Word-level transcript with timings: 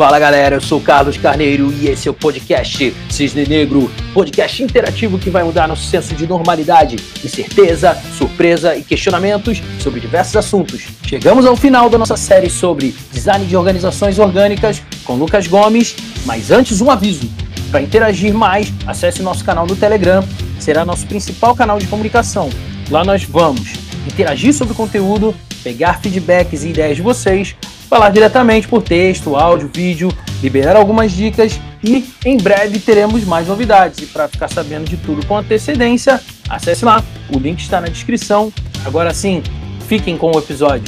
Fala 0.00 0.18
galera, 0.18 0.56
eu 0.56 0.62
sou 0.62 0.80
Carlos 0.80 1.18
Carneiro 1.18 1.70
e 1.74 1.86
esse 1.86 2.08
é 2.08 2.10
o 2.10 2.14
podcast 2.14 2.96
Cisne 3.10 3.46
Negro, 3.46 3.90
podcast 4.14 4.62
interativo 4.62 5.18
que 5.18 5.28
vai 5.28 5.44
mudar 5.44 5.68
nosso 5.68 5.84
senso 5.84 6.14
de 6.14 6.26
normalidade, 6.26 6.96
incerteza, 7.22 7.94
surpresa 8.16 8.74
e 8.74 8.82
questionamentos 8.82 9.60
sobre 9.78 10.00
diversos 10.00 10.34
assuntos. 10.36 10.86
Chegamos 11.06 11.44
ao 11.44 11.54
final 11.54 11.90
da 11.90 11.98
nossa 11.98 12.16
série 12.16 12.48
sobre 12.48 12.96
design 13.12 13.44
de 13.44 13.54
organizações 13.54 14.18
orgânicas 14.18 14.80
com 15.04 15.16
Lucas 15.16 15.46
Gomes, 15.46 15.94
mas 16.24 16.50
antes 16.50 16.80
um 16.80 16.90
aviso. 16.90 17.30
Para 17.70 17.82
interagir 17.82 18.32
mais, 18.32 18.72
acesse 18.86 19.20
nosso 19.20 19.44
canal 19.44 19.66
no 19.66 19.76
Telegram, 19.76 20.24
será 20.58 20.82
nosso 20.82 21.06
principal 21.06 21.54
canal 21.54 21.78
de 21.78 21.86
comunicação. 21.86 22.48
Lá 22.90 23.04
nós 23.04 23.24
vamos 23.24 23.74
interagir 24.06 24.54
sobre 24.54 24.72
o 24.72 24.76
conteúdo, 24.76 25.34
pegar 25.62 26.00
feedbacks 26.00 26.64
e 26.64 26.70
ideias 26.70 26.96
de 26.96 27.02
vocês 27.02 27.54
falar 27.90 28.10
diretamente 28.10 28.68
por 28.68 28.82
texto, 28.82 29.34
áudio, 29.34 29.68
vídeo, 29.74 30.12
liberar 30.40 30.76
algumas 30.76 31.10
dicas 31.10 31.60
e 31.82 32.08
em 32.24 32.36
breve 32.36 32.78
teremos 32.78 33.24
mais 33.24 33.48
novidades. 33.48 33.98
E 33.98 34.06
para 34.06 34.28
ficar 34.28 34.46
sabendo 34.48 34.88
de 34.88 34.96
tudo 34.96 35.26
com 35.26 35.36
antecedência, 35.36 36.20
acesse 36.48 36.84
lá, 36.84 37.02
o 37.34 37.36
link 37.36 37.58
está 37.58 37.80
na 37.80 37.88
descrição. 37.88 38.52
Agora 38.84 39.12
sim, 39.12 39.42
fiquem 39.88 40.16
com 40.16 40.30
o 40.30 40.38
episódio. 40.38 40.84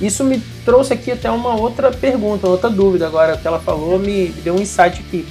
Isso 0.00 0.22
me 0.22 0.40
trouxe 0.64 0.92
aqui 0.92 1.10
até 1.10 1.28
uma 1.28 1.56
outra 1.56 1.90
pergunta, 1.90 2.46
outra 2.46 2.70
dúvida. 2.70 3.08
Agora, 3.08 3.36
que 3.36 3.46
ela 3.46 3.58
falou 3.58 3.98
me 3.98 4.28
deu 4.44 4.54
um 4.54 4.60
insight 4.60 5.00
aqui. 5.00 5.26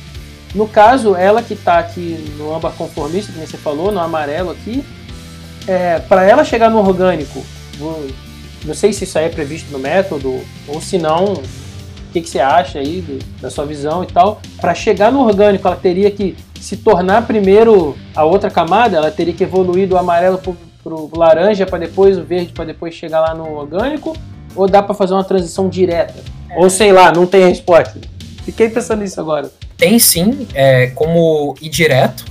No 0.53 0.67
caso, 0.67 1.15
ela 1.15 1.41
que 1.41 1.53
está 1.53 1.79
aqui 1.79 2.23
no 2.37 2.53
âmbar 2.53 2.73
conformista, 2.73 3.31
como 3.31 3.47
você 3.47 3.57
falou, 3.57 3.89
no 3.89 4.01
amarelo 4.01 4.51
aqui, 4.51 4.83
é, 5.65 5.99
para 5.99 6.25
ela 6.25 6.43
chegar 6.43 6.69
no 6.69 6.77
orgânico, 6.77 7.43
não 8.65 8.73
sei 8.73 8.93
se 8.93 9.03
isso 9.03 9.17
aí 9.17 9.25
é 9.25 9.29
previsto 9.29 9.71
no 9.71 9.79
método, 9.79 10.39
ou 10.67 10.81
se 10.81 10.97
não, 10.97 11.33
o 11.33 11.43
que, 12.13 12.21
que 12.21 12.29
você 12.29 12.39
acha 12.39 12.79
aí 12.79 13.01
do, 13.01 13.19
da 13.41 13.49
sua 13.49 13.65
visão 13.65 14.03
e 14.03 14.07
tal. 14.07 14.41
Para 14.59 14.73
chegar 14.73 15.11
no 15.11 15.21
orgânico, 15.21 15.67
ela 15.67 15.75
teria 15.75 16.09
que 16.11 16.35
se 16.59 16.77
tornar 16.77 17.27
primeiro 17.27 17.97
a 18.15 18.23
outra 18.23 18.49
camada, 18.49 18.97
ela 18.97 19.11
teria 19.11 19.33
que 19.33 19.43
evoluir 19.43 19.87
do 19.87 19.97
amarelo 19.97 20.37
para 20.37 20.93
o 20.93 21.11
laranja, 21.17 21.65
para 21.65 21.79
depois 21.79 22.17
o 22.17 22.23
verde, 22.23 22.53
para 22.53 22.65
depois 22.65 22.93
chegar 22.93 23.19
lá 23.19 23.33
no 23.33 23.53
orgânico, 23.53 24.15
ou 24.55 24.67
dá 24.67 24.81
para 24.81 24.93
fazer 24.93 25.13
uma 25.13 25.23
transição 25.23 25.67
direta? 25.67 26.23
É. 26.49 26.57
Ou 26.57 26.69
sei 26.69 26.93
lá, 26.93 27.11
não 27.11 27.25
tem 27.25 27.49
resposta. 27.49 27.99
Fiquei 28.45 28.69
pensando 28.69 29.01
nisso 29.01 29.19
agora. 29.19 29.51
Tem 29.75 29.99
sim, 29.99 30.47
é, 30.53 30.87
como 30.87 31.55
ir 31.61 31.69
direto, 31.69 32.23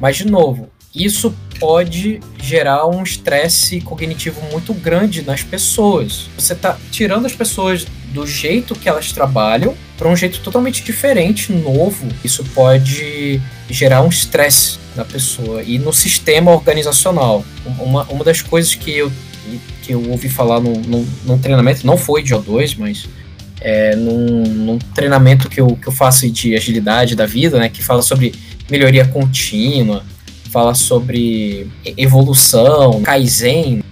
mas 0.00 0.16
de 0.16 0.26
novo, 0.26 0.68
isso 0.94 1.34
pode 1.58 2.20
gerar 2.38 2.86
um 2.86 3.02
estresse 3.02 3.80
cognitivo 3.80 4.40
muito 4.50 4.72
grande 4.74 5.22
nas 5.22 5.42
pessoas. 5.42 6.28
Você 6.36 6.52
está 6.52 6.78
tirando 6.90 7.26
as 7.26 7.32
pessoas 7.32 7.86
do 8.12 8.26
jeito 8.26 8.74
que 8.74 8.88
elas 8.88 9.12
trabalham 9.12 9.74
para 9.98 10.08
um 10.08 10.16
jeito 10.16 10.40
totalmente 10.40 10.82
diferente, 10.82 11.52
novo. 11.52 12.06
Isso 12.24 12.44
pode 12.54 13.40
gerar 13.68 14.02
um 14.02 14.08
estresse 14.08 14.78
na 14.94 15.04
pessoa 15.04 15.62
e 15.62 15.78
no 15.78 15.92
sistema 15.92 16.50
organizacional. 16.50 17.44
Uma, 17.78 18.04
uma 18.04 18.24
das 18.24 18.40
coisas 18.42 18.74
que 18.74 18.90
eu, 18.90 19.12
que 19.82 19.92
eu 19.92 20.10
ouvi 20.10 20.28
falar 20.28 20.60
num, 20.60 20.80
num, 20.80 21.06
num 21.24 21.38
treinamento, 21.38 21.86
não 21.86 21.96
foi 21.96 22.22
de 22.22 22.34
O2, 22.34 22.76
mas 22.78 23.06
é, 23.60 23.96
num, 23.96 24.44
num, 24.44 24.78
treinamento 24.94 25.48
que 25.48 25.60
eu, 25.60 25.76
que 25.76 25.88
eu 25.88 25.92
faço 25.92 26.30
de 26.30 26.54
agilidade 26.54 27.14
da 27.14 27.26
vida, 27.26 27.58
né, 27.58 27.68
que 27.68 27.82
fala 27.82 28.02
sobre 28.02 28.34
melhoria 28.70 29.06
contínua, 29.06 30.04
fala 30.48 30.74
sobre 30.74 31.68
evolução, 31.96 33.02
Kaizen, 33.02 33.82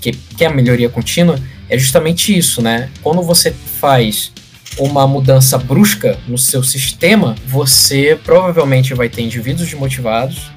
que, 0.00 0.12
que 0.12 0.44
é 0.44 0.46
a 0.46 0.52
melhoria 0.52 0.88
contínua, 0.88 1.38
é 1.68 1.78
justamente 1.78 2.36
isso, 2.36 2.62
né? 2.62 2.90
Quando 3.02 3.22
você 3.22 3.50
faz 3.50 4.32
uma 4.78 5.06
mudança 5.06 5.58
brusca 5.58 6.18
no 6.26 6.38
seu 6.38 6.62
sistema, 6.62 7.34
você 7.46 8.18
provavelmente 8.24 8.94
vai 8.94 9.08
ter 9.08 9.22
indivíduos 9.22 9.68
desmotivados, 9.68 10.50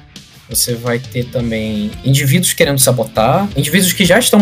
você 0.48 0.74
vai 0.74 0.98
ter 0.98 1.24
também 1.24 1.90
indivíduos 2.04 2.52
querendo 2.52 2.78
sabotar, 2.78 3.48
indivíduos 3.56 3.92
que 3.92 4.04
já 4.04 4.18
estão 4.18 4.40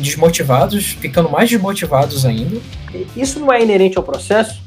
desmotivados, 0.00 0.86
ficando 0.86 1.28
mais 1.28 1.50
desmotivados 1.50 2.24
ainda. 2.24 2.60
Isso 3.16 3.40
não 3.40 3.52
é 3.52 3.62
inerente 3.62 3.98
ao 3.98 4.04
processo? 4.04 4.60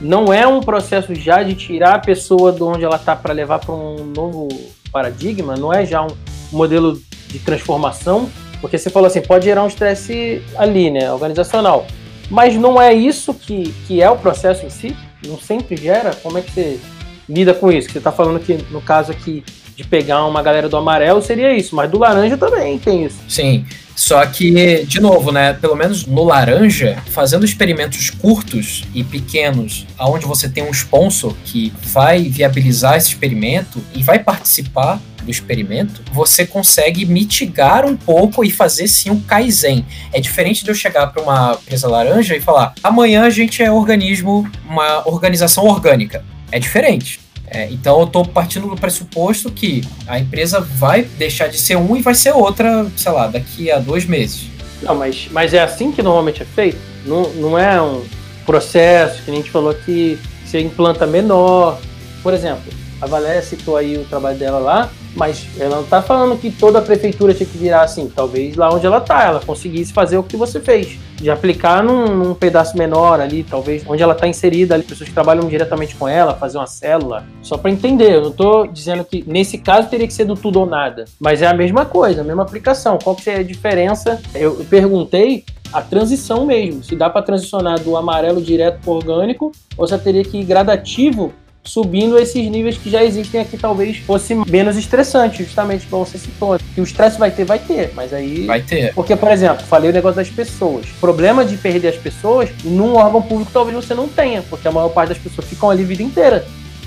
Não 0.00 0.32
é 0.32 0.46
um 0.46 0.60
processo 0.60 1.14
já 1.14 1.42
de 1.42 1.54
tirar 1.54 1.94
a 1.94 1.98
pessoa 1.98 2.52
de 2.52 2.62
onde 2.62 2.84
ela 2.84 2.96
está 2.96 3.16
para 3.16 3.32
levar 3.32 3.60
para 3.60 3.74
um 3.74 4.04
novo 4.04 4.48
paradigma, 4.94 5.56
não 5.56 5.74
é 5.74 5.84
já 5.84 6.00
um 6.06 6.16
modelo 6.52 7.02
de 7.26 7.40
transformação, 7.40 8.30
porque 8.60 8.78
você 8.78 8.88
falou 8.88 9.08
assim, 9.08 9.20
pode 9.20 9.44
gerar 9.44 9.64
um 9.64 9.66
estresse 9.66 10.40
ali, 10.56 10.88
né, 10.88 11.12
organizacional. 11.12 11.84
Mas 12.30 12.54
não 12.54 12.80
é 12.80 12.94
isso 12.94 13.34
que, 13.34 13.74
que 13.88 14.00
é 14.00 14.08
o 14.08 14.16
processo 14.16 14.64
em 14.64 14.70
si? 14.70 14.96
Não 15.26 15.36
sempre 15.36 15.76
gera? 15.76 16.14
Como 16.22 16.38
é 16.38 16.42
que 16.42 16.52
você 16.52 16.80
lida 17.28 17.52
com 17.52 17.72
isso? 17.72 17.90
Você 17.90 17.98
está 17.98 18.12
falando 18.12 18.38
que, 18.38 18.56
no 18.70 18.80
caso 18.80 19.10
aqui, 19.10 19.42
de 19.74 19.82
pegar 19.82 20.24
uma 20.26 20.40
galera 20.40 20.68
do 20.68 20.76
amarelo 20.76 21.20
seria 21.20 21.52
isso, 21.52 21.74
mas 21.74 21.90
do 21.90 21.98
laranja 21.98 22.38
também 22.38 22.78
tem 22.78 23.04
isso. 23.04 23.18
Sim. 23.28 23.66
Só 23.96 24.24
que, 24.26 24.84
de 24.86 25.00
novo, 25.00 25.30
né? 25.30 25.52
Pelo 25.52 25.76
menos 25.76 26.04
no 26.04 26.24
laranja, 26.24 27.02
fazendo 27.10 27.44
experimentos 27.44 28.10
curtos 28.10 28.84
e 28.94 29.04
pequenos, 29.04 29.86
aonde 29.96 30.26
você 30.26 30.48
tem 30.48 30.64
um 30.64 30.70
sponsor 30.70 31.34
que 31.44 31.72
vai 31.82 32.22
viabilizar 32.24 32.96
esse 32.96 33.08
experimento 33.08 33.82
e 33.94 34.02
vai 34.02 34.18
participar 34.18 35.00
do 35.24 35.30
experimento, 35.30 36.02
você 36.12 36.46
consegue 36.46 37.06
mitigar 37.06 37.86
um 37.86 37.96
pouco 37.96 38.44
e 38.44 38.50
fazer 38.50 38.86
sim 38.86 39.10
um 39.10 39.20
Kaizen. 39.20 39.84
É 40.12 40.20
diferente 40.20 40.62
de 40.62 40.70
eu 40.70 40.74
chegar 40.74 41.06
para 41.06 41.22
uma 41.22 41.58
empresa 41.60 41.88
laranja 41.88 42.36
e 42.36 42.40
falar: 42.40 42.74
amanhã 42.82 43.24
a 43.24 43.30
gente 43.30 43.62
é 43.62 43.70
organismo, 43.70 44.48
uma 44.68 45.08
organização 45.08 45.64
orgânica. 45.64 46.24
É 46.52 46.58
diferente. 46.58 47.23
É, 47.54 47.68
então 47.70 48.00
eu 48.00 48.06
estou 48.06 48.24
partindo 48.24 48.66
do 48.66 48.74
pressuposto 48.74 49.50
que 49.50 49.82
a 50.08 50.18
empresa 50.18 50.60
vai 50.60 51.02
deixar 51.02 51.46
de 51.46 51.56
ser 51.56 51.76
um 51.76 51.96
e 51.96 52.02
vai 52.02 52.14
ser 52.14 52.32
outra, 52.32 52.86
sei 52.96 53.12
lá, 53.12 53.28
daqui 53.28 53.70
a 53.70 53.78
dois 53.78 54.04
meses. 54.04 54.48
Não, 54.82 54.94
mas, 54.94 55.28
mas 55.30 55.54
é 55.54 55.62
assim 55.62 55.92
que 55.92 56.02
normalmente 56.02 56.42
é 56.42 56.44
feito? 56.44 56.78
Não, 57.06 57.30
não 57.34 57.58
é 57.58 57.80
um 57.80 58.02
processo 58.44 59.22
que 59.22 59.30
a 59.30 59.34
gente 59.34 59.50
falou 59.50 59.72
que 59.72 60.18
você 60.44 60.60
implanta 60.60 61.06
menor. 61.06 61.80
Por 62.22 62.34
exemplo, 62.34 62.72
a 63.00 63.06
Valéria 63.06 63.40
citou 63.40 63.76
aí 63.76 63.96
o 63.96 64.04
trabalho 64.04 64.36
dela 64.36 64.58
lá, 64.58 64.90
mas 65.14 65.46
ela 65.58 65.76
não 65.76 65.84
está 65.84 66.02
falando 66.02 66.38
que 66.38 66.50
toda 66.50 66.80
a 66.80 66.82
prefeitura 66.82 67.32
tinha 67.32 67.46
que 67.48 67.56
virar 67.56 67.82
assim. 67.82 68.10
Talvez 68.14 68.56
lá 68.56 68.68
onde 68.74 68.84
ela 68.84 68.98
está, 68.98 69.24
ela 69.24 69.40
conseguisse 69.40 69.92
fazer 69.92 70.18
o 70.18 70.22
que 70.22 70.36
você 70.36 70.60
fez. 70.60 70.98
De 71.16 71.30
aplicar 71.30 71.82
num, 71.82 72.06
num 72.06 72.34
pedaço 72.34 72.76
menor 72.76 73.20
ali, 73.20 73.42
talvez 73.42 73.84
onde 73.88 74.02
ela 74.02 74.12
está 74.12 74.26
inserida, 74.26 74.74
ali, 74.74 74.82
pessoas 74.82 75.08
que 75.08 75.14
trabalham 75.14 75.48
diretamente 75.48 75.94
com 75.94 76.08
ela, 76.08 76.34
fazer 76.34 76.58
uma 76.58 76.66
célula. 76.66 77.24
Só 77.42 77.56
para 77.56 77.70
entender, 77.70 78.14
eu 78.14 78.22
não 78.22 78.30
estou 78.30 78.66
dizendo 78.66 79.04
que 79.04 79.24
nesse 79.26 79.58
caso 79.58 79.88
teria 79.88 80.06
que 80.06 80.12
ser 80.12 80.24
do 80.24 80.34
tudo 80.34 80.60
ou 80.60 80.66
nada. 80.66 81.04
Mas 81.20 81.40
é 81.42 81.46
a 81.46 81.54
mesma 81.54 81.84
coisa, 81.84 82.20
a 82.20 82.24
mesma 82.24 82.42
aplicação. 82.42 82.98
Qual 83.02 83.14
que 83.16 83.30
é 83.30 83.36
a 83.36 83.42
diferença? 83.42 84.20
Eu 84.34 84.64
perguntei 84.68 85.44
a 85.72 85.82
transição 85.82 86.46
mesmo. 86.46 86.84
Se 86.84 86.94
dá 86.94 87.10
para 87.10 87.22
transicionar 87.22 87.80
do 87.80 87.96
amarelo 87.96 88.40
direto 88.40 88.80
para 88.80 88.92
orgânico, 88.92 89.50
ou 89.76 89.86
se 89.86 89.98
teria 89.98 90.22
que 90.22 90.38
ir 90.38 90.44
gradativo 90.44 91.32
subindo 91.64 92.18
esses 92.18 92.48
níveis 92.48 92.76
que 92.76 92.90
já 92.90 93.02
existem 93.02 93.40
aqui, 93.40 93.56
talvez 93.56 93.96
fosse 93.98 94.34
menos 94.46 94.76
estressante, 94.76 95.42
justamente 95.42 95.86
como 95.86 96.04
você 96.04 96.18
citou. 96.18 96.58
Que 96.74 96.80
o 96.80 96.84
estresse 96.84 97.18
vai 97.18 97.30
ter, 97.30 97.44
vai 97.44 97.58
ter, 97.58 97.92
mas 97.94 98.12
aí. 98.12 98.46
Vai 98.46 98.60
ter. 98.60 98.94
Porque, 98.94 99.16
por 99.16 99.30
exemplo, 99.30 99.64
falei 99.66 99.90
o 99.90 99.92
negócio 99.92 100.16
das 100.16 100.28
pessoas. 100.28 100.86
O 100.86 101.00
problema 101.00 101.44
de 101.44 101.56
perder 101.56 101.88
as 101.88 101.96
pessoas, 101.96 102.50
num 102.62 102.96
órgão 102.96 103.22
público 103.22 103.50
talvez 103.52 103.76
você 103.76 103.94
não 103.94 104.08
tenha, 104.08 104.42
porque 104.42 104.68
a 104.68 104.72
maior 104.72 104.90
parte 104.90 105.08
das 105.10 105.18
pessoas 105.18 105.46
ficam 105.48 105.70
ali 105.70 105.82
a 105.82 105.86
vida 105.86 106.02
inteira 106.02 106.44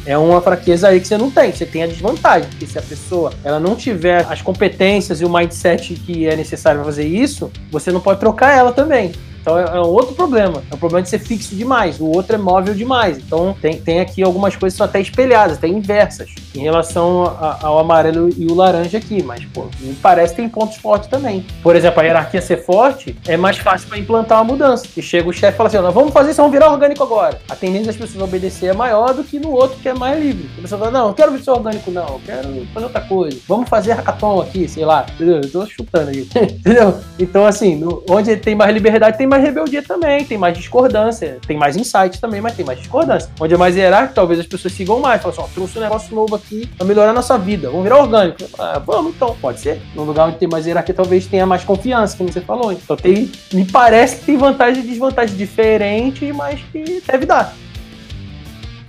é 0.08 0.18
uma 0.18 0.42
fraqueza 0.42 0.88
aí 0.88 1.02
que 1.02 1.08
você 1.08 1.18
não 1.18 1.30
tem, 1.30 1.52
você 1.52 1.66
tem 1.66 1.84
a 1.84 1.88
desvantagem, 1.88 2.50
porque 2.50 2.66
se 2.66 2.80
a 2.80 2.82
pessoa 2.82 3.34
ela 3.44 3.60
não 3.60 3.76
tiver 3.76 4.26
as 4.30 4.42
competências 4.42 5.20
e 5.20 5.26
o 5.26 5.30
mindset 5.30 5.96
que 5.96 6.26
é 6.26 6.36
necessário 6.36 6.80
para 6.80 6.86
fazer 6.86 7.06
isso, 7.06 7.52
você 7.70 7.92
não 7.92 8.00
pode 8.00 8.22
trocar 8.22 8.58
ela 8.58 8.72
também. 8.72 9.12
Então 9.48 9.58
é, 9.58 9.78
é 9.78 9.80
um 9.80 9.88
outro 9.88 10.14
problema. 10.14 10.62
É 10.70 10.76
o 10.76 10.78
problema 10.78 11.02
de 11.02 11.08
ser 11.10 11.20
fixo 11.20 11.56
demais. 11.56 12.02
O 12.02 12.06
outro 12.08 12.36
é 12.36 12.38
móvel 12.38 12.74
demais. 12.74 13.18
Então 13.18 13.56
tem, 13.62 13.80
tem 13.80 14.02
aqui 14.02 14.22
algumas 14.22 14.58
coisas 14.58 14.74
que 14.74 14.78
são 14.80 14.86
até 14.86 15.00
espelhadas, 15.00 15.58
até 15.58 15.70
inversas 15.70 16.36
em 16.54 16.60
relação 16.60 17.24
a, 17.40 17.60
ao 17.62 17.80
amarelo 17.80 18.30
e 18.38 18.46
o 18.46 18.54
laranja 18.54 18.98
aqui. 18.98 19.24
Mas, 19.24 19.46
pô, 19.46 19.68
me 19.80 19.94
parece 19.96 20.36
que 20.36 20.42
tem 20.42 20.50
pontos 20.50 20.76
fortes 20.76 21.08
também. 21.08 21.46
Por 21.64 21.78
exemplo, 21.78 22.02
a 22.02 22.04
hierarquia 22.04 22.42
ser 22.42 22.66
forte 22.66 23.16
é 23.26 23.38
mais 23.38 23.58
fácil 23.58 23.88
para 23.88 23.98
implantar 23.98 24.40
uma 24.40 24.44
mudança. 24.44 24.86
E 24.98 25.02
chega 25.02 25.30
o 25.30 25.32
chefe 25.32 25.54
e 25.54 25.58
fala 25.58 25.70
assim: 25.70 25.78
vamos 25.78 26.12
fazer 26.12 26.32
isso, 26.32 26.42
vamos 26.42 26.52
virar 26.52 26.70
orgânico 26.70 27.04
agora. 27.04 27.40
A 27.48 27.56
tendência 27.56 27.88
das 27.88 27.96
pessoas 27.96 28.22
obedecer 28.22 28.68
é 28.68 28.74
maior 28.74 29.14
do 29.14 29.24
que 29.24 29.40
no 29.40 29.52
outro 29.52 29.78
que 29.80 29.88
é 29.88 29.94
mais 29.94 30.22
livre. 30.22 30.50
A 30.58 30.62
pessoa 30.62 30.80
fala: 30.80 30.92
não, 30.92 31.08
não 31.08 31.14
quero 31.14 31.42
ser 31.42 31.52
orgânico, 31.52 31.90
não, 31.90 32.06
eu 32.06 32.22
quero 32.26 32.68
fazer 32.74 32.86
outra 32.86 33.02
coisa. 33.02 33.38
Vamos 33.48 33.70
fazer 33.70 33.94
hackathon 33.94 34.42
aqui, 34.42 34.68
sei 34.68 34.84
lá. 34.84 35.06
Entendeu? 35.16 35.38
Eu 35.48 35.52
tô 35.52 35.66
chutando 35.66 36.10
aqui. 36.10 36.28
Entendeu? 36.36 36.98
Então, 37.18 37.46
assim, 37.46 37.76
no, 37.76 38.04
onde 38.10 38.36
tem 38.36 38.56
mais 38.56 38.74
liberdade, 38.74 39.18
tem 39.18 39.28
mais 39.28 39.37
mais 39.38 39.44
rebeldia 39.44 39.84
também, 39.84 40.26
tem 40.26 40.38
mais 40.38 40.58
discordância, 40.58 41.38
tem 41.46 41.56
mais 41.56 41.78
insight 41.78 42.20
também, 42.20 42.42
mas 42.42 42.56
tem 42.56 42.66
mais 42.66 42.80
discordância. 42.80 43.30
Onde 43.40 43.54
é 43.54 43.58
mais 43.58 43.76
hierárquico, 43.76 44.16
talvez 44.16 44.40
as 44.40 44.48
pessoas 44.48 44.74
sigam 44.74 45.00
mais. 45.00 45.22
Falam 45.22 45.38
assim, 45.38 45.50
ó, 45.50 45.54
trouxe 45.54 45.78
um 45.78 45.82
negócio 45.82 46.16
novo 46.16 46.36
aqui 46.36 46.68
pra 46.78 46.86
melhorar 46.86 47.12
a 47.12 47.14
nossa 47.14 47.38
vida, 47.38 47.70
vamos 47.70 47.84
virar 47.84 47.98
orgânico. 48.00 48.44
Ah, 48.58 48.82
vamos 48.84 49.16
então, 49.16 49.36
pode 49.40 49.60
ser. 49.60 49.82
No 49.96 50.04
lugar 50.04 50.28
onde 50.28 50.38
tem 50.38 50.48
mais 50.48 50.66
hierarquia, 50.66 50.96
talvez 50.96 51.28
tenha 51.28 51.46
mais 51.46 51.64
confiança, 51.64 52.18
como 52.18 52.32
você 52.32 52.42
falou. 52.42 52.72
Então 52.72 52.96
tem, 52.96 53.32
me 53.54 53.66
parece 53.66 54.18
que 54.18 54.26
tem 54.26 54.38
vantagens 54.38 54.84
e 54.84 54.88
desvantagens 54.88 55.38
diferentes, 55.38 56.36
mas 56.36 56.60
que 56.72 57.02
deve 57.06 57.26
dar. 57.26 57.54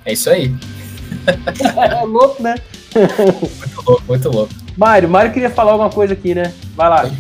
É 0.05 0.13
isso 0.13 0.31
aí. 0.31 0.55
é 1.77 2.05
louco, 2.05 2.43
né? 2.43 2.55
muito 2.95 3.83
louco, 3.87 4.03
muito 4.09 4.29
louco. 4.31 4.55
Mário, 4.77 5.09
Mário 5.09 5.33
queria 5.33 5.51
falar 5.51 5.73
alguma 5.73 5.91
coisa 5.91 6.15
aqui, 6.15 6.35
né? 6.35 6.53
Vai 6.75 6.89
lá. 6.89 7.11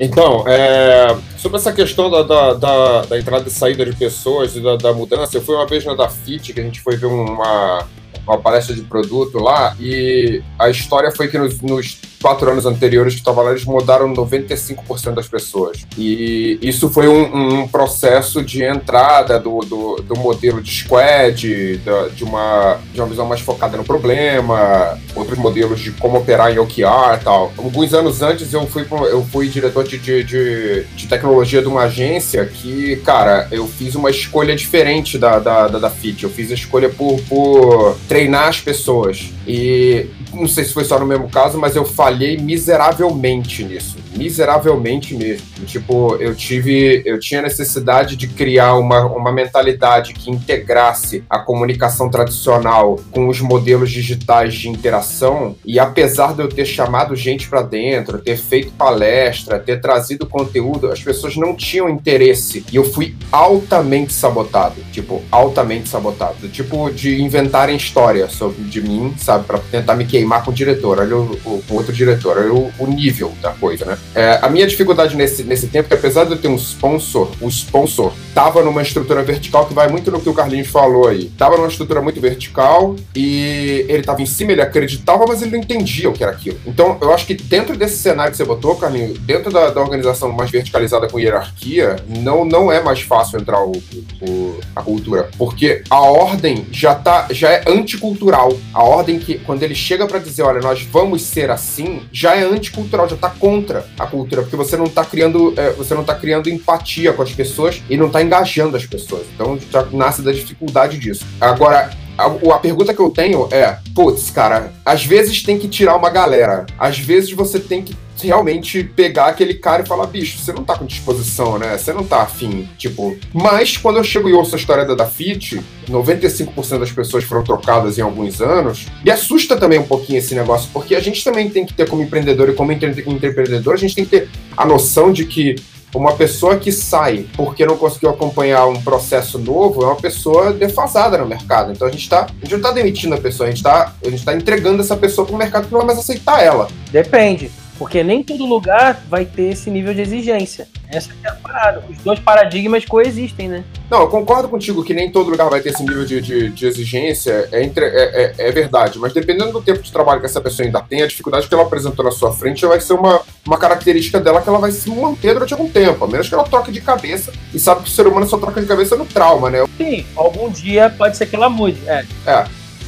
Então, 0.00 0.44
é, 0.46 1.16
sobre 1.38 1.58
essa 1.58 1.72
questão 1.72 2.10
da, 2.10 2.22
da, 2.22 2.54
da, 2.54 3.02
da, 3.02 3.18
entrada 3.18 3.48
e 3.48 3.50
saída 3.50 3.84
de 3.84 3.96
pessoas 3.96 4.56
e 4.56 4.60
da, 4.60 4.76
da, 4.76 4.92
mudança, 4.92 5.36
eu 5.36 5.42
fui 5.42 5.54
uma 5.54 5.66
vez 5.66 5.84
na 5.84 5.94
da 5.94 6.08
FIT, 6.08 6.52
que 6.52 6.60
a 6.60 6.62
gente 6.62 6.80
foi 6.80 6.96
ver 6.96 7.06
uma, 7.06 7.86
uma 8.26 8.38
palestra 8.38 8.74
de 8.74 8.82
produto 8.82 9.38
lá, 9.38 9.76
e 9.80 10.42
a 10.58 10.68
história 10.68 11.10
foi 11.10 11.28
que 11.28 11.38
nos, 11.38 11.60
nos 11.60 12.00
quatro 12.20 12.50
anos 12.50 12.66
anteriores 12.66 13.14
que 13.14 13.20
estava 13.20 13.42
lá, 13.42 13.50
eles 13.50 13.64
mudaram 13.64 14.12
95% 14.12 15.14
das 15.14 15.28
pessoas. 15.28 15.86
E 15.96 16.58
isso 16.60 16.90
foi 16.90 17.08
um, 17.08 17.60
um 17.60 17.68
processo 17.68 18.42
de 18.42 18.64
entrada 18.64 19.38
do, 19.38 19.60
do, 19.60 19.96
do 19.96 20.18
modelo 20.18 20.60
de 20.60 20.70
squad, 20.70 21.34
de, 21.38 21.78
de, 22.14 22.24
uma, 22.24 22.78
de 22.92 23.00
uma 23.00 23.08
visão 23.08 23.26
mais 23.26 23.40
focada 23.40 23.76
no 23.76 23.84
problema, 23.84 24.98
outros 25.14 25.38
modelos 25.38 25.80
de 25.80 25.92
como 25.92 26.18
operar 26.18 26.52
em 26.52 26.58
OKR 26.58 27.20
e 27.20 27.24
tal. 27.24 27.52
Alguns 27.56 27.94
anos 27.94 28.22
antes 28.22 28.52
eu 28.52 28.66
fui, 28.66 28.86
eu 28.90 29.24
fui 29.24 29.48
diretor 29.48 29.84
de, 29.84 29.98
de, 29.98 30.24
de, 30.24 30.84
de 30.84 31.06
tecnologia 31.06 31.62
de 31.62 31.68
uma 31.68 31.82
agência 31.82 32.44
que, 32.44 32.96
cara, 32.96 33.48
eu 33.50 33.66
fiz 33.66 33.94
uma 33.94 34.10
escolha 34.10 34.54
diferente 34.54 35.18
da, 35.18 35.38
da, 35.38 35.68
da, 35.68 35.78
da 35.78 35.90
FIT. 35.90 36.24
Eu 36.24 36.30
fiz 36.30 36.50
a 36.50 36.54
escolha 36.54 36.88
por, 36.88 37.20
por 37.22 37.96
treinar 38.08 38.48
as 38.48 38.60
pessoas. 38.60 39.30
E 39.46 40.06
não 40.32 40.46
sei 40.46 40.64
se 40.64 40.72
foi 40.72 40.84
só 40.84 40.98
no 40.98 41.06
mesmo 41.06 41.28
caso, 41.28 41.58
mas 41.58 41.74
eu 41.74 41.84
falhei 41.84 42.36
miseravelmente 42.36 43.64
nisso. 43.64 43.96
Miseravelmente 44.16 45.14
mesmo. 45.14 45.46
Tipo, 45.66 46.16
eu 46.16 46.34
tive. 46.34 47.02
Eu 47.04 47.18
tinha 47.18 47.42
necessidade 47.42 48.16
de 48.16 48.28
criar 48.28 48.74
uma, 48.74 49.04
uma 49.06 49.32
mentalidade 49.32 50.12
que 50.14 50.30
integrasse 50.30 51.24
a 51.28 51.38
comunicação 51.38 52.10
tradicional 52.10 52.98
com 53.10 53.28
os 53.28 53.40
modelos 53.40 53.90
digitais 53.90 54.54
de 54.54 54.68
interação. 54.68 55.56
E 55.64 55.78
apesar 55.78 56.34
de 56.34 56.42
eu 56.42 56.48
ter 56.48 56.64
chamado 56.64 57.14
gente 57.14 57.48
para 57.48 57.62
dentro, 57.62 58.18
ter 58.18 58.36
feito 58.36 58.72
palestra, 58.72 59.58
ter 59.58 59.80
trazido 59.80 60.26
conteúdo, 60.26 60.90
as 60.90 61.02
pessoas 61.02 61.36
não 61.36 61.54
tinham 61.54 61.88
interesse. 61.88 62.64
E 62.72 62.76
eu 62.76 62.84
fui 62.84 63.16
altamente 63.30 64.12
sabotado. 64.12 64.76
Tipo, 64.92 65.22
altamente 65.30 65.88
sabotado. 65.88 66.48
Tipo, 66.48 66.90
de 66.90 67.22
inventarem 67.22 67.76
história 67.76 68.28
sobre 68.28 68.62
de 68.64 68.80
mim, 68.80 69.14
sabe? 69.16 69.38
para 69.48 69.58
tentar 69.58 69.94
me 69.94 70.04
queimar 70.04 70.27
com 70.44 70.50
o 70.50 70.54
diretor, 70.54 70.98
olha 70.98 71.16
o, 71.16 71.38
o, 71.44 71.64
o 71.68 71.74
outro 71.74 71.92
diretor, 71.92 72.38
olha 72.38 72.52
o, 72.52 72.72
o, 72.78 72.86
nível 72.86 73.32
da 73.40 73.50
coisa, 73.50 73.84
né? 73.84 73.98
É, 74.14 74.38
a 74.42 74.48
minha 74.48 74.66
dificuldade 74.66 75.16
nesse, 75.16 75.42
nesse 75.44 75.68
tempo, 75.68 75.86
é 75.86 75.88
que 75.88 75.94
apesar 75.94 76.24
de 76.24 76.32
eu 76.32 76.38
ter 76.38 76.48
um 76.48 76.56
sponsor, 76.56 77.30
o 77.40 77.48
sponsor 77.48 78.12
tava 78.34 78.62
numa 78.62 78.82
estrutura 78.82 79.22
vertical 79.22 79.66
que 79.66 79.74
vai 79.74 79.88
muito 79.88 80.10
no 80.10 80.20
que 80.20 80.28
o 80.28 80.34
Carlinhos 80.34 80.68
falou 80.68 81.08
aí. 81.08 81.30
Tava 81.36 81.56
numa 81.56 81.68
estrutura 81.68 82.00
muito 82.00 82.20
vertical 82.20 82.94
e 83.14 83.84
ele 83.88 84.02
tava 84.02 84.22
em 84.22 84.26
cima, 84.26 84.52
ele 84.52 84.62
acreditava, 84.62 85.24
mas 85.26 85.42
ele 85.42 85.52
não 85.52 85.58
entendia 85.58 86.08
o 86.08 86.12
que 86.12 86.22
era 86.22 86.32
aquilo. 86.32 86.58
Então, 86.66 86.98
eu 87.00 87.12
acho 87.12 87.26
que 87.26 87.34
dentro 87.34 87.76
desse 87.76 87.96
cenário 87.96 88.30
que 88.30 88.36
você 88.36 88.44
botou, 88.44 88.76
Carlinhos, 88.76 89.18
dentro 89.18 89.50
da, 89.50 89.70
da 89.70 89.80
organização 89.80 90.32
mais 90.32 90.50
verticalizada 90.50 91.08
com 91.08 91.18
hierarquia, 91.18 91.96
não, 92.06 92.44
não 92.44 92.70
é 92.70 92.82
mais 92.82 93.00
fácil 93.00 93.40
entrar 93.40 93.62
o, 93.62 93.72
o, 94.20 94.60
a 94.74 94.82
cultura, 94.82 95.28
porque 95.36 95.82
a 95.90 96.00
ordem 96.00 96.66
já 96.70 96.94
tá, 96.94 97.28
já 97.30 97.50
é 97.50 97.64
anticultural. 97.66 98.56
A 98.72 98.82
ordem 98.82 99.18
que 99.18 99.38
quando 99.38 99.62
ele 99.62 99.74
chega 99.74 100.06
para 100.08 100.18
dizer, 100.18 100.42
olha, 100.42 100.60
nós 100.60 100.82
vamos 100.82 101.22
ser 101.22 101.50
assim, 101.50 102.02
já 102.10 102.34
é 102.34 102.42
anticultural, 102.42 103.08
já 103.08 103.16
tá 103.16 103.30
contra 103.30 103.86
a 103.98 104.06
cultura, 104.06 104.42
porque 104.42 104.56
você 104.56 104.76
não 104.76 104.88
tá 104.88 105.04
criando, 105.04 105.54
é, 105.56 105.70
você 105.72 105.94
não 105.94 106.02
tá 106.02 106.14
criando 106.14 106.48
empatia 106.48 107.12
com 107.12 107.22
as 107.22 107.32
pessoas 107.32 107.82
e 107.88 107.96
não 107.96 108.08
tá 108.08 108.22
engajando 108.22 108.76
as 108.76 108.86
pessoas. 108.86 109.26
Então 109.34 109.58
já 109.70 109.84
nasce 109.92 110.22
da 110.22 110.32
dificuldade 110.32 110.98
disso. 110.98 111.24
Agora, 111.40 111.90
a, 112.18 112.54
a, 112.54 112.58
pergunta 112.58 112.92
que 112.92 113.00
eu 113.00 113.10
tenho 113.10 113.48
é, 113.52 113.78
putz, 113.94 114.30
cara, 114.30 114.72
às 114.84 115.04
vezes 115.04 115.42
tem 115.42 115.58
que 115.58 115.68
tirar 115.68 115.96
uma 115.96 116.10
galera. 116.10 116.66
Às 116.78 116.98
vezes 116.98 117.32
você 117.32 117.60
tem 117.60 117.82
que 117.82 117.96
realmente 118.20 118.82
pegar 118.82 119.26
aquele 119.26 119.54
cara 119.54 119.82
e 119.82 119.86
falar, 119.86 120.06
bicho, 120.06 120.38
você 120.38 120.52
não 120.52 120.64
tá 120.64 120.76
com 120.76 120.84
disposição, 120.84 121.58
né? 121.58 121.78
Você 121.78 121.92
não 121.92 122.04
tá 122.04 122.22
afim, 122.22 122.68
tipo. 122.76 123.16
Mas 123.32 123.76
quando 123.76 123.98
eu 123.98 124.04
chego 124.04 124.28
e 124.28 124.32
ouço 124.32 124.56
a 124.56 124.58
história 124.58 124.84
da 124.84 124.94
Dafit, 124.94 125.62
95% 125.88 126.80
das 126.80 126.90
pessoas 126.90 127.22
foram 127.22 127.44
trocadas 127.44 127.98
em 127.98 128.02
alguns 128.02 128.40
anos, 128.40 128.86
e 129.04 129.10
assusta 129.10 129.56
também 129.56 129.78
um 129.78 129.86
pouquinho 129.86 130.18
esse 130.18 130.34
negócio, 130.34 130.68
porque 130.72 130.94
a 130.94 131.00
gente 131.00 131.22
também 131.22 131.48
tem 131.48 131.64
que 131.64 131.72
ter 131.72 131.88
como 131.88 132.02
empreendedor 132.02 132.48
e 132.48 132.54
como 132.54 132.72
empreendedor, 132.72 133.74
a 133.74 133.78
gente 133.78 133.94
tem 133.94 134.04
que 134.04 134.10
ter 134.10 134.28
a 134.56 134.66
noção 134.66 135.12
de 135.12 135.24
que 135.24 135.54
uma 135.94 136.14
pessoa 136.14 136.56
que 136.56 136.70
sai 136.70 137.26
porque 137.36 137.64
não 137.64 137.76
conseguiu 137.76 138.10
acompanhar 138.10 138.66
um 138.66 138.80
processo 138.80 139.38
novo 139.38 139.82
é 139.82 139.86
uma 139.86 139.96
pessoa 139.96 140.52
defasada 140.52 141.18
no 141.18 141.26
mercado. 141.26 141.72
Então 141.72 141.88
a 141.88 141.90
gente, 141.90 142.08
tá, 142.08 142.26
a 142.26 142.44
gente 142.44 142.50
não 142.50 142.58
está 142.58 142.72
demitindo 142.72 143.14
a 143.14 143.18
pessoa, 143.18 143.46
a 143.46 143.50
gente 143.50 143.58
está 143.58 143.94
tá 144.24 144.34
entregando 144.34 144.82
essa 144.82 144.96
pessoa 144.96 145.26
para 145.26 145.34
o 145.34 145.38
mercado 145.38 145.66
que 145.66 145.72
não 145.72 145.80
vai 145.80 145.88
mais 145.88 145.98
aceitar 145.98 146.42
ela. 146.42 146.68
Depende. 146.90 147.50
Porque 147.78 148.02
nem 148.02 148.24
todo 148.24 148.44
lugar 148.44 149.00
vai 149.08 149.24
ter 149.24 149.52
esse 149.52 149.70
nível 149.70 149.94
de 149.94 150.00
exigência. 150.00 150.66
Essa 150.90 151.10
é 151.22 151.28
a 151.28 151.34
parada. 151.34 151.84
Os 151.88 151.98
dois 151.98 152.18
paradigmas 152.18 152.84
coexistem, 152.84 153.48
né? 153.48 153.64
Não, 153.88 154.00
eu 154.00 154.08
concordo 154.08 154.48
contigo 154.48 154.82
que 154.82 154.92
nem 154.92 155.12
todo 155.12 155.30
lugar 155.30 155.48
vai 155.48 155.60
ter 155.60 155.68
esse 155.68 155.82
nível 155.84 156.04
de, 156.04 156.20
de, 156.20 156.50
de 156.50 156.66
exigência. 156.66 157.48
É, 157.52 157.62
entre, 157.62 157.84
é, 157.84 158.34
é, 158.38 158.48
é, 158.48 158.50
verdade. 158.50 158.98
Mas 158.98 159.12
dependendo 159.12 159.52
do 159.52 159.62
tempo 159.62 159.80
de 159.80 159.92
trabalho 159.92 160.18
que 160.18 160.26
essa 160.26 160.40
pessoa 160.40 160.66
ainda 160.66 160.80
tem, 160.80 161.02
a 161.02 161.06
dificuldade 161.06 161.46
que 161.46 161.54
ela 161.54 161.62
apresentou 161.62 162.04
na 162.04 162.10
sua 162.10 162.32
frente 162.32 162.66
vai 162.66 162.80
ser 162.80 162.94
uma, 162.94 163.20
uma 163.46 163.58
característica 163.58 164.18
dela 164.18 164.42
que 164.42 164.48
ela 164.48 164.58
vai 164.58 164.72
se 164.72 164.90
manter 164.90 165.34
durante 165.34 165.52
algum 165.52 165.68
tempo. 165.68 166.04
A 166.04 166.08
menos 166.08 166.28
que 166.28 166.34
ela 166.34 166.44
troque 166.44 166.72
de 166.72 166.80
cabeça. 166.80 167.32
E 167.54 167.60
sabe 167.60 167.82
que 167.82 167.88
o 167.88 167.92
ser 167.92 168.08
humano 168.08 168.26
só 168.26 168.38
troca 168.38 168.60
de 168.60 168.66
cabeça 168.66 168.96
no 168.96 169.06
trauma, 169.06 169.50
né? 169.50 169.64
Sim, 169.76 170.04
algum 170.16 170.50
dia 170.50 170.90
pode 170.90 171.16
ser 171.16 171.26
que 171.26 171.36
ela 171.36 171.48
mude. 171.48 171.80
É. 171.86 172.04
é. 172.26 172.44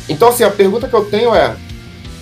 Então, 0.09 0.31
assim, 0.31 0.43
a 0.43 0.51
pergunta 0.51 0.89
que 0.89 0.95
eu 0.95 1.05
tenho 1.05 1.33
é: 1.33 1.55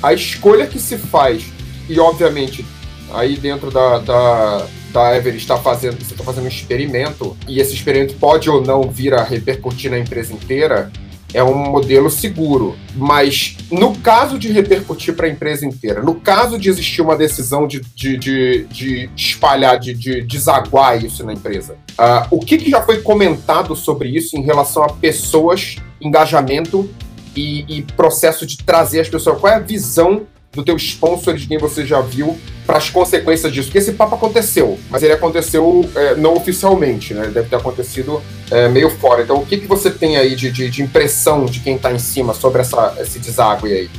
a 0.03 0.12
escolha 0.12 0.67
que 0.67 0.79
se 0.79 0.99
faz 0.99 1.57
e 1.88 1.99
obviamente, 1.99 2.64
aí 3.12 3.37
dentro 3.37 3.70
da, 3.70 3.99
da, 3.99 4.67
da 4.93 5.17
Everest 5.17 5.40
está 5.40 5.56
fazendo, 5.56 5.99
você 5.99 6.12
está 6.12 6.25
fazendo 6.25 6.44
um 6.44 6.49
experimento, 6.49 7.37
e 7.46 7.61
esse 7.61 7.75
experimento 7.75 8.14
pode 8.14 8.50
ou 8.50 8.62
não 8.62 8.90
vir 8.90 9.14
a 9.14 9.23
repercutir 9.23 9.90
na 9.90 9.99
empresa 9.99 10.32
inteira, 10.32 10.90
é 11.32 11.43
um 11.43 11.55
modelo 11.55 12.11
seguro. 12.11 12.76
Mas 12.94 13.56
no 13.70 13.96
caso 13.99 14.38
de 14.38 14.50
repercutir 14.50 15.14
para 15.14 15.26
a 15.26 15.31
empresa 15.31 15.67
inteira, 15.67 16.02
no 16.02 16.14
caso 16.14 16.58
de 16.58 16.69
existir 16.69 17.02
uma 17.02 17.17
decisão 17.17 17.67
de, 17.67 17.81
de, 17.94 18.17
de, 18.17 18.64
de 18.70 19.11
espalhar, 19.17 19.79
de, 19.79 19.94
de 19.94 20.23
desaguar 20.23 21.02
isso 21.02 21.25
na 21.25 21.32
empresa, 21.32 21.75
uh, 21.99 22.26
o 22.31 22.41
que, 22.41 22.56
que 22.58 22.70
já 22.70 22.82
foi 22.82 23.02
comentado 23.02 23.76
sobre 23.76 24.08
isso 24.08 24.37
em 24.37 24.43
relação 24.43 24.82
a 24.82 24.88
pessoas, 24.88 25.77
engajamento 26.01 26.89
e, 27.36 27.65
e 27.69 27.82
processo 27.82 28.46
de 28.46 28.58
trazer 28.58 29.01
as 29.01 29.08
pessoas? 29.08 29.39
Qual 29.39 29.53
é 29.53 29.56
a 29.56 29.60
visão 29.60 30.27
do 30.58 30.65
teu 30.65 30.77
sponsor 30.77 31.36
de 31.36 31.46
quem 31.46 31.56
você 31.56 31.86
já 31.86 32.00
viu 32.00 32.36
para 32.67 32.79
as 32.79 32.91
consequências 32.91 33.53
disso. 33.53 33.69
Porque 33.69 33.79
esse 33.79 33.93
papo 33.93 34.17
aconteceu, 34.17 34.77
mas 34.91 35.05
ele 35.05 35.12
aconteceu 35.12 35.88
é, 35.94 36.17
não 36.17 36.34
oficialmente, 36.34 37.15
né? 37.15 37.22
Ele 37.24 37.32
deve 37.32 37.48
ter 37.48 37.55
acontecido 37.55 38.20
é, 38.50 38.69
meio 38.69 38.91
fora. 38.91 39.22
Então, 39.22 39.36
o 39.36 39.46
que, 39.46 39.56
que 39.56 39.69
você 39.69 39.88
tem 39.88 40.17
aí 40.17 40.34
de, 40.34 40.50
de, 40.50 40.69
de 40.69 40.82
impressão 40.82 41.46
de 41.46 41.60
quem 41.60 41.77
está 41.77 41.93
em 41.93 41.98
cima 41.98 42.34
sobre 42.34 42.60
essa, 42.60 42.96
esse 42.98 43.20
deságue 43.20 43.72
aí? 43.72 43.91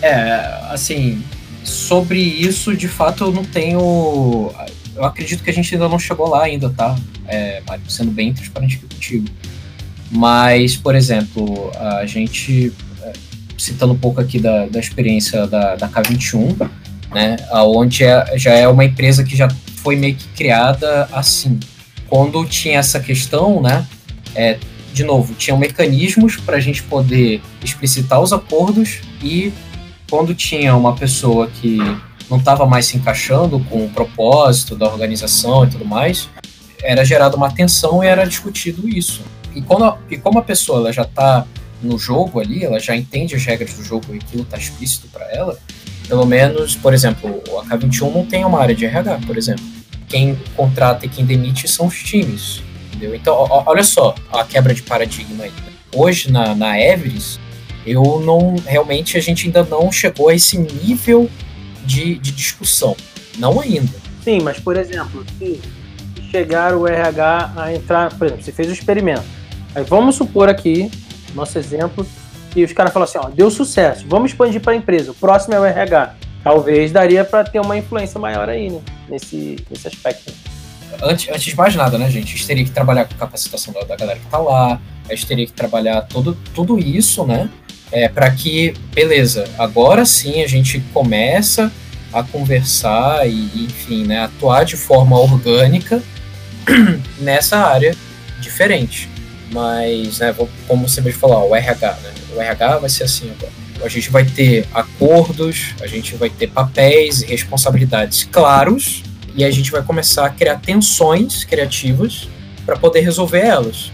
É, 0.00 0.70
assim, 0.70 1.22
sobre 1.62 2.18
isso, 2.18 2.74
de 2.74 2.88
fato, 2.88 3.24
eu 3.24 3.30
não 3.30 3.44
tenho. 3.44 4.50
Eu 4.96 5.04
acredito 5.04 5.44
que 5.44 5.50
a 5.50 5.52
gente 5.52 5.74
ainda 5.74 5.86
não 5.86 5.98
chegou 5.98 6.30
lá 6.30 6.44
ainda, 6.44 6.70
tá? 6.70 6.96
É, 7.28 7.62
sendo 7.88 8.10
bem 8.10 8.32
transparente 8.32 8.78
contigo. 8.78 9.28
Mas, 10.10 10.76
por 10.76 10.94
exemplo, 10.94 11.70
a 11.76 12.06
gente 12.06 12.72
citando 13.64 13.92
um 13.92 13.98
pouco 13.98 14.20
aqui 14.20 14.38
da, 14.38 14.66
da 14.66 14.78
experiência 14.78 15.46
da, 15.46 15.76
da 15.76 15.88
K21, 15.88 16.68
né, 17.12 17.36
onde 17.52 18.04
é, 18.04 18.36
já 18.36 18.52
é 18.52 18.68
uma 18.68 18.84
empresa 18.84 19.24
que 19.24 19.36
já 19.36 19.48
foi 19.76 19.96
meio 19.96 20.14
que 20.14 20.28
criada 20.28 21.08
assim. 21.12 21.58
Quando 22.08 22.44
tinha 22.44 22.78
essa 22.78 23.00
questão, 23.00 23.62
né, 23.62 23.86
é, 24.34 24.58
de 24.92 25.04
novo, 25.04 25.34
tinham 25.34 25.58
mecanismos 25.58 26.36
para 26.36 26.56
a 26.56 26.60
gente 26.60 26.82
poder 26.82 27.40
explicitar 27.62 28.20
os 28.20 28.32
acordos 28.32 29.00
e 29.22 29.52
quando 30.08 30.34
tinha 30.34 30.76
uma 30.76 30.94
pessoa 30.94 31.48
que 31.48 31.78
não 32.30 32.38
estava 32.38 32.66
mais 32.66 32.86
se 32.86 32.96
encaixando 32.96 33.58
com 33.60 33.84
o 33.84 33.90
propósito 33.90 34.76
da 34.76 34.86
organização 34.86 35.64
e 35.64 35.70
tudo 35.70 35.84
mais, 35.84 36.28
era 36.82 37.04
gerada 37.04 37.36
uma 37.36 37.50
tensão 37.50 38.04
e 38.04 38.06
era 38.06 38.24
discutido 38.24 38.88
isso. 38.88 39.22
E, 39.54 39.62
quando, 39.62 39.96
e 40.10 40.16
como 40.16 40.38
a 40.38 40.42
pessoa 40.42 40.92
já 40.92 41.02
está 41.02 41.46
no 41.84 41.98
jogo 41.98 42.40
ali, 42.40 42.64
ela 42.64 42.80
já 42.80 42.96
entende 42.96 43.34
as 43.34 43.44
regras 43.44 43.74
do 43.74 43.84
jogo 43.84 44.14
e 44.14 44.16
aquilo 44.16 44.42
está 44.42 44.56
explícito 44.56 45.08
para 45.08 45.24
ela, 45.30 45.58
pelo 46.08 46.26
menos, 46.26 46.76
por 46.76 46.92
exemplo, 46.92 47.42
a 47.60 47.64
K21 47.66 48.12
não 48.12 48.26
tem 48.26 48.44
uma 48.44 48.60
área 48.60 48.74
de 48.74 48.84
RH, 48.84 49.20
por 49.26 49.36
exemplo. 49.36 49.64
Quem 50.08 50.38
contrata 50.54 51.06
e 51.06 51.08
quem 51.08 51.24
demite 51.24 51.66
são 51.66 51.86
os 51.86 52.02
times, 52.02 52.62
entendeu? 52.88 53.14
Então, 53.14 53.34
olha 53.48 53.82
só 53.82 54.14
a 54.32 54.44
quebra 54.44 54.74
de 54.74 54.82
paradigma 54.82 55.44
aí. 55.44 55.52
Hoje, 55.94 56.30
na, 56.30 56.54
na 56.54 56.78
Everest, 56.78 57.40
eu 57.86 58.20
não, 58.20 58.56
realmente, 58.66 59.16
a 59.16 59.20
gente 59.20 59.46
ainda 59.46 59.62
não 59.62 59.90
chegou 59.90 60.28
a 60.28 60.34
esse 60.34 60.58
nível 60.58 61.30
de, 61.84 62.16
de 62.16 62.32
discussão. 62.32 62.96
Não 63.38 63.60
ainda. 63.60 63.92
Sim, 64.22 64.40
mas, 64.42 64.58
por 64.58 64.76
exemplo, 64.76 65.24
se 65.38 65.60
chegar 66.30 66.74
o 66.74 66.86
RH 66.86 67.52
a 67.56 67.74
entrar, 67.74 68.16
por 68.16 68.26
exemplo, 68.26 68.44
você 68.44 68.52
fez 68.52 68.68
o 68.68 68.72
experimento. 68.72 69.24
Aí 69.74 69.84
vamos 69.84 70.16
supor 70.16 70.48
aqui 70.48 70.90
nosso 71.34 71.58
exemplo, 71.58 72.06
e 72.54 72.64
os 72.64 72.72
caras 72.72 72.92
falam 72.92 73.08
assim, 73.08 73.18
ó, 73.18 73.28
deu 73.28 73.50
sucesso, 73.50 74.06
vamos 74.08 74.30
expandir 74.30 74.60
para 74.60 74.72
a 74.72 74.76
empresa, 74.76 75.10
o 75.10 75.14
próximo 75.14 75.54
é 75.54 75.60
o 75.60 75.64
RH. 75.64 76.14
Talvez 76.42 76.92
daria 76.92 77.24
para 77.24 77.42
ter 77.42 77.58
uma 77.58 77.76
influência 77.76 78.20
maior 78.20 78.48
aí, 78.50 78.68
né? 78.68 78.80
Nesse, 79.08 79.56
nesse 79.70 79.88
aspecto. 79.88 80.32
Antes, 81.02 81.28
antes 81.28 81.44
de 81.44 81.56
mais 81.56 81.74
nada, 81.74 81.98
né, 81.98 82.10
gente? 82.10 82.26
A 82.26 82.36
gente 82.36 82.46
teria 82.46 82.64
que 82.64 82.70
trabalhar 82.70 83.06
com 83.06 83.14
capacitação 83.14 83.72
da, 83.72 83.82
da 83.82 83.96
galera 83.96 84.18
que 84.18 84.26
tá 84.26 84.38
lá, 84.38 84.80
a 85.08 85.14
gente 85.14 85.26
teria 85.26 85.46
que 85.46 85.52
trabalhar 85.52 86.02
todo, 86.02 86.36
tudo 86.54 86.78
isso, 86.78 87.24
né? 87.24 87.48
É, 87.90 88.08
para 88.08 88.30
que, 88.30 88.74
beleza, 88.92 89.48
agora 89.58 90.04
sim 90.04 90.42
a 90.42 90.46
gente 90.46 90.80
começa 90.92 91.72
a 92.12 92.22
conversar 92.22 93.26
e, 93.26 93.64
enfim, 93.64 94.04
né, 94.04 94.20
atuar 94.20 94.64
de 94.64 94.76
forma 94.76 95.18
orgânica 95.18 96.02
nessa 97.18 97.58
área 97.58 97.94
diferente. 98.40 99.08
Mas, 99.54 100.18
né, 100.18 100.34
como 100.66 100.88
você 100.88 101.00
mesmo 101.00 101.20
falou, 101.20 101.50
o 101.50 101.54
RH, 101.54 101.92
né? 102.02 102.12
O 102.34 102.40
RH 102.40 102.78
vai 102.78 102.90
ser 102.90 103.04
assim 103.04 103.30
agora. 103.30 103.52
A 103.84 103.88
gente 103.88 104.10
vai 104.10 104.24
ter 104.24 104.66
acordos, 104.74 105.74
a 105.80 105.86
gente 105.86 106.16
vai 106.16 106.28
ter 106.28 106.48
papéis 106.48 107.22
e 107.22 107.26
responsabilidades 107.26 108.24
claros 108.24 109.04
e 109.36 109.44
a 109.44 109.50
gente 109.52 109.70
vai 109.70 109.82
começar 109.82 110.26
a 110.26 110.30
criar 110.30 110.56
tensões 110.56 111.44
criativas 111.44 112.28
para 112.66 112.76
poder 112.76 113.00
resolver 113.00 113.40
elas. 113.40 113.92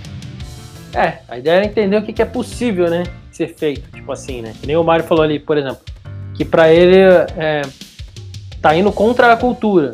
É, 0.95 1.19
a 1.29 1.38
ideia 1.38 1.61
é 1.61 1.67
entender 1.67 1.97
o 1.99 2.02
que 2.02 2.23
é 2.23 2.25
possível, 2.25 2.88
né, 2.88 3.05
ser 3.31 3.55
feito, 3.55 3.90
tipo 3.95 4.11
assim, 4.11 4.40
né? 4.40 4.55
Que 4.59 4.67
nem 4.67 4.76
o 4.76 4.83
Mário 4.83 5.05
falou 5.05 5.23
ali, 5.23 5.38
por 5.38 5.59
exemplo, 5.59 5.81
que 6.35 6.45
para 6.45 6.73
ele 6.73 6.97
é, 7.37 7.62
tá 8.62 8.75
indo 8.75 8.90
contra 8.90 9.31
a 9.33 9.37
cultura. 9.37 9.90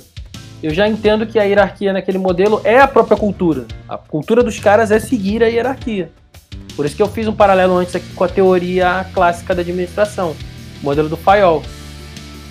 Eu 0.63 0.73
já 0.73 0.89
entendo 0.89 1.27
que 1.27 1.39
a 1.39 1.45
hierarquia 1.45 1.93
naquele 1.93 2.19
modelo 2.19 2.61
é 2.65 2.79
a 2.79 2.89
própria 2.89 3.17
cultura. 3.17 3.67
A 3.89 3.99
cultura 3.99 4.43
dos 4.43 4.59
caras 4.59 4.91
é 4.91 4.99
seguir 4.99 5.43
a 5.43 5.47
hierarquia. 5.47 6.11
Por 6.75 6.85
isso 6.85 6.97
que 6.97 7.03
eu 7.03 7.09
fiz 7.09 7.27
um 7.27 7.35
paralelo 7.35 7.77
antes 7.77 7.95
aqui 7.95 8.09
com 8.15 8.25
a 8.25 8.29
teoria 8.29 9.07
clássica 9.15 9.55
da 9.55 9.63
administração, 9.63 10.37
o 10.83 10.85
modelo 10.85 11.09
do 11.09 11.17
Fayol, 11.17 11.63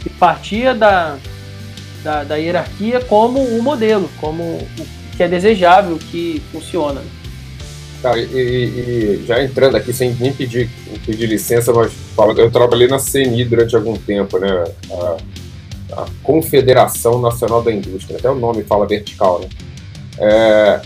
que 0.01 0.09
partia 0.09 0.73
da, 0.73 1.17
da, 2.03 2.23
da 2.23 2.35
hierarquia 2.35 3.01
como 3.01 3.39
o 3.39 3.59
um 3.59 3.61
modelo, 3.61 4.09
como 4.19 4.43
o 4.43 4.85
que 5.15 5.23
é 5.23 5.27
desejável, 5.27 5.97
que 5.97 6.41
funciona. 6.51 7.01
Tá, 8.01 8.17
e, 8.17 8.21
e, 8.21 9.23
já 9.27 9.43
entrando 9.43 9.77
aqui 9.77 9.91
sem 9.91 10.13
nem 10.15 10.31
pedir, 10.31 10.69
pedir 11.05 11.25
licença, 11.27 11.73
mas 11.73 11.91
eu 12.37 12.51
trabalhei 12.51 12.87
na 12.87 12.99
CNI 12.99 13.45
durante 13.45 13.75
algum 13.75 13.95
tempo, 13.95 14.37
né? 14.37 14.63
A, 14.91 15.17
a 15.95 16.05
Confederação 16.23 17.19
Nacional 17.19 17.61
da 17.61 17.71
Indústria, 17.71 18.17
até 18.17 18.29
o 18.29 18.35
nome 18.35 18.63
fala 18.63 18.85
vertical, 18.85 19.39
né? 19.39 19.49
É, 20.17 20.81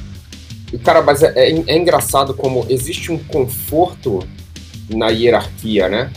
cara, 0.84 1.02
mas 1.02 1.24
é, 1.24 1.34
é, 1.36 1.64
é, 1.68 1.78
engraçado 1.78 2.34
como 2.34 2.66
existe 2.70 3.12
um 3.12 3.18
conforto 3.18 4.20
na 4.90 5.10
hierarquia, 5.10 5.88
né? 5.88 6.12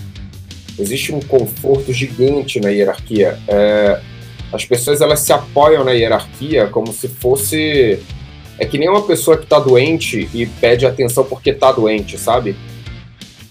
Existe 0.79 1.13
um 1.13 1.21
conforto 1.21 1.93
gigante 1.93 2.61
na 2.61 2.71
hierarquia. 2.71 3.39
É, 3.47 4.01
as 4.53 4.65
pessoas 4.65 5.01
elas 5.01 5.21
se 5.21 5.33
apoiam 5.33 5.85
na 5.85 5.93
hierarquia 5.93 6.67
como 6.67 6.93
se 6.93 7.09
fosse 7.09 7.99
é 8.59 8.67
que 8.67 8.79
nem 8.79 8.89
uma 8.89 9.03
pessoa 9.03 9.37
que 9.37 9.45
está 9.45 9.59
doente 9.59 10.29
e 10.33 10.47
pede 10.47 10.87
atenção 10.87 11.25
porque 11.25 11.51
está 11.51 11.73
doente, 11.73 12.19
sabe? 12.19 12.55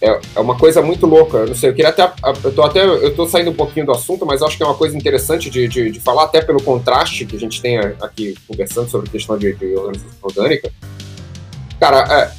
É, 0.02 0.20
é 0.36 0.40
uma 0.40 0.58
coisa 0.58 0.82
muito 0.82 1.06
louca. 1.06 1.38
Eu 1.38 1.48
não 1.48 1.56
sei, 1.56 1.70
eu 1.70 1.74
queria 1.76 1.90
até. 1.90 2.12
Eu 2.44 2.52
tô 2.52 2.64
até. 2.64 2.84
Eu 2.84 3.16
tô 3.16 3.28
saindo 3.28 3.52
um 3.52 3.56
pouquinho 3.56 3.86
do 3.86 3.92
assunto, 3.92 4.26
mas 4.26 4.42
acho 4.42 4.58
que 4.58 4.64
é 4.64 4.66
uma 4.66 4.76
coisa 4.76 4.98
interessante 4.98 5.50
de, 5.50 5.68
de, 5.68 5.92
de 5.92 6.00
falar, 6.00 6.24
até 6.24 6.42
pelo 6.42 6.62
contraste 6.62 7.26
que 7.26 7.36
a 7.36 7.40
gente 7.40 7.62
tem 7.62 7.78
aqui 7.78 8.36
conversando 8.48 8.90
sobre 8.90 9.08
a 9.08 9.12
questão 9.12 9.38
de, 9.38 9.54
de 9.54 9.76
organização 9.76 10.18
orgânica. 10.24 10.72
Cara, 11.80 12.08
é, 12.10 12.32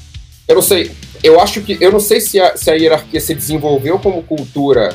eu 0.49 0.57
não 0.57 0.62
sei. 0.62 0.90
Eu 1.23 1.40
acho 1.40 1.61
que. 1.61 1.78
Eu 1.81 1.92
não 1.92 2.00
sei 2.00 2.21
se 2.21 2.40
a, 2.40 2.57
se 2.57 2.69
a 2.69 2.75
hierarquia 2.75 3.21
se 3.21 3.33
desenvolveu 3.33 3.97
como 4.00 4.25
cultura 4.25 4.92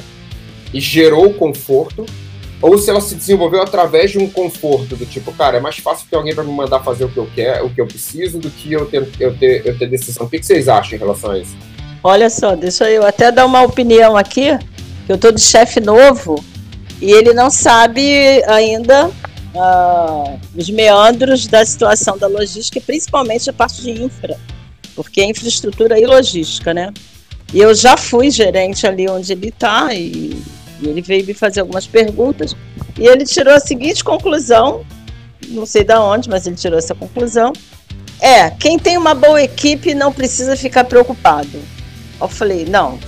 e 0.74 0.82
gerou 0.82 1.34
conforto, 1.34 2.06
ou 2.62 2.78
se 2.78 2.90
ela 2.90 3.00
se 3.00 3.16
desenvolveu 3.16 3.62
através 3.62 4.12
de 4.12 4.18
um 4.18 4.30
conforto 4.30 4.98
do 4.98 5.06
tipo, 5.06 5.32
cara, 5.32 5.56
é 5.56 5.62
mais 5.62 5.78
fácil 5.78 6.06
que 6.10 6.16
alguém 6.16 6.36
para 6.36 6.44
me 6.44 6.52
mandar 6.52 6.82
fazer 6.82 7.06
o 7.06 7.10
que 7.10 7.18
eu 7.18 7.30
quero, 7.34 7.68
o 7.68 7.70
que 7.70 7.80
eu 7.80 7.88
preciso, 7.88 8.40
do 8.40 8.50
que 8.50 8.74
eu 8.74 8.86
ter, 8.86 9.08
eu 9.22 9.34
ter, 9.38 9.66
eu 9.66 9.78
ter 9.78 9.88
decisão. 9.88 10.26
O 10.26 10.30
que 10.30 10.44
vocês 10.44 10.68
acham 10.68 10.98
em 10.98 11.00
relação 11.00 11.32
a 11.32 11.40
isso? 11.40 11.56
Olha 12.04 12.30
só, 12.30 12.56
deixa 12.56 12.89
eu 12.89 13.06
até 13.06 13.32
dar 13.32 13.46
uma 13.46 13.63
opinião 13.63 14.16
aqui. 14.16 14.58
Eu 15.10 15.18
tô 15.18 15.32
de 15.32 15.42
chefe 15.42 15.80
novo 15.80 16.44
e 17.01 17.12
ele 17.12 17.34
não 17.34 17.50
sabe 17.50 18.44
ainda 18.46 19.08
uh, 19.08 20.39
os 20.56 20.70
meandros 20.70 21.48
da 21.48 21.66
situação 21.66 22.18
da 22.18 22.27
logística, 22.27 22.80
principalmente 22.82 23.50
a 23.50 23.54
parte 23.54 23.82
de 23.82 23.92
infra, 23.92 24.38
porque 24.96 25.22
é 25.22 25.25
infraestrutura 25.25 26.00
e 26.00 26.06
logística, 26.06 26.74
né? 26.74 26.94
E 27.54 27.60
eu 27.60 27.74
já 27.74 27.96
fui 27.96 28.30
gerente 28.30 28.86
ali 28.86 29.10
onde 29.10 29.32
ele 29.32 29.48
está 29.48 29.94
e, 29.94 30.42
e 30.82 30.88
ele 30.88 31.01
veio 31.01 31.25
me 31.25 31.34
fazer 31.34 31.62
algumas 31.62 31.88
perguntas 31.88 32.56
e 33.00 33.08
ele 33.08 33.25
tirou 33.25 33.54
a 33.54 33.60
seguinte 33.60 34.04
conclusão, 34.04 34.86
não 35.48 35.66
sei 35.66 35.84
de 35.84 35.96
onde, 35.96 36.30
mas 36.30 36.46
ele 36.46 36.58
tirou 36.58 36.77
essa 36.77 36.94
conclusão. 36.94 37.54
É, 38.20 38.50
quem 38.50 38.77
tem 38.77 38.98
uma 38.98 39.13
boa 39.13 39.42
equipe 39.42 39.94
não 39.96 40.12
precisa 40.12 40.58
ficar 40.58 40.84
preocupado 40.84 41.77
eu 42.20 42.28
falei, 42.28 42.66
não, 42.66 43.00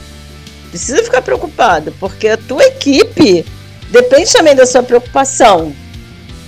precisa 0.70 1.04
ficar 1.04 1.22
preocupado, 1.22 1.94
porque 2.00 2.28
a 2.28 2.38
tua 2.38 2.64
equipe 2.64 3.46
depende 3.90 4.32
também 4.32 4.56
da 4.56 4.66
sua 4.66 4.84
preocupação. 4.84 5.74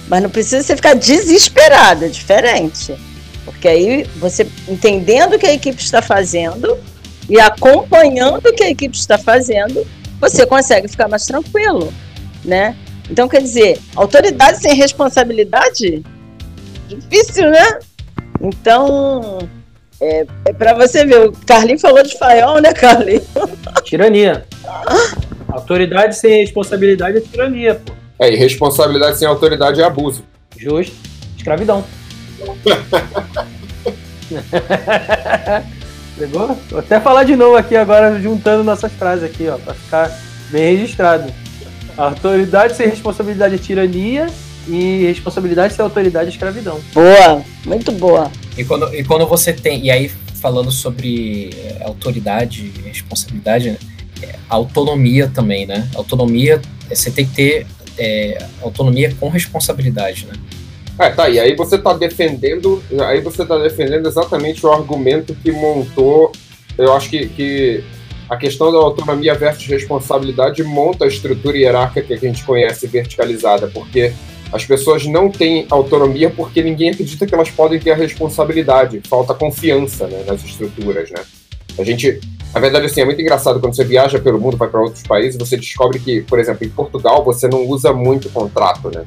Mas 0.08 0.22
não 0.22 0.30
precisa 0.30 0.62
você 0.62 0.75
ficar 0.75 0.94
desesperado, 0.94 2.06
é 2.06 2.08
diferente. 2.08 2.96
Porque 3.46 3.68
aí 3.68 4.03
você 4.18 4.48
entendendo 4.68 5.36
o 5.36 5.39
que 5.39 5.48
a 5.48 5.53
equipe 5.53 5.82
está 5.82 6.01
fazendo 6.01 6.77
e 7.30 7.39
acompanhando 7.39 8.48
o 8.48 8.53
que 8.53 8.63
a 8.63 8.70
equipe 8.70 8.96
está 8.96 9.18
fazendo, 9.18 9.86
você 10.20 10.46
consegue 10.46 10.88
ficar 10.88 11.08
mais 11.08 11.25
tranquilo, 11.25 11.91
né? 12.44 12.75
Então, 13.10 13.27
quer 13.27 13.41
dizer, 13.41 13.80
autoridade 13.96 14.62
sem 14.62 14.75
responsabilidade? 14.75 16.03
Difícil, 16.88 17.50
né? 17.50 17.80
Então, 18.39 19.39
é, 20.01 20.25
é 20.46 20.53
pra 20.53 20.74
você 20.74 21.05
ver, 21.05 21.27
o 21.27 21.31
Carlinho 21.46 21.79
falou 21.79 22.01
de 22.01 22.17
faiol, 22.17 22.60
né, 22.60 22.74
Carlinho? 22.74 23.22
Tirania. 23.84 24.43
Autoridade 25.48 26.15
sem 26.15 26.41
responsabilidade 26.41 27.17
é 27.17 27.22
tirania, 27.22 27.75
pô. 27.75 27.93
É, 28.17 28.34
e 28.34 28.36
responsabilidade 28.36 29.20
sem 29.20 29.27
autoridade 29.27 29.79
é 29.79 29.84
abuso. 29.84 30.24
Justo. 30.58 30.96
Escravidão. 31.38 31.84
Pegou? 36.17 36.58
Vou 36.70 36.79
até 36.79 37.00
falar 37.00 37.24
de 37.24 37.36
novo 37.36 37.55
aqui 37.55 37.75
agora, 37.75 38.20
juntando 38.20 38.63
nossas 38.63 38.91
frases 38.93 39.24
aqui, 39.24 39.48
ó, 39.48 39.58
pra 39.58 39.75
ficar 39.75 40.20
bem 40.50 40.77
registrado. 40.77 41.31
Autoridade 41.98 42.75
sem 42.75 42.88
responsabilidade 42.88 43.55
é 43.55 43.58
tirania 43.58 44.27
e 44.67 45.03
responsabilidade 45.05 45.74
sem 45.74 45.84
autoridade 45.84 46.27
é 46.27 46.31
escravidão. 46.31 46.79
Boa, 46.93 47.41
muito 47.65 47.91
boa. 47.91 48.31
E 48.62 48.65
quando, 48.65 48.96
e 48.96 49.03
quando 49.03 49.25
você 49.27 49.51
tem. 49.51 49.86
E 49.86 49.91
aí, 49.91 50.10
falando 50.36 50.72
sobre 50.72 51.50
é, 51.56 51.84
autoridade 51.84 52.72
e 52.77 52.88
responsabilidade, 52.88 53.72
né? 53.72 53.77
autonomia 54.50 55.32
também, 55.34 55.65
né? 55.65 55.89
Autonomia, 55.96 56.62
você 56.89 57.10
tem 57.10 57.25
que 57.25 57.34
ter 57.34 57.68
é, 57.98 58.46
autonomia 58.62 59.15
com 59.20 59.30
responsabilidade, 59.30 60.27
né? 60.27 60.34
É, 61.00 61.10
tá, 61.10 61.30
e 61.30 61.39
aí 61.39 61.56
você 61.56 61.75
está 61.75 61.94
defendendo, 61.94 62.84
aí 63.08 63.22
você 63.22 63.46
tá 63.46 63.58
defendendo 63.58 64.08
exatamente 64.08 64.63
o 64.65 64.72
argumento 64.72 65.34
que 65.34 65.51
montou, 65.51 66.32
eu 66.77 66.94
acho 66.94 67.10
que, 67.10 67.27
que 67.30 67.84
a 68.30 68.38
questão 68.38 68.72
da 68.72 68.77
autonomia 68.77 69.34
versus 69.34 69.65
responsabilidade 69.65 70.63
monta 70.63 71.06
a 71.06 71.08
estrutura 71.08 71.58
hierárquica 71.58 72.06
que 72.06 72.13
a 72.13 72.18
gente 72.18 72.44
conhece 72.44 72.86
verticalizada, 72.86 73.68
porque 73.68 74.13
as 74.51 74.65
pessoas 74.65 75.05
não 75.05 75.29
têm 75.29 75.65
autonomia 75.70 76.29
porque 76.29 76.62
ninguém 76.62 76.89
acredita 76.89 77.25
que 77.25 77.34
elas 77.34 77.50
podem 77.50 77.79
ter 77.79 77.91
a 77.91 77.96
responsabilidade. 77.96 79.01
Falta 79.08 79.34
confiança 79.34 80.08
né, 80.08 80.24
nas 80.27 80.43
estruturas, 80.43 81.10
né? 81.10 81.22
A 81.77 81.84
gente, 81.84 82.20
na 82.53 82.60
verdade, 82.60 82.86
assim, 82.86 83.01
é 83.01 83.05
muito 83.05 83.22
engraçado 83.22 83.60
quando 83.60 83.75
você 83.75 83.86
viaja 83.86 84.20
pelo 84.20 84.39
mundo, 84.39 84.58
vai 84.58 84.67
para 84.67 84.81
outros 84.81 85.03
países, 85.03 85.38
você 85.38 85.55
descobre 85.55 86.00
que, 86.00 86.22
por 86.22 86.38
exemplo, 86.38 86.65
em 86.65 86.70
Portugal 86.70 87.24
você 87.24 87.48
não 87.48 87.65
usa 87.65 87.93
muito 87.93 88.29
contrato, 88.29 88.91
né? 88.93 89.05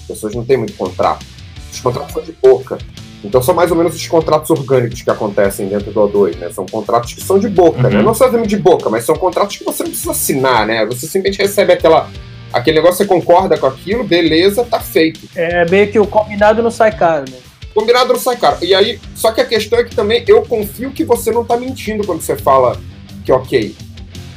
As 0.00 0.06
pessoas 0.06 0.34
não 0.34 0.44
têm 0.44 0.56
muito 0.56 0.72
contrato. 0.74 1.24
Os 1.70 1.80
contratos 1.80 2.14
são 2.14 2.22
de 2.22 2.32
boca. 2.32 2.78
Então 3.22 3.42
são 3.42 3.54
mais 3.54 3.70
ou 3.70 3.76
menos 3.76 3.94
os 3.94 4.06
contratos 4.06 4.48
orgânicos 4.50 5.02
que 5.02 5.10
acontecem 5.10 5.68
dentro 5.68 5.90
do 5.90 6.00
O2, 6.00 6.36
né? 6.38 6.50
São 6.50 6.64
contratos 6.64 7.12
que 7.12 7.20
são 7.20 7.38
de 7.38 7.48
boca, 7.48 7.82
né? 7.82 7.88
uhum. 7.88 7.96
né? 7.96 8.02
Não 8.02 8.14
só 8.14 8.28
de 8.28 8.56
boca, 8.56 8.88
mas 8.88 9.04
são 9.04 9.16
contratos 9.16 9.56
que 9.56 9.64
você 9.64 9.82
não 9.82 9.90
precisa 9.90 10.12
assinar, 10.12 10.66
né? 10.66 10.86
Você 10.86 11.06
simplesmente 11.06 11.42
recebe 11.42 11.72
aquela 11.72 12.08
Aquele 12.56 12.78
negócio 12.78 12.96
você 12.96 13.04
concorda 13.04 13.58
com 13.58 13.66
aquilo, 13.66 14.02
beleza, 14.02 14.64
tá 14.64 14.80
feito. 14.80 15.28
É 15.34 15.68
meio 15.68 15.92
que 15.92 15.98
o 15.98 16.06
combinado 16.06 16.62
não 16.62 16.70
sai 16.70 16.90
caro, 16.90 17.30
né? 17.30 17.36
Combinado 17.74 18.14
não 18.14 18.18
sai 18.18 18.34
caro. 18.38 18.56
E 18.62 18.74
aí, 18.74 18.98
só 19.14 19.30
que 19.30 19.42
a 19.42 19.44
questão 19.44 19.78
é 19.78 19.84
que 19.84 19.94
também 19.94 20.24
eu 20.26 20.40
confio 20.40 20.90
que 20.90 21.04
você 21.04 21.30
não 21.30 21.44
tá 21.44 21.58
mentindo 21.58 22.06
quando 22.06 22.22
você 22.22 22.34
fala 22.34 22.80
que 23.26 23.30
ok. 23.30 23.76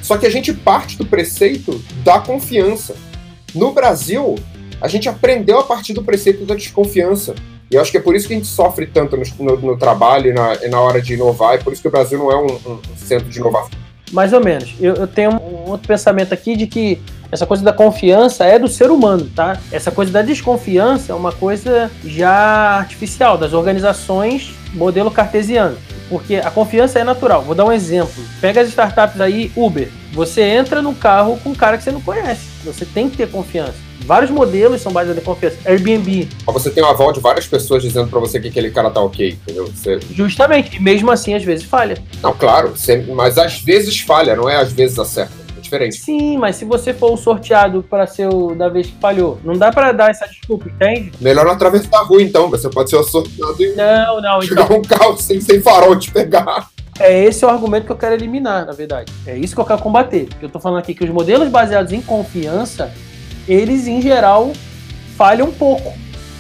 Só 0.02 0.18
que 0.18 0.26
a 0.26 0.30
gente 0.30 0.52
parte 0.52 0.98
do 0.98 1.06
preceito 1.06 1.82
da 2.04 2.20
confiança. 2.20 2.94
No 3.56 3.72
Brasil, 3.72 4.36
a 4.82 4.90
gente 4.90 5.08
aprendeu 5.08 5.58
a 5.58 5.64
partir 5.64 5.94
do 5.94 6.04
preceito 6.04 6.46
da 6.46 6.56
desconfiança. 6.56 7.34
E 7.72 7.76
eu 7.76 7.82
acho 7.82 7.90
que 7.90 8.00
é 8.00 8.02
por 8.02 8.16
isso 8.16 8.28
que 8.28 8.34
a 8.34 8.38
gente 8.38 8.50
sofre 8.50 8.86
tanto 8.86 9.16
no, 9.16 9.24
no, 9.46 9.62
no 9.62 9.78
trabalho 9.78 10.32
e 10.32 10.34
na, 10.34 10.56
na, 10.68 10.82
hora 10.82 11.02
de 11.02 11.14
inovar, 11.14 11.56
e 11.56 11.64
por 11.64 11.72
isso 11.72 11.82
que 11.82 11.88
o 11.88 11.92
Brasil 11.92 12.20
não 12.20 12.30
é 12.30 12.36
um, 12.36 12.54
um 12.70 12.98
centro 12.98 13.30
de 13.30 13.40
inovação. 13.40 13.72
Mais 14.12 14.34
ou 14.34 14.44
menos. 14.44 14.74
Eu, 14.82 14.96
eu 14.96 15.08
tenho 15.08 15.32
um 15.32 15.70
outro 15.70 15.88
pensamento 15.88 16.34
aqui 16.34 16.58
de 16.58 16.68
que 16.68 17.00
essa 17.32 17.46
coisa 17.46 17.64
da 17.64 17.72
confiança 17.72 18.46
é 18.46 18.58
do 18.58 18.68
ser 18.68 18.90
humano, 18.92 19.30
tá? 19.36 19.60
Essa 19.72 19.92
coisa 19.92 20.12
da 20.12 20.22
desconfiança 20.22 21.12
é 21.12 21.16
uma 21.16 21.32
coisa 21.32 21.92
já 22.04 22.78
artificial, 22.78 23.38
das 23.38 23.54
organizações 23.54 24.54
modelo 24.74 25.12
cartesiano. 25.12 25.78
Porque 26.10 26.38
a 26.38 26.50
confiança 26.50 26.98
é 26.98 27.04
natural. 27.04 27.44
Vou 27.44 27.54
dar 27.54 27.66
um 27.66 27.72
exemplo. 27.72 28.24
Pega 28.42 28.62
as 28.62 28.70
startups 28.70 29.22
aí, 29.22 29.52
Uber. 29.56 29.90
Você 30.12 30.42
entra 30.42 30.82
no 30.82 30.96
carro 30.96 31.40
com 31.44 31.52
um 31.52 31.56
cara 31.56 31.78
que 31.78 31.84
você 31.84 31.92
não 31.92 32.02
conhece. 32.02 32.48
Você 32.66 32.84
tem 32.84 33.08
que 33.08 33.16
ter 33.16 33.30
confiança. 33.30 33.76
Vários 34.00 34.32
modelos 34.32 34.82
são 34.82 34.92
baseados 34.92 35.22
em 35.22 35.26
confiança. 35.26 35.58
Airbnb. 35.66 36.28
Você 36.48 36.72
tem 36.72 36.84
uma 36.84 36.94
aval 36.94 37.14
de 37.14 37.20
várias 37.20 37.46
pessoas 37.46 37.84
dizendo 37.84 38.08
para 38.08 38.20
você 38.20 38.40
que 38.40 38.48
aquele 38.48 38.72
cara 38.72 38.90
tá 38.90 39.00
ok, 39.02 39.30
entendeu? 39.30 39.68
Você... 39.68 40.00
Justamente. 40.12 40.78
E 40.78 40.80
mesmo 40.82 41.12
assim, 41.12 41.36
às 41.36 41.44
vezes 41.44 41.64
falha. 41.64 41.96
Não, 42.24 42.34
claro. 42.34 42.74
Mas 43.16 43.38
às 43.38 43.60
vezes 43.60 44.00
falha, 44.00 44.36
não 44.36 44.50
é 44.50 44.56
às 44.56 44.72
vezes 44.72 44.98
acerta 44.98 45.38
diferente. 45.70 45.98
Sim, 45.98 46.38
mas 46.38 46.56
se 46.56 46.66
você 46.66 46.94
for 46.94 47.14
o 47.14 47.18
sorteado 47.18 47.84
para 47.84 48.08
ser 48.08 48.28
o 48.28 48.56
da 48.56 48.68
vez 48.68 48.88
que 48.88 48.98
falhou, 49.00 49.40
não 49.44 49.54
dá 49.54 49.72
para 49.72 49.92
dar 49.92 50.10
essa 50.10 50.28
desculpa, 50.28 50.68
entende? 50.68 51.12
Melhor 51.22 51.46
não 51.46 51.54
atravessar 51.54 52.00
a 52.00 52.04
rua, 52.04 52.22
então. 52.22 52.50
Você 52.50 52.70
pode 52.70 52.90
ser 52.90 52.98
o 52.98 53.04
sorteado 53.04 53.62
e 53.62 53.76
não, 53.76 54.22
não, 54.22 54.42
chegar 54.42 54.66
então... 54.66 54.78
um 54.78 54.82
carro 54.82 55.18
sem, 55.18 55.40
sem 55.40 55.62
farol 55.62 55.98
te 55.98 56.12
pegar. 56.12 56.68
É 57.00 57.24
esse 57.24 57.46
o 57.46 57.50
argumento 57.50 57.86
que 57.86 57.92
eu 57.92 57.98
quero 57.98 58.16
eliminar, 58.16 58.66
na 58.66 58.74
verdade. 58.74 59.14
É 59.26 59.38
isso 59.38 59.56
que 59.56 59.62
eu 59.62 59.66
quero 59.66 59.82
combater. 59.82 60.28
Eu 60.42 60.50
tô 60.50 60.60
falando 60.60 60.80
aqui 60.80 60.94
que 60.94 61.04
os 61.04 61.10
modelos 61.10 61.48
baseados 61.48 61.94
em 61.94 62.02
confiança, 62.02 62.92
eles 63.48 63.88
em 63.88 64.02
geral 64.02 64.52
falham 65.16 65.48
um 65.48 65.52
pouco. 65.52 65.94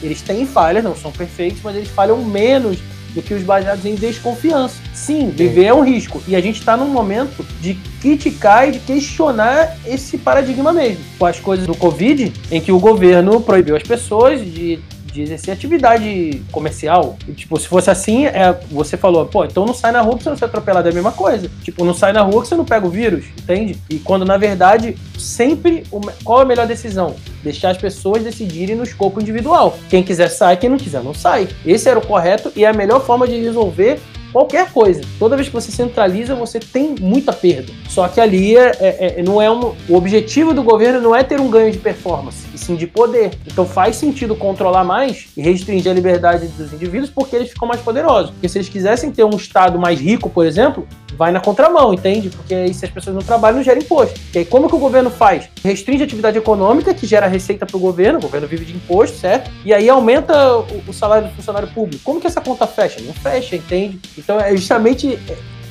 Eles 0.03 0.21
têm 0.21 0.45
falhas, 0.45 0.83
não 0.83 0.95
são 0.95 1.11
perfeitos, 1.11 1.61
mas 1.63 1.75
eles 1.75 1.89
falham 1.89 2.17
menos 2.23 2.79
do 3.13 3.21
que 3.21 3.33
os 3.33 3.43
baseados 3.43 3.85
em 3.85 3.95
desconfiança. 3.95 4.75
Sim, 4.93 5.29
viver 5.29 5.65
é 5.65 5.73
um 5.73 5.83
risco. 5.83 6.21
E 6.27 6.35
a 6.35 6.41
gente 6.41 6.59
está 6.59 6.75
num 6.77 6.89
momento 6.89 7.45
de 7.61 7.75
criticar 8.01 8.69
e 8.69 8.73
de 8.73 8.79
questionar 8.79 9.77
esse 9.85 10.17
paradigma 10.17 10.71
mesmo. 10.71 11.03
Com 11.17 11.25
as 11.25 11.39
coisas 11.39 11.65
do 11.65 11.75
Covid, 11.75 12.31
em 12.51 12.61
que 12.61 12.71
o 12.71 12.79
governo 12.79 13.41
proibiu 13.41 13.75
as 13.75 13.83
pessoas 13.83 14.39
de 14.39 14.79
de 15.11 15.21
exercer 15.21 15.53
atividade 15.53 16.41
comercial. 16.51 17.17
E, 17.27 17.31
tipo, 17.33 17.59
se 17.59 17.67
fosse 17.67 17.89
assim, 17.89 18.25
é, 18.25 18.57
você 18.71 18.97
falou, 18.97 19.25
pô, 19.25 19.45
então 19.45 19.65
não 19.65 19.73
sai 19.73 19.91
na 19.91 20.01
rua 20.01 20.17
que 20.17 20.23
você 20.23 20.29
não 20.29 20.37
ser 20.37 20.45
atropelado, 20.45 20.87
é 20.87 20.91
a 20.91 20.93
mesma 20.93 21.11
coisa. 21.11 21.49
Tipo, 21.63 21.83
não 21.85 21.93
sai 21.93 22.13
na 22.13 22.21
rua 22.21 22.41
que 22.41 22.47
você 22.47 22.55
não 22.55 22.65
pega 22.65 22.85
o 22.85 22.89
vírus, 22.89 23.25
entende? 23.41 23.77
E 23.89 23.99
quando, 23.99 24.25
na 24.25 24.37
verdade, 24.37 24.95
sempre, 25.17 25.83
qual 26.23 26.39
é 26.39 26.43
a 26.43 26.45
melhor 26.45 26.67
decisão? 26.67 27.15
Deixar 27.43 27.71
as 27.71 27.77
pessoas 27.77 28.23
decidirem 28.23 28.75
no 28.75 28.83
escopo 28.83 29.21
individual. 29.21 29.77
Quem 29.89 30.03
quiser 30.03 30.29
sai, 30.29 30.57
quem 30.57 30.69
não 30.69 30.77
quiser 30.77 31.03
não 31.03 31.13
sai. 31.13 31.47
Esse 31.65 31.89
era 31.89 31.99
o 31.99 32.05
correto 32.05 32.51
e 32.55 32.65
é 32.65 32.69
a 32.69 32.73
melhor 32.73 33.03
forma 33.05 33.27
de 33.27 33.39
resolver 33.39 33.99
qualquer 34.31 34.71
coisa. 34.71 35.01
Toda 35.17 35.35
vez 35.35 35.47
que 35.47 35.53
você 35.53 35.71
centraliza, 35.71 36.35
você 36.35 36.59
tem 36.59 36.95
muita 36.99 37.33
perda. 37.33 37.71
Só 37.87 38.07
que 38.07 38.19
ali 38.19 38.55
é, 38.55 38.71
é, 38.79 39.19
é, 39.19 39.23
não 39.23 39.41
é 39.41 39.49
um, 39.49 39.73
o 39.87 39.95
objetivo 39.95 40.53
do 40.53 40.63
governo 40.63 41.01
não 41.01 41.15
é 41.15 41.23
ter 41.23 41.39
um 41.39 41.49
ganho 41.49 41.71
de 41.71 41.79
performance, 41.79 42.45
sim 42.59 42.75
de 42.75 42.87
poder. 42.87 43.31
Então 43.47 43.65
faz 43.65 43.95
sentido 43.95 44.35
controlar 44.35 44.83
mais 44.83 45.27
e 45.35 45.41
restringir 45.41 45.91
a 45.91 45.95
liberdade 45.95 46.47
dos 46.47 46.73
indivíduos 46.73 47.09
porque 47.09 47.35
eles 47.35 47.49
ficam 47.49 47.67
mais 47.67 47.81
poderosos. 47.81 48.31
Porque 48.31 48.47
se 48.47 48.57
eles 48.57 48.69
quisessem 48.69 49.11
ter 49.11 49.23
um 49.23 49.35
estado 49.35 49.79
mais 49.79 49.99
rico, 49.99 50.29
por 50.29 50.45
exemplo, 50.45 50.87
vai 51.17 51.31
na 51.31 51.39
contramão, 51.39 51.93
entende? 51.93 52.29
Porque 52.29 52.53
aí 52.53 52.73
se 52.73 52.85
as 52.85 52.91
pessoas 52.91 53.15
não 53.15 53.21
trabalham, 53.21 53.57
não 53.57 53.63
gera 53.63 53.79
imposto. 53.79 54.19
E 54.33 54.39
aí 54.39 54.45
como 54.45 54.69
que 54.69 54.75
o 54.75 54.79
governo 54.79 55.09
faz? 55.09 55.49
Restringe 55.63 56.03
a 56.03 56.05
atividade 56.05 56.37
econômica, 56.37 56.93
que 56.93 57.05
gera 57.05 57.27
receita 57.27 57.65
para 57.65 57.77
o 57.77 57.79
governo, 57.79 58.19
o 58.19 58.21
governo 58.21 58.47
vive 58.47 58.65
de 58.65 58.75
imposto, 58.75 59.17
certo? 59.17 59.51
E 59.65 59.73
aí 59.73 59.89
aumenta 59.89 60.57
o, 60.57 60.65
o 60.87 60.93
salário 60.93 61.27
do 61.27 61.33
funcionário 61.33 61.67
público. 61.69 62.01
Como 62.03 62.21
que 62.21 62.27
essa 62.27 62.41
conta 62.41 62.65
fecha? 62.67 63.01
Não 63.01 63.13
fecha, 63.13 63.55
entende? 63.55 63.99
Então 64.17 64.39
é 64.39 64.55
justamente 64.55 65.19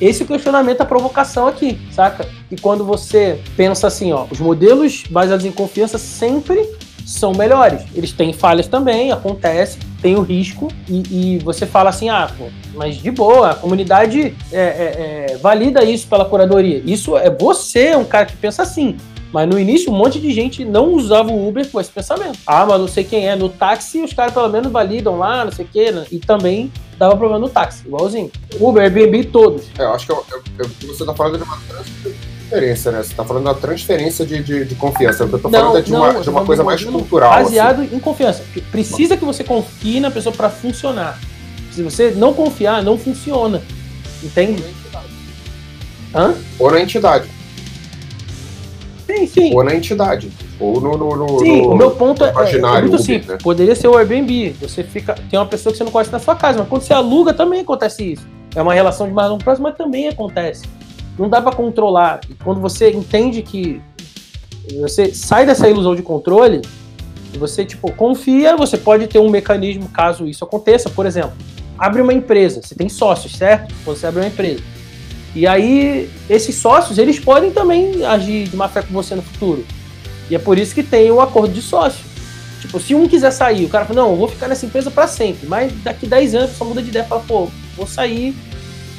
esse 0.01 0.25
questionamento, 0.25 0.81
a 0.81 0.85
provocação 0.85 1.47
aqui, 1.47 1.79
saca? 1.91 2.27
E 2.49 2.55
quando 2.55 2.85
você 2.85 3.39
pensa 3.55 3.87
assim, 3.87 4.11
ó, 4.11 4.25
os 4.31 4.39
modelos 4.39 5.03
baseados 5.09 5.45
em 5.45 5.51
confiança 5.51 5.97
sempre 5.97 6.67
são 7.05 7.33
melhores. 7.33 7.81
Eles 7.95 8.11
têm 8.11 8.31
falhas 8.31 8.67
também, 8.67 9.11
acontece, 9.11 9.79
tem 10.01 10.15
o 10.15 10.21
risco, 10.21 10.69
e, 10.87 11.35
e 11.35 11.39
você 11.39 11.65
fala 11.65 11.89
assim, 11.89 12.07
ah, 12.07 12.29
pô, 12.37 12.45
mas 12.75 12.97
de 12.97 13.09
boa, 13.09 13.51
a 13.51 13.55
comunidade 13.55 14.35
é, 14.51 14.59
é, 14.61 15.31
é, 15.33 15.37
valida 15.37 15.83
isso 15.83 16.07
pela 16.07 16.23
curadoria. 16.23 16.81
Isso 16.85 17.17
é 17.17 17.29
você, 17.29 17.95
um 17.95 18.05
cara 18.05 18.25
que 18.25 18.37
pensa 18.37 18.61
assim. 18.61 18.95
Mas 19.31 19.47
no 19.47 19.59
início, 19.59 19.91
um 19.91 19.95
monte 19.95 20.19
de 20.19 20.31
gente 20.31 20.65
não 20.65 20.93
usava 20.93 21.31
o 21.31 21.47
Uber 21.47 21.69
com 21.69 21.79
esse 21.79 21.91
pensamento. 21.91 22.39
Ah, 22.47 22.65
mas 22.65 22.79
não 22.79 22.87
sei 22.87 23.03
quem 23.03 23.27
é. 23.27 23.35
No 23.35 23.47
táxi, 23.47 24.01
os 24.01 24.11
caras 24.11 24.33
pelo 24.33 24.49
menos 24.49 24.71
validam 24.71 25.17
lá, 25.17 25.45
não 25.45 25.51
sei 25.51 25.65
o 25.65 25.67
quê. 25.67 25.91
Né? 25.91 26.05
E 26.11 26.17
também 26.17 26.71
dava 26.99 27.15
problema 27.15 27.39
no 27.39 27.49
táxi, 27.49 27.87
igualzinho. 27.87 28.29
Uber, 28.59 28.83
Airbnb, 28.83 29.23
todos. 29.25 29.63
É, 29.79 29.83
eu 29.83 29.93
acho 29.93 30.05
que 30.05 30.11
eu, 30.11 30.25
eu, 30.29 30.43
eu, 30.59 30.69
você 30.87 31.05
tá 31.05 31.15
falando 31.15 31.37
de 31.37 31.43
uma 31.43 31.57
transferência, 31.57 32.91
né? 32.91 33.01
Você 33.01 33.15
tá 33.15 33.23
falando 33.23 33.45
da 33.45 33.53
transferência 33.53 34.25
de, 34.25 34.43
de, 34.43 34.65
de 34.65 34.75
confiança. 34.75 35.23
Eu 35.23 35.29
tô 35.29 35.49
falando 35.49 35.73
não, 35.75 35.81
de 35.81 35.93
uma, 35.93 36.13
não, 36.13 36.21
de 36.21 36.29
uma 36.29 36.45
coisa 36.45 36.61
mais 36.61 36.83
cultural. 36.83 37.31
Baseado 37.31 37.83
assim. 37.83 37.95
em 37.95 37.99
confiança. 37.99 38.43
Precisa 38.69 39.15
que 39.15 39.23
você 39.23 39.45
confie 39.45 40.01
na 40.01 40.11
pessoa 40.11 40.35
para 40.35 40.49
funcionar. 40.49 41.17
Se 41.71 41.81
você 41.81 42.11
não 42.11 42.33
confiar, 42.33 42.83
não 42.83 42.97
funciona. 42.97 43.61
Entende? 44.21 44.61
Hã? 46.13 46.35
Ou 46.59 46.69
na 46.69 46.81
entidade. 46.81 47.29
Sim, 49.07 49.25
sim. 49.25 49.55
Ou 49.55 49.63
na 49.63 49.73
entidade. 49.73 50.29
Ou 50.59 50.81
no. 50.81 50.97
no, 50.97 51.15
no 51.15 51.39
sim, 51.39 51.61
no, 51.61 51.71
o 51.71 51.77
meu 51.77 51.91
ponto 51.91 52.23
é, 52.23 52.33
é, 52.35 52.55
é 52.55 52.81
muito 52.81 52.99
simples. 52.99 53.27
Né? 53.27 53.37
Poderia 53.41 53.75
ser 53.75 53.87
o 53.87 53.97
Airbnb. 53.97 54.55
Você 54.61 54.83
fica. 54.83 55.15
Tem 55.29 55.39
uma 55.39 55.45
pessoa 55.45 55.71
que 55.71 55.77
você 55.77 55.83
não 55.83 55.91
conhece 55.91 56.11
na 56.11 56.19
sua 56.19 56.35
casa, 56.35 56.59
mas 56.59 56.67
quando 56.67 56.81
você 56.81 56.93
aluga 56.93 57.33
também 57.33 57.61
acontece 57.61 58.13
isso. 58.13 58.27
É 58.55 58.61
uma 58.61 58.73
relação 58.73 59.07
de 59.07 59.13
mais 59.13 59.29
longo 59.29 59.43
prazo, 59.43 59.61
mas 59.61 59.75
também 59.75 60.07
acontece. 60.07 60.63
Não 61.17 61.29
dá 61.29 61.41
para 61.41 61.55
controlar. 61.55 62.21
E 62.29 62.33
quando 62.33 62.59
você 62.59 62.91
entende 62.91 63.41
que 63.41 63.81
você 64.79 65.13
sai 65.13 65.45
dessa 65.45 65.67
ilusão 65.69 65.95
de 65.95 66.01
controle, 66.01 66.61
você 67.37 67.63
tipo 67.63 67.91
confia, 67.93 68.55
você 68.55 68.77
pode 68.77 69.07
ter 69.07 69.19
um 69.19 69.29
mecanismo 69.29 69.87
caso 69.89 70.27
isso 70.27 70.43
aconteça. 70.43 70.89
Por 70.89 71.05
exemplo, 71.05 71.33
abre 71.77 72.01
uma 72.01 72.13
empresa, 72.13 72.61
você 72.61 72.75
tem 72.75 72.89
sócios, 72.89 73.33
certo? 73.33 73.73
Quando 73.85 73.97
você 73.97 74.07
abre 74.07 74.21
uma 74.21 74.27
empresa. 74.27 74.61
E 75.35 75.45
aí, 75.45 76.09
esses 76.27 76.55
sócios, 76.55 76.97
eles 76.97 77.19
podem 77.19 77.51
também 77.51 78.03
agir 78.03 78.47
de 78.47 78.55
má 78.55 78.67
fé 78.67 78.81
com 78.81 78.91
você 78.91 79.13
no 79.13 79.21
futuro. 79.21 79.63
E 80.29 80.35
é 80.35 80.39
por 80.39 80.57
isso 80.57 80.73
que 80.75 80.83
tem 80.83 81.11
o 81.11 81.21
acordo 81.21 81.53
de 81.53 81.61
sócio. 81.61 82.03
Tipo, 82.61 82.79
se 82.79 82.93
um 82.93 83.07
quiser 83.07 83.31
sair, 83.31 83.65
o 83.65 83.69
cara 83.69 83.85
fala, 83.85 84.01
não, 84.01 84.11
eu 84.11 84.17
vou 84.17 84.27
ficar 84.27 84.47
nessa 84.47 84.65
empresa 84.65 84.91
para 84.91 85.07
sempre. 85.07 85.47
Mas 85.47 85.71
daqui 85.81 86.05
10 86.05 86.35
anos, 86.35 86.57
só 86.57 86.65
muda 86.65 86.81
de 86.81 86.89
ideia 86.89 87.03
e 87.03 87.07
fala, 87.07 87.23
pô, 87.27 87.47
vou 87.75 87.87
sair, 87.87 88.35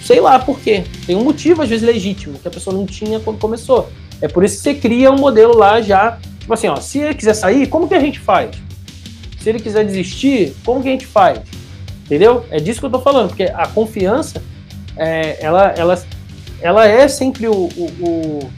sei 0.03 0.21
lá 0.21 0.39
por 0.39 0.59
quê. 0.61 0.85
Tem 1.07 1.15
um 1.15 1.25
motivo, 1.25 1.63
às 1.63 1.69
vezes, 1.69 1.87
legítimo, 1.87 2.39
que 2.39 2.49
a 2.49 2.51
pessoa 2.51 2.75
não 2.75 2.87
tinha 2.87 3.21
quando 3.21 3.39
começou. 3.39 3.91
É 4.21 4.29
por 4.29 4.45
isso 4.45 4.57
que 4.57 4.63
você 4.63 4.75
cria 4.75 5.11
um 5.11 5.19
modelo 5.19 5.57
lá 5.57 5.81
já, 5.81 6.19
tipo 6.39 6.53
assim, 6.53 6.69
ó, 6.69 6.77
se 6.77 6.99
ele 6.99 7.15
quiser 7.15 7.35
sair, 7.35 7.67
como 7.67 7.87
que 7.87 7.95
a 7.95 8.01
gente 8.01 8.19
faz? 8.19 8.51
Se 9.39 9.49
ele 9.49 9.61
quiser 9.61 9.85
desistir, 9.85 10.55
como 10.65 10.83
que 10.83 10.89
a 10.89 10.93
gente 10.93 11.07
faz? 11.07 11.41
Entendeu? 12.05 12.45
É 12.51 12.59
disso 12.59 12.81
que 12.81 12.87
eu 12.87 12.91
tô 12.91 13.01
falando, 13.01 13.29
porque 13.29 13.45
a 13.45 13.67
confiança, 13.67 14.43
é, 14.97 15.39
ela, 15.41 15.69
ela 15.77 15.97
ela 16.61 16.87
é 16.87 17.09
sempre 17.09 17.49
o, 17.49 17.53
o, 17.53 17.85
o, 18.01 18.51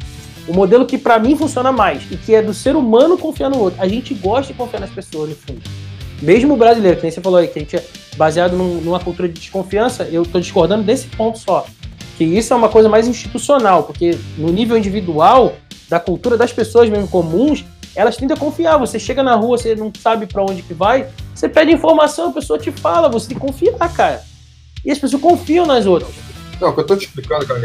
o 0.46 0.52
modelo 0.52 0.86
que 0.86 0.98
para 0.98 1.18
mim 1.18 1.36
funciona 1.36 1.70
mais 1.70 2.02
e 2.10 2.16
que 2.16 2.34
é 2.34 2.42
do 2.42 2.52
ser 2.52 2.76
humano 2.76 3.16
confiar 3.16 3.50
no 3.50 3.58
outro. 3.58 3.80
A 3.80 3.88
gente 3.88 4.14
gosta 4.14 4.52
de 4.52 4.58
confiar 4.58 4.80
nas 4.80 4.90
pessoas, 4.90 5.30
no 5.30 5.36
fundo. 5.36 5.60
Mesmo 6.20 6.54
o 6.54 6.56
brasileiro, 6.56 6.96
que 6.96 7.02
nem 7.02 7.12
você 7.12 7.20
falou 7.20 7.38
aí, 7.38 7.48
que 7.48 7.58
a 7.58 7.62
gente 7.62 7.76
é 7.76 7.84
baseado 8.16 8.56
num, 8.56 8.80
numa 8.80 9.00
cultura 9.00 9.28
de 9.28 9.34
desconfiança, 9.34 10.04
eu 10.04 10.22
estou 10.22 10.40
discordando 10.40 10.82
desse 10.82 11.06
ponto 11.08 11.38
só. 11.38 11.66
Que 12.16 12.24
isso 12.24 12.52
é 12.52 12.56
uma 12.56 12.68
coisa 12.68 12.88
mais 12.88 13.08
institucional, 13.08 13.84
porque 13.84 14.16
no 14.36 14.52
nível 14.52 14.76
individual, 14.76 15.54
da 15.88 15.98
cultura 15.98 16.36
das 16.36 16.52
pessoas 16.52 16.88
mesmo 16.88 17.08
comuns, 17.08 17.64
elas 17.94 18.16
tendem 18.16 18.36
a 18.36 18.40
confiar. 18.40 18.78
Você 18.78 18.98
chega 18.98 19.22
na 19.22 19.34
rua, 19.34 19.58
você 19.58 19.74
não 19.74 19.92
sabe 20.00 20.26
para 20.26 20.42
onde 20.42 20.62
que 20.62 20.74
vai, 20.74 21.08
você 21.34 21.48
pede 21.48 21.72
informação, 21.72 22.30
a 22.30 22.32
pessoa 22.32 22.58
te 22.58 22.70
fala, 22.70 23.08
você 23.08 23.28
tem 23.28 23.38
que 23.38 23.44
confiar, 23.44 23.92
cara. 23.92 24.22
E 24.84 24.90
as 24.90 24.98
pessoas 24.98 25.20
confiam 25.20 25.66
nas 25.66 25.86
outras. 25.86 26.31
Não, 26.62 26.70
o 26.70 26.74
que 26.74 26.78
eu 26.80 26.86
tô 26.86 26.94
te 26.94 27.06
explicando, 27.06 27.44
cara, 27.44 27.60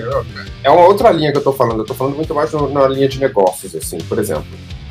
é 0.64 0.70
uma 0.72 0.88
outra 0.88 1.12
linha 1.12 1.32
que 1.32 1.38
eu 1.38 1.44
tô 1.44 1.54
falando. 1.54 1.82
Eu 1.82 1.86
tô 1.86 1.94
falando 1.94 2.16
muito 2.16 2.34
mais 2.34 2.52
na 2.52 2.88
linha 2.88 3.08
de 3.08 3.20
negócios, 3.20 3.76
assim. 3.76 4.00
Por 4.00 4.18
exemplo, 4.18 4.44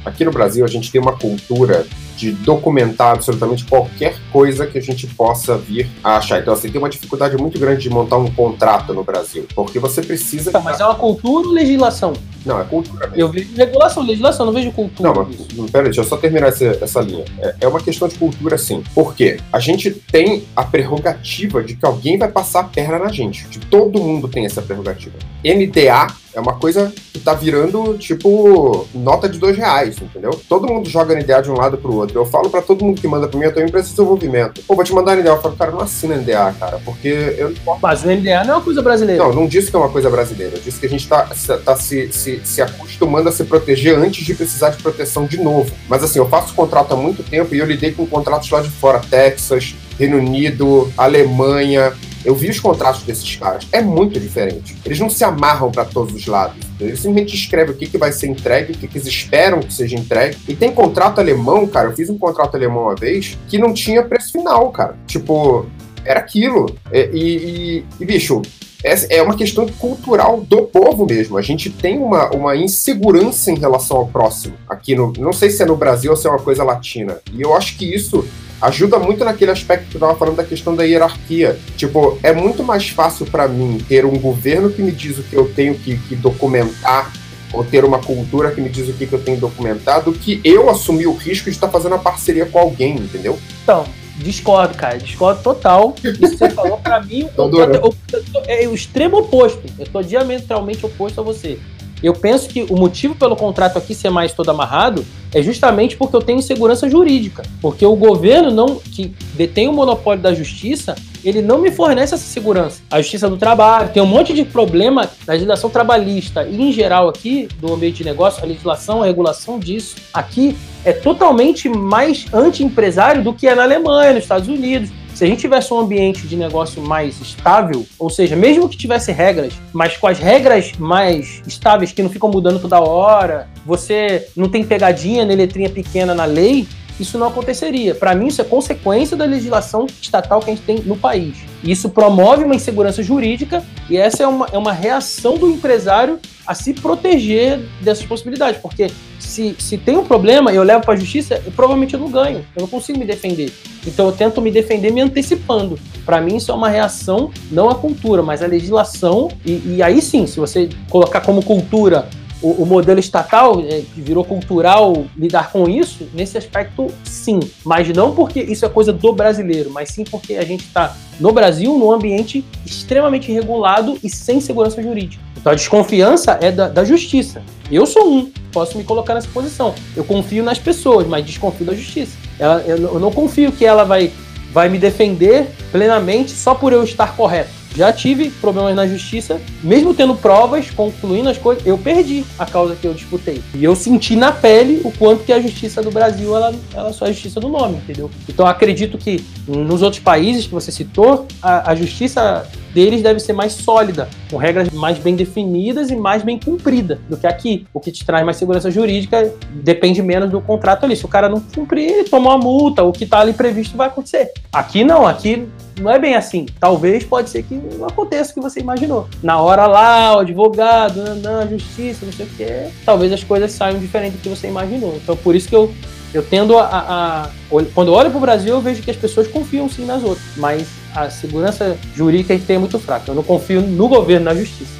aqui 0.06 0.24
no 0.24 0.30
Brasil 0.30 0.64
a 0.64 0.68
gente 0.68 0.90
tem 0.90 1.00
uma 1.00 1.12
cultura 1.12 1.84
de 2.16 2.32
documentar 2.32 3.14
absolutamente 3.14 3.64
qualquer 3.66 4.16
coisa 4.32 4.66
que 4.66 4.78
a 4.78 4.80
gente 4.80 5.06
possa 5.06 5.58
vir 5.58 5.88
a 6.02 6.16
achar. 6.16 6.40
Então, 6.40 6.54
assim, 6.54 6.70
tem 6.70 6.78
uma 6.78 6.88
dificuldade 6.88 7.36
muito 7.36 7.58
grande 7.58 7.82
de 7.82 7.90
montar 7.90 8.16
um 8.16 8.30
contrato 8.30 8.94
no 8.94 9.04
Brasil, 9.04 9.46
porque 9.54 9.78
você 9.78 10.00
precisa. 10.00 10.50
Tá, 10.50 10.60
mas 10.60 10.80
é 10.80 10.84
uma 10.84 10.94
cultura 10.94 11.48
ou 11.48 11.52
legislação? 11.52 12.14
Não, 12.44 12.60
é 12.60 12.64
cultura 12.64 13.08
mesmo. 13.08 13.20
Eu 13.20 13.30
vejo 13.30 13.54
regulação, 13.54 14.02
legislação, 14.02 14.46
não 14.46 14.52
vejo 14.52 14.72
cultura. 14.72 15.12
Não, 15.12 15.14
mas 15.14 15.70
peraí, 15.70 15.86
deixa 15.86 16.00
eu 16.00 16.04
só 16.04 16.16
terminar 16.16 16.48
essa, 16.48 16.64
essa 16.80 17.00
linha. 17.00 17.24
É, 17.38 17.56
é 17.62 17.68
uma 17.68 17.80
questão 17.80 18.08
de 18.08 18.14
cultura, 18.14 18.56
sim. 18.56 18.82
Por 18.94 19.14
quê? 19.14 19.38
A 19.52 19.58
gente 19.58 19.90
tem 19.90 20.44
a 20.54 20.64
prerrogativa 20.64 21.62
de 21.62 21.76
que 21.76 21.84
alguém 21.84 22.16
vai 22.16 22.28
passar 22.28 22.60
a 22.60 22.64
perna 22.64 22.98
na 22.98 23.08
gente. 23.08 23.46
De 23.48 23.58
todo 23.58 24.00
mundo 24.00 24.28
tem 24.28 24.46
essa 24.46 24.62
prerrogativa. 24.62 25.16
NDA 25.44 26.14
é 26.36 26.40
uma 26.40 26.52
coisa 26.52 26.92
que 27.14 27.18
tá 27.18 27.32
virando, 27.32 27.96
tipo, 27.96 28.86
nota 28.94 29.26
de 29.26 29.38
dois 29.38 29.56
reais, 29.56 29.96
entendeu? 30.00 30.38
Todo 30.46 30.66
mundo 30.66 30.86
joga 30.86 31.14
NDA 31.14 31.40
de 31.40 31.50
um 31.50 31.54
lado 31.54 31.78
pro 31.78 31.94
outro. 31.94 32.18
Eu 32.20 32.26
falo 32.26 32.50
para 32.50 32.60
todo 32.60 32.84
mundo 32.84 33.00
que 33.00 33.08
manda 33.08 33.26
pra 33.26 33.40
mim, 33.40 33.46
eu 33.46 33.54
tenho 33.54 33.66
empresa 33.66 33.86
de 33.86 33.92
desenvolvimento. 33.92 34.62
Pô, 34.66 34.74
vou 34.74 34.84
te 34.84 34.92
mandar 34.92 35.16
NDA. 35.16 35.30
Eu 35.30 35.40
falo, 35.40 35.56
cara, 35.56 35.70
não 35.70 35.80
assina 35.80 36.14
NDA, 36.14 36.54
cara, 36.60 36.78
porque 36.84 37.08
eu 37.38 37.54
não 37.64 37.78
Mas 37.80 38.04
o 38.04 38.08
NDA 38.08 38.44
não 38.44 38.52
é 38.52 38.56
uma 38.58 38.60
coisa 38.62 38.82
brasileira. 38.82 39.24
Não, 39.24 39.32
não 39.32 39.46
disse 39.46 39.70
que 39.70 39.76
é 39.76 39.78
uma 39.78 39.88
coisa 39.88 40.10
brasileira. 40.10 40.56
Eu 40.56 40.60
disse 40.60 40.78
que 40.78 40.84
a 40.84 40.90
gente 40.90 41.08
tá, 41.08 41.26
tá 41.64 41.74
se, 41.74 42.12
se, 42.12 42.42
se 42.44 42.60
acostumando 42.60 43.30
a 43.30 43.32
se 43.32 43.42
proteger 43.44 43.96
antes 43.96 44.22
de 44.22 44.34
precisar 44.34 44.70
de 44.70 44.82
proteção 44.82 45.24
de 45.24 45.38
novo. 45.38 45.72
Mas 45.88 46.04
assim, 46.04 46.18
eu 46.18 46.28
faço 46.28 46.52
contrato 46.54 46.92
há 46.92 46.96
muito 46.96 47.22
tempo 47.22 47.54
e 47.54 47.58
eu 47.58 47.64
lidei 47.64 47.92
com 47.92 48.06
contratos 48.06 48.50
lá 48.50 48.60
de 48.60 48.68
fora, 48.68 49.00
Texas, 49.00 49.74
Reino 49.98 50.18
Unido, 50.18 50.92
Alemanha. 50.98 51.94
Eu 52.26 52.34
vi 52.34 52.50
os 52.50 52.58
contratos 52.58 53.04
desses 53.04 53.36
caras. 53.36 53.68
É 53.70 53.80
muito 53.80 54.18
diferente. 54.18 54.76
Eles 54.84 54.98
não 54.98 55.08
se 55.08 55.22
amarram 55.22 55.70
para 55.70 55.84
todos 55.84 56.12
os 56.12 56.26
lados. 56.26 56.58
Eles 56.80 56.98
simplesmente 56.98 57.36
escrevem 57.36 57.72
o 57.72 57.78
que, 57.78 57.86
que 57.86 57.96
vai 57.96 58.10
ser 58.10 58.26
entregue, 58.26 58.72
o 58.72 58.76
que, 58.76 58.88
que 58.88 58.98
eles 58.98 59.06
esperam 59.06 59.60
que 59.60 59.72
seja 59.72 59.94
entregue. 59.94 60.36
E 60.48 60.56
tem 60.56 60.72
contrato 60.72 61.20
alemão, 61.20 61.68
cara. 61.68 61.88
Eu 61.88 61.94
fiz 61.94 62.10
um 62.10 62.18
contrato 62.18 62.56
alemão 62.56 62.82
uma 62.82 62.96
vez 62.96 63.38
que 63.46 63.58
não 63.58 63.72
tinha 63.72 64.02
preço 64.02 64.32
final, 64.32 64.72
cara. 64.72 64.98
Tipo, 65.06 65.66
era 66.04 66.18
aquilo. 66.18 66.76
E, 66.92 66.98
e, 67.14 67.84
e 68.00 68.04
bicho, 68.04 68.42
é 68.82 69.22
uma 69.22 69.36
questão 69.36 69.66
cultural 69.66 70.40
do 70.40 70.62
povo 70.62 71.06
mesmo. 71.06 71.38
A 71.38 71.42
gente 71.42 71.70
tem 71.70 71.96
uma, 71.96 72.30
uma 72.30 72.56
insegurança 72.56 73.52
em 73.52 73.58
relação 73.58 73.98
ao 73.98 74.08
próximo 74.08 74.54
aqui 74.68 74.96
no. 74.96 75.12
Não 75.16 75.32
sei 75.32 75.48
se 75.50 75.62
é 75.62 75.66
no 75.66 75.76
Brasil 75.76 76.10
ou 76.10 76.16
se 76.16 76.26
é 76.26 76.30
uma 76.30 76.40
coisa 76.40 76.64
latina. 76.64 77.18
E 77.32 77.40
eu 77.40 77.54
acho 77.54 77.76
que 77.78 77.94
isso 77.94 78.26
ajuda 78.60 78.98
muito 78.98 79.24
naquele 79.24 79.50
aspecto 79.50 79.88
que 79.88 79.96
eu 79.96 79.98
estava 79.98 80.18
falando 80.18 80.36
da 80.36 80.44
questão 80.44 80.74
da 80.74 80.84
hierarquia. 80.84 81.58
Tipo, 81.76 82.18
é 82.22 82.32
muito 82.32 82.62
mais 82.62 82.88
fácil 82.88 83.26
para 83.26 83.46
mim 83.48 83.78
ter 83.88 84.04
um 84.04 84.18
governo 84.18 84.70
que 84.70 84.82
me 84.82 84.92
diz 84.92 85.18
o 85.18 85.22
que 85.22 85.34
eu 85.34 85.52
tenho 85.54 85.74
que, 85.74 85.96
que 85.96 86.16
documentar 86.16 87.12
ou 87.52 87.64
ter 87.64 87.84
uma 87.84 87.98
cultura 87.98 88.50
que 88.50 88.60
me 88.60 88.68
diz 88.68 88.88
o 88.88 88.92
que, 88.92 89.06
que 89.06 89.12
eu 89.12 89.20
tenho 89.20 89.36
que 89.36 89.40
documentar 89.40 90.02
do 90.02 90.12
que 90.12 90.40
eu 90.44 90.68
assumir 90.68 91.06
o 91.06 91.14
risco 91.14 91.44
de 91.44 91.50
estar 91.50 91.68
fazendo 91.68 91.94
a 91.94 91.98
parceria 91.98 92.46
com 92.46 92.58
alguém, 92.58 92.96
entendeu? 92.96 93.38
Então, 93.62 93.84
discordo, 94.16 94.74
cara. 94.74 94.98
Discordo 94.98 95.42
total. 95.42 95.94
Isso 96.02 96.14
que 96.14 96.38
você 96.38 96.50
falou, 96.50 96.78
para 96.78 97.00
mim, 97.02 97.28
é 98.46 98.68
o 98.68 98.74
extremo 98.74 99.18
oposto. 99.18 99.62
Eu 99.78 99.84
estou 99.84 100.02
diametralmente 100.02 100.84
oposto 100.84 101.20
a 101.20 101.24
você. 101.24 101.58
Eu 102.02 102.12
penso 102.12 102.48
que 102.48 102.62
o 102.64 102.76
motivo 102.76 103.14
pelo 103.14 103.36
contrato 103.36 103.78
aqui 103.78 103.94
ser 103.94 104.10
mais 104.10 104.32
todo 104.32 104.50
amarrado 104.50 105.04
é 105.36 105.42
justamente 105.42 105.98
porque 105.98 106.16
eu 106.16 106.22
tenho 106.22 106.38
insegurança 106.38 106.88
jurídica. 106.88 107.42
Porque 107.60 107.84
o 107.84 107.94
governo 107.94 108.50
não 108.50 108.76
que 108.76 109.14
detém 109.34 109.68
o 109.68 109.72
monopólio 109.72 110.22
da 110.22 110.32
justiça, 110.32 110.96
ele 111.22 111.42
não 111.42 111.58
me 111.58 111.70
fornece 111.70 112.14
essa 112.14 112.24
segurança. 112.24 112.80
A 112.90 113.02
justiça 113.02 113.28
do 113.28 113.36
trabalho, 113.36 113.90
tem 113.90 114.02
um 114.02 114.06
monte 114.06 114.32
de 114.32 114.46
problema 114.46 115.10
na 115.26 115.34
legislação 115.34 115.68
trabalhista 115.68 116.44
e 116.44 116.62
em 116.62 116.72
geral 116.72 117.06
aqui 117.06 117.48
do 117.60 117.70
ambiente 117.74 117.98
de 117.98 118.04
negócio, 118.04 118.42
a 118.42 118.46
legislação, 118.46 119.02
a 119.02 119.06
regulação 119.06 119.58
disso 119.58 119.96
aqui 120.14 120.56
é 120.82 120.92
totalmente 120.94 121.68
mais 121.68 122.24
anti-empresário 122.32 123.22
do 123.22 123.34
que 123.34 123.46
é 123.46 123.54
na 123.54 123.64
Alemanha, 123.64 124.14
nos 124.14 124.22
Estados 124.22 124.48
Unidos. 124.48 124.88
Se 125.16 125.24
a 125.24 125.26
gente 125.26 125.40
tivesse 125.40 125.72
um 125.72 125.78
ambiente 125.78 126.26
de 126.26 126.36
negócio 126.36 126.82
mais 126.82 127.18
estável, 127.22 127.86
ou 127.98 128.10
seja, 128.10 128.36
mesmo 128.36 128.68
que 128.68 128.76
tivesse 128.76 129.10
regras, 129.12 129.54
mas 129.72 129.96
com 129.96 130.06
as 130.06 130.18
regras 130.18 130.72
mais 130.78 131.42
estáveis 131.46 131.90
que 131.90 132.02
não 132.02 132.10
ficam 132.10 132.30
mudando 132.30 132.60
toda 132.60 132.78
hora, 132.80 133.48
você 133.64 134.28
não 134.36 134.46
tem 134.46 134.62
pegadinha 134.62 135.24
nem 135.26 135.36
letrinha 135.36 135.68
pequena 135.68 136.14
na 136.14 136.24
lei, 136.24 136.66
isso 136.98 137.18
não 137.18 137.28
aconteceria. 137.28 137.94
Para 137.94 138.14
mim, 138.14 138.28
isso 138.28 138.40
é 138.40 138.44
consequência 138.44 139.16
da 139.16 139.24
legislação 139.24 139.86
estatal 140.00 140.40
que 140.40 140.50
a 140.50 140.54
gente 140.54 140.64
tem 140.64 140.80
no 140.80 140.96
país. 140.96 141.36
Isso 141.62 141.90
promove 141.90 142.44
uma 142.44 142.54
insegurança 142.54 143.02
jurídica 143.02 143.62
e 143.90 143.96
essa 143.96 144.22
é 144.22 144.26
uma, 144.26 144.46
é 144.52 144.58
uma 144.58 144.72
reação 144.72 145.36
do 145.36 145.50
empresário 145.50 146.18
a 146.46 146.54
se 146.54 146.72
proteger 146.72 147.60
dessas 147.80 148.06
possibilidades, 148.06 148.60
porque 148.60 148.88
se, 149.18 149.56
se 149.58 149.76
tem 149.76 149.96
um 149.96 150.04
problema 150.04 150.52
eu 150.52 150.62
levo 150.62 150.84
para 150.84 150.94
a 150.94 150.96
justiça, 150.96 151.42
eu, 151.44 151.50
provavelmente 151.50 151.94
eu 151.94 152.00
não 152.00 152.08
ganho, 152.08 152.46
eu 152.54 152.60
não 152.60 152.68
consigo 152.68 152.98
me 152.98 153.04
defender. 153.04 153.52
Então 153.84 154.06
eu 154.06 154.12
tento 154.12 154.40
me 154.40 154.50
defender 154.50 154.92
me 154.92 155.00
antecipando. 155.00 155.78
Para 156.04 156.20
mim 156.20 156.36
isso 156.36 156.52
é 156.52 156.54
uma 156.54 156.68
reação, 156.68 157.30
não 157.50 157.68
à 157.68 157.74
cultura, 157.74 158.22
mas 158.22 158.42
à 158.42 158.46
legislação. 158.46 159.28
E, 159.44 159.76
e 159.76 159.82
aí 159.82 160.00
sim, 160.00 160.26
se 160.26 160.38
você 160.38 160.68
colocar 160.88 161.20
como 161.20 161.42
cultura 161.42 162.08
o, 162.46 162.62
o, 162.62 162.66
modelo 162.66 163.00
estatal, 163.00 163.60
é, 163.60 163.82
que 163.82 164.00
virou 164.00 164.24
cultural, 164.24 165.04
lidar 165.16 165.50
com 165.50 165.68
isso, 165.68 166.08
nesse 166.14 166.38
aspecto, 166.38 166.86
sim. 167.02 167.40
Mas 167.64 167.88
não 167.88 168.14
porque 168.14 168.40
isso 168.40 168.64
é 168.64 168.68
coisa 168.68 168.92
do 168.92 169.12
brasileiro, 169.12 169.70
mas 169.70 169.88
sim 169.88 170.04
porque 170.04 170.34
a 170.34 170.44
gente 170.44 170.64
está 170.64 170.96
no 171.18 171.32
Brasil 171.32 171.76
num 171.76 171.90
ambiente 171.90 172.44
extremamente 172.64 173.32
regulado 173.32 173.98
e 174.02 174.08
sem 174.08 174.40
segurança 174.40 174.80
jurídica. 174.80 175.22
Então 175.36 175.52
a 175.52 175.56
desconfiança 175.56 176.38
é 176.40 176.52
da, 176.52 176.68
da 176.68 176.84
justiça. 176.84 177.42
Eu 177.70 177.84
sou 177.84 178.08
um, 178.08 178.30
posso 178.52 178.78
me 178.78 178.84
colocar 178.84 179.14
nessa 179.14 179.28
posição. 179.28 179.74
Eu 179.96 180.04
confio 180.04 180.44
nas 180.44 180.58
pessoas, 180.58 181.06
mas 181.06 181.26
desconfio 181.26 181.66
da 181.66 181.74
justiça. 181.74 182.16
Ela, 182.38 182.60
eu 182.60 183.00
não 183.00 183.10
confio 183.10 183.50
que 183.50 183.64
ela 183.64 183.82
vai, 183.82 184.12
vai 184.52 184.68
me 184.68 184.78
defender 184.78 185.48
plenamente 185.72 186.30
só 186.30 186.54
por 186.54 186.72
eu 186.72 186.84
estar 186.84 187.16
correto. 187.16 187.50
Já 187.76 187.92
tive 187.92 188.30
problemas 188.30 188.74
na 188.74 188.86
justiça, 188.86 189.38
mesmo 189.62 189.92
tendo 189.92 190.14
provas, 190.14 190.70
concluindo 190.70 191.28
as 191.28 191.36
coisas, 191.36 191.66
eu 191.66 191.76
perdi 191.76 192.24
a 192.38 192.46
causa 192.46 192.74
que 192.74 192.86
eu 192.86 192.94
disputei. 192.94 193.42
E 193.54 193.62
eu 193.62 193.76
senti 193.76 194.16
na 194.16 194.32
pele 194.32 194.80
o 194.82 194.90
quanto 194.90 195.24
que 195.24 195.32
a 195.32 195.38
justiça 195.40 195.82
do 195.82 195.90
Brasil, 195.90 196.34
ela, 196.34 196.54
ela 196.72 196.92
só 196.92 197.04
é 197.04 197.10
a 197.10 197.12
justiça 197.12 197.38
do 197.38 197.50
nome, 197.50 197.76
entendeu? 197.76 198.10
Então 198.26 198.46
acredito 198.46 198.96
que 198.96 199.22
nos 199.46 199.82
outros 199.82 200.02
países 200.02 200.46
que 200.46 200.54
você 200.54 200.72
citou, 200.72 201.26
a, 201.42 201.72
a 201.72 201.74
justiça 201.74 202.48
deles 202.76 203.00
deve 203.00 203.18
ser 203.18 203.32
mais 203.32 203.54
sólida, 203.54 204.06
com 204.30 204.36
regras 204.36 204.68
mais 204.68 204.98
bem 204.98 205.16
definidas 205.16 205.90
e 205.90 205.96
mais 205.96 206.22
bem 206.22 206.38
cumpridas 206.38 206.98
do 207.08 207.16
que 207.16 207.26
aqui. 207.26 207.66
O 207.72 207.80
que 207.80 207.90
te 207.90 208.04
traz 208.04 208.22
mais 208.22 208.36
segurança 208.36 208.70
jurídica 208.70 209.32
depende 209.50 210.02
menos 210.02 210.30
do 210.30 210.42
contrato 210.42 210.84
ali. 210.84 210.94
Se 210.94 211.06
o 211.06 211.08
cara 211.08 211.26
não 211.26 211.40
cumprir, 211.40 211.90
ele 211.90 212.04
toma 212.04 212.28
uma 212.28 212.38
multa, 212.38 212.82
o 212.82 212.92
que 212.92 213.04
está 213.04 213.20
ali 213.20 213.32
previsto 213.32 213.78
vai 213.78 213.86
acontecer. 213.86 214.30
Aqui 214.52 214.84
não, 214.84 215.06
aqui 215.06 215.48
não 215.80 215.90
é 215.90 215.98
bem 215.98 216.16
assim. 216.16 216.44
Talvez 216.60 217.02
pode 217.02 217.30
ser 217.30 217.44
que 217.44 217.54
não 217.54 217.86
aconteça 217.86 218.30
o 218.30 218.34
que 218.34 218.40
você 218.42 218.60
imaginou. 218.60 219.08
Na 219.22 219.40
hora 219.40 219.66
lá, 219.66 220.14
o 220.14 220.18
advogado, 220.18 221.02
a 221.02 221.46
justiça, 221.46 222.04
não 222.04 222.12
sei 222.12 222.26
o 222.26 222.28
quê, 222.36 222.68
talvez 222.84 223.10
as 223.10 223.24
coisas 223.24 223.52
saiam 223.52 223.78
diferente 223.78 224.18
do 224.18 224.20
que 224.20 224.28
você 224.28 224.48
imaginou. 224.48 224.96
Então, 225.02 225.16
por 225.16 225.34
isso 225.34 225.48
que 225.48 225.56
eu, 225.56 225.72
eu 226.12 226.22
tendo 226.22 226.58
a, 226.58 226.64
a, 226.64 227.22
a 227.22 227.30
Quando 227.74 227.88
eu 227.88 227.94
olho 227.94 228.10
para 228.10 228.18
o 228.18 228.20
Brasil, 228.20 228.52
eu 228.52 228.60
vejo 228.60 228.82
que 228.82 228.90
as 228.90 228.98
pessoas 228.98 229.26
confiam 229.26 229.66
sim 229.66 229.86
nas 229.86 230.04
outras, 230.04 230.26
mas 230.36 230.68
a 230.96 231.10
segurança 231.10 231.76
jurídica 231.94 232.32
a 232.32 232.36
gente 232.36 232.46
tem 232.46 232.56
é 232.56 232.58
muito 232.58 232.78
fraca. 232.78 233.10
Eu 233.10 233.14
não 233.14 233.22
confio 233.22 233.60
no 233.60 233.86
governo, 233.86 234.24
na 234.24 234.34
justiça. 234.34 234.72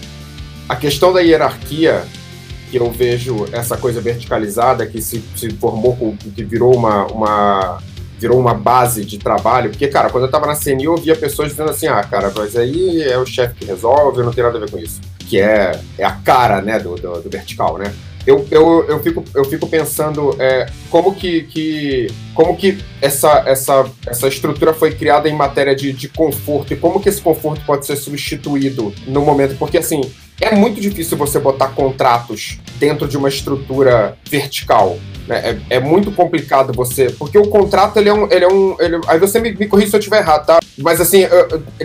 A 0.68 0.74
questão 0.74 1.12
da 1.12 1.20
hierarquia 1.20 2.04
que 2.70 2.78
eu 2.78 2.90
vejo 2.90 3.46
essa 3.52 3.76
coisa 3.76 4.00
verticalizada 4.00 4.86
que 4.86 5.00
se, 5.00 5.22
se 5.36 5.50
formou, 5.50 6.16
que 6.34 6.42
virou 6.42 6.74
uma, 6.74 7.06
uma 7.06 7.78
virou 8.18 8.40
uma 8.40 8.54
base 8.54 9.04
de 9.04 9.18
trabalho, 9.18 9.70
porque, 9.70 9.86
cara, 9.88 10.08
quando 10.08 10.24
eu 10.24 10.30
tava 10.30 10.46
na 10.46 10.56
CNI, 10.56 10.84
eu 10.84 10.92
ouvia 10.92 11.14
pessoas 11.14 11.50
dizendo 11.50 11.70
assim, 11.70 11.86
ah, 11.86 12.02
cara, 12.02 12.32
mas 12.34 12.56
aí 12.56 13.02
é 13.02 13.18
o 13.18 13.26
chefe 13.26 13.56
que 13.56 13.64
resolve, 13.66 14.22
não 14.22 14.32
tem 14.32 14.42
nada 14.42 14.56
a 14.56 14.60
ver 14.60 14.70
com 14.70 14.78
isso. 14.78 15.00
Que 15.18 15.38
é, 15.38 15.78
é 15.98 16.04
a 16.04 16.12
cara, 16.12 16.62
né, 16.62 16.78
do, 16.78 16.94
do, 16.94 17.20
do 17.20 17.30
vertical, 17.30 17.76
né? 17.76 17.92
Eu, 18.26 18.46
eu, 18.50 18.84
eu, 18.88 19.02
fico, 19.02 19.24
eu 19.34 19.44
fico 19.44 19.68
pensando 19.68 20.34
é, 20.40 20.66
como 20.90 21.14
que, 21.14 21.42
que, 21.44 22.08
como 22.34 22.56
que 22.56 22.78
essa, 23.00 23.44
essa, 23.46 23.88
essa 24.04 24.26
estrutura 24.26 24.74
foi 24.74 24.92
criada 24.92 25.28
em 25.28 25.34
matéria 25.34 25.76
de, 25.76 25.92
de 25.92 26.08
conforto 26.08 26.72
e 26.72 26.76
como 26.76 27.00
que 27.00 27.08
esse 27.08 27.20
conforto 27.20 27.64
pode 27.64 27.86
ser 27.86 27.94
substituído 27.94 28.92
no 29.06 29.22
momento, 29.22 29.56
porque 29.56 29.78
assim, 29.78 30.00
é 30.40 30.54
muito 30.54 30.80
difícil 30.80 31.16
você 31.16 31.38
botar 31.38 31.68
contratos 31.68 32.58
dentro 32.78 33.08
de 33.08 33.16
uma 33.16 33.28
estrutura 33.28 34.16
vertical. 34.28 34.98
Né? 35.26 35.58
É, 35.70 35.76
é, 35.76 35.80
muito 35.80 36.12
complicado 36.12 36.72
você. 36.72 37.10
Porque 37.10 37.36
o 37.38 37.48
contrato, 37.48 37.96
ele 37.96 38.08
é 38.08 38.14
um. 38.14 38.30
Ele 38.30 38.44
é 38.44 38.48
um 38.48 38.76
ele, 38.78 39.00
aí 39.08 39.18
você 39.18 39.40
me, 39.40 39.52
me 39.52 39.66
se 39.66 39.94
eu 39.94 39.98
estiver 39.98 40.18
errado, 40.18 40.46
tá? 40.46 40.60
Mas 40.78 41.00
assim, 41.00 41.22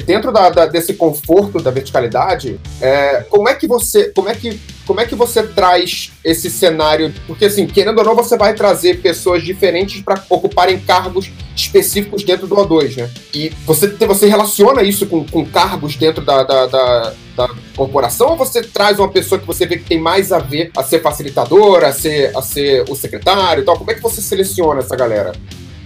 dentro 0.06 0.32
da, 0.32 0.50
da, 0.50 0.66
desse 0.68 0.94
conforto 0.94 1.60
da 1.60 1.72
verticalidade, 1.72 2.60
é, 2.80 3.26
como 3.30 3.50
é 3.50 3.56
que 3.56 3.68
você. 3.68 4.12
Como 4.14 4.30
é 4.30 4.36
que, 4.36 4.60
como 4.86 5.00
é 5.00 5.06
que 5.06 5.16
você 5.16 5.42
traz 5.44 6.12
esse 6.24 6.52
cenário? 6.52 7.12
Porque, 7.26 7.46
assim, 7.46 7.66
querendo 7.66 7.98
ou 8.00 8.04
não, 8.04 8.16
você 8.16 8.38
vai 8.38 8.54
trazer 8.54 9.02
pessoas 9.02 9.44
diferentes 9.44 10.02
para 10.02 10.24
ocuparem 10.30 10.80
cargos 10.80 11.32
específicos 11.56 12.24
dentro 12.24 12.46
do 12.46 12.56
O2, 12.56 12.98
né? 12.98 13.10
E 13.34 13.50
você, 13.66 13.88
você 13.88 14.28
relaciona 14.28 14.84
isso 14.84 15.08
com, 15.08 15.26
com 15.26 15.46
cargos 15.46 15.96
dentro 15.96 16.24
da, 16.24 16.44
da, 16.44 16.68
da 16.68 17.14
da 17.36 17.50
corporação 17.86 18.30
ou 18.30 18.38
você 18.38 18.62
traz 18.62 19.00
uma 19.00 19.10
pessoa 19.10 19.40
que 19.40 19.48
você 19.48 19.66
vê 19.66 19.78
que 19.78 19.86
tem 19.86 20.00
mais 20.00 20.32
a 20.32 20.38
ver 20.38 20.72
a 20.78 20.84
ser 20.84 21.02
facilitadora, 21.02 21.88
a 21.88 21.94
ser, 21.94 22.36
a 22.36 22.42
ser 22.42 22.86
o 22.88 22.96
secretário 22.96 23.64
e 23.64 23.66
tal? 23.66 23.78
Como 23.78 23.90
é 23.90 23.96
que 23.96 24.02
você 24.02 24.22
seleciona 24.22 24.82
essa 24.82 24.96
galera? 24.96 25.32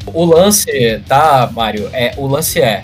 O 0.08 0.25
lance, 0.25 1.01
tá, 1.08 1.49
Mário? 1.53 1.89
É, 1.93 2.13
o 2.17 2.27
lance 2.27 2.62
é 2.62 2.81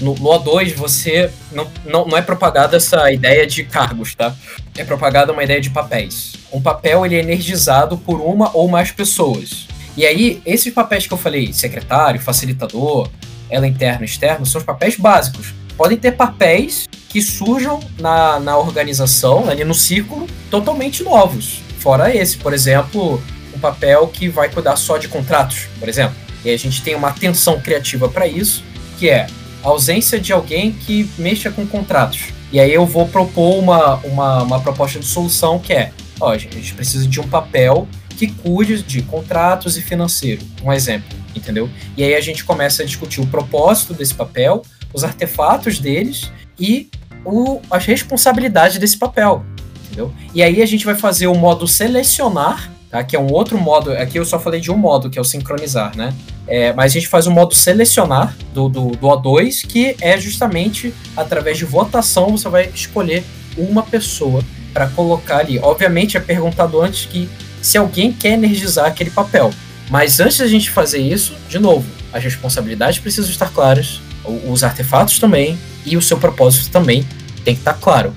no, 0.00 0.14
no 0.14 0.30
O2 0.30 0.74
você 0.74 1.30
não, 1.52 1.66
não, 1.84 2.06
não 2.06 2.18
é 2.18 2.22
propagada 2.22 2.76
essa 2.76 3.10
ideia 3.12 3.46
de 3.46 3.64
cargos, 3.64 4.14
tá? 4.14 4.34
É 4.76 4.84
propagada 4.84 5.32
uma 5.32 5.44
ideia 5.44 5.60
de 5.60 5.70
papéis. 5.70 6.34
Um 6.52 6.60
papel 6.60 7.06
ele 7.06 7.16
é 7.16 7.20
energizado 7.20 7.96
por 7.96 8.20
uma 8.20 8.50
ou 8.56 8.68
mais 8.68 8.90
pessoas. 8.90 9.68
E 9.96 10.06
aí, 10.06 10.40
esses 10.46 10.72
papéis 10.72 11.06
que 11.06 11.12
eu 11.12 11.18
falei, 11.18 11.52
secretário, 11.52 12.20
facilitador, 12.20 13.08
ela 13.50 13.66
interno, 13.66 14.04
externo, 14.04 14.46
são 14.46 14.60
os 14.60 14.64
papéis 14.64 14.96
básicos. 14.96 15.52
Podem 15.78 15.96
ter 15.96 16.10
papéis 16.12 16.88
que 17.08 17.22
surjam 17.22 17.78
na, 18.00 18.40
na 18.40 18.58
organização, 18.58 19.48
ali 19.48 19.62
no 19.62 19.74
círculo, 19.74 20.26
totalmente 20.50 21.04
novos. 21.04 21.60
Fora 21.78 22.12
esse, 22.12 22.36
por 22.36 22.52
exemplo, 22.52 23.22
um 23.54 23.60
papel 23.60 24.08
que 24.08 24.28
vai 24.28 24.50
cuidar 24.50 24.74
só 24.74 24.98
de 24.98 25.06
contratos, 25.06 25.68
por 25.78 25.88
exemplo. 25.88 26.16
E 26.44 26.50
a 26.50 26.56
gente 26.56 26.82
tem 26.82 26.96
uma 26.96 27.10
atenção 27.10 27.60
criativa 27.60 28.08
para 28.08 28.26
isso, 28.26 28.64
que 28.98 29.08
é 29.08 29.28
a 29.62 29.68
ausência 29.68 30.18
de 30.18 30.32
alguém 30.32 30.72
que 30.72 31.08
mexa 31.16 31.48
com 31.48 31.64
contratos. 31.64 32.24
E 32.50 32.58
aí 32.58 32.74
eu 32.74 32.84
vou 32.84 33.06
propor 33.06 33.58
uma, 33.58 33.96
uma, 33.98 34.42
uma 34.42 34.60
proposta 34.60 34.98
de 34.98 35.06
solução 35.06 35.60
que 35.60 35.72
é, 35.72 35.92
ó, 36.20 36.32
a 36.32 36.38
gente 36.38 36.74
precisa 36.74 37.06
de 37.06 37.20
um 37.20 37.28
papel 37.28 37.86
que 38.16 38.26
cuide 38.26 38.82
de 38.82 39.00
contratos 39.02 39.76
e 39.76 39.82
financeiro, 39.82 40.44
um 40.64 40.72
exemplo, 40.72 41.16
entendeu? 41.36 41.70
E 41.96 42.02
aí 42.02 42.16
a 42.16 42.20
gente 42.20 42.44
começa 42.44 42.82
a 42.82 42.86
discutir 42.86 43.20
o 43.20 43.26
propósito 43.28 43.94
desse 43.94 44.12
papel, 44.12 44.64
os 44.92 45.04
artefatos 45.04 45.78
deles 45.78 46.30
e 46.58 46.88
o, 47.24 47.60
as 47.70 47.84
responsabilidades 47.84 48.78
desse 48.78 48.96
papel, 48.96 49.44
entendeu? 49.86 50.12
E 50.34 50.42
aí 50.42 50.62
a 50.62 50.66
gente 50.66 50.84
vai 50.84 50.94
fazer 50.94 51.26
o 51.26 51.34
modo 51.34 51.66
selecionar, 51.66 52.70
tá? 52.90 53.02
que 53.04 53.14
é 53.14 53.18
um 53.18 53.32
outro 53.32 53.58
modo, 53.58 53.92
aqui 53.92 54.18
eu 54.18 54.24
só 54.24 54.38
falei 54.38 54.60
de 54.60 54.70
um 54.70 54.76
modo, 54.76 55.10
que 55.10 55.18
é 55.18 55.20
o 55.20 55.24
sincronizar, 55.24 55.96
né? 55.96 56.14
É, 56.46 56.72
mas 56.72 56.92
a 56.92 56.94
gente 56.94 57.08
faz 57.08 57.26
o 57.26 57.30
modo 57.30 57.54
selecionar 57.54 58.34
do, 58.54 58.68
do, 58.68 58.90
do 58.92 59.06
O2, 59.06 59.66
que 59.66 59.94
é 60.00 60.18
justamente 60.18 60.94
através 61.14 61.58
de 61.58 61.66
votação 61.66 62.30
você 62.30 62.48
vai 62.48 62.70
escolher 62.74 63.22
uma 63.56 63.82
pessoa 63.82 64.42
para 64.72 64.86
colocar 64.86 65.38
ali. 65.38 65.58
Obviamente 65.58 66.16
é 66.16 66.20
perguntado 66.20 66.80
antes 66.80 67.04
que 67.04 67.28
se 67.60 67.76
alguém 67.76 68.12
quer 68.12 68.32
energizar 68.32 68.86
aquele 68.86 69.10
papel. 69.10 69.52
Mas 69.90 70.20
antes 70.20 70.38
da 70.38 70.46
gente 70.46 70.70
fazer 70.70 71.00
isso, 71.00 71.34
de 71.48 71.58
novo, 71.58 71.86
as 72.12 72.22
responsabilidades 72.22 72.98
precisam 72.98 73.30
estar 73.30 73.50
claras, 73.50 74.00
os 74.24 74.62
artefatos 74.62 75.18
também, 75.18 75.58
e 75.84 75.96
o 75.96 76.02
seu 76.02 76.18
propósito 76.18 76.70
também 76.70 77.06
tem 77.44 77.54
que 77.54 77.60
estar 77.60 77.74
claro. 77.74 78.12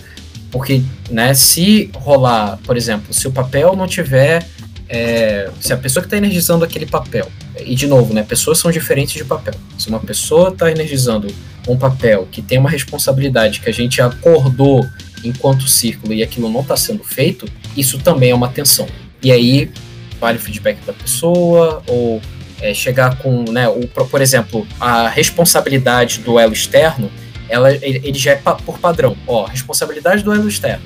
Porque, 0.52 0.82
né, 1.10 1.34
se 1.34 1.90
rolar, 1.94 2.60
por 2.64 2.76
exemplo, 2.76 3.14
se 3.14 3.28
o 3.28 3.32
papel 3.32 3.76
não 3.76 3.88
tiver. 3.88 4.46
É, 4.94 5.50
se 5.62 5.72
a 5.72 5.78
pessoa 5.78 6.02
que 6.02 6.08
está 6.08 6.18
energizando 6.18 6.66
aquele 6.66 6.86
papel, 6.86 7.32
e 7.66 7.76
de 7.76 7.88
novo, 7.88 8.14
né, 8.14 8.24
pessoas 8.24 8.58
são 8.58 8.70
diferentes 8.70 9.14
de 9.14 9.24
papel. 9.24 9.54
Se 9.78 9.88
uma 9.88 10.02
pessoa 10.02 10.50
está 10.50 10.70
energizando 10.70 11.34
um 11.66 11.78
papel 11.78 12.28
que 12.30 12.42
tem 12.42 12.58
uma 12.58 12.70
responsabilidade 12.70 13.62
que 13.62 13.70
a 13.70 13.74
gente 13.74 14.02
acordou 14.02 14.86
enquanto 15.24 15.66
círculo 15.66 16.14
e 16.14 16.22
aquilo 16.22 16.50
não 16.50 16.60
está 16.60 16.76
sendo 16.76 17.06
feito, 17.06 17.48
isso 17.78 18.00
também 18.00 18.32
é 18.32 18.36
uma 18.36 18.50
tensão. 18.50 18.86
E 19.24 19.32
aí, 19.32 19.72
vale 20.20 20.38
o 20.38 20.42
feedback 20.42 20.84
da 20.86 20.92
pessoa, 20.92 21.82
ou 21.88 22.22
é, 22.62 22.74
chegar 22.74 23.17
com, 23.17 23.43
né, 23.52 23.67
o, 23.67 23.88
por 23.88 24.21
exemplo, 24.21 24.67
a 24.80 25.10
responsabilidade 25.10 26.19
do 26.19 26.39
elo 26.39 26.54
externo 26.54 27.12
ela, 27.52 27.74
ele 27.74 28.17
já 28.17 28.32
é 28.32 28.36
por 28.36 28.80
padrão. 28.80 29.15
Ó, 29.28 29.43
responsabilidade 29.45 30.24
do 30.24 30.34
elo 30.34 30.47
externo. 30.47 30.84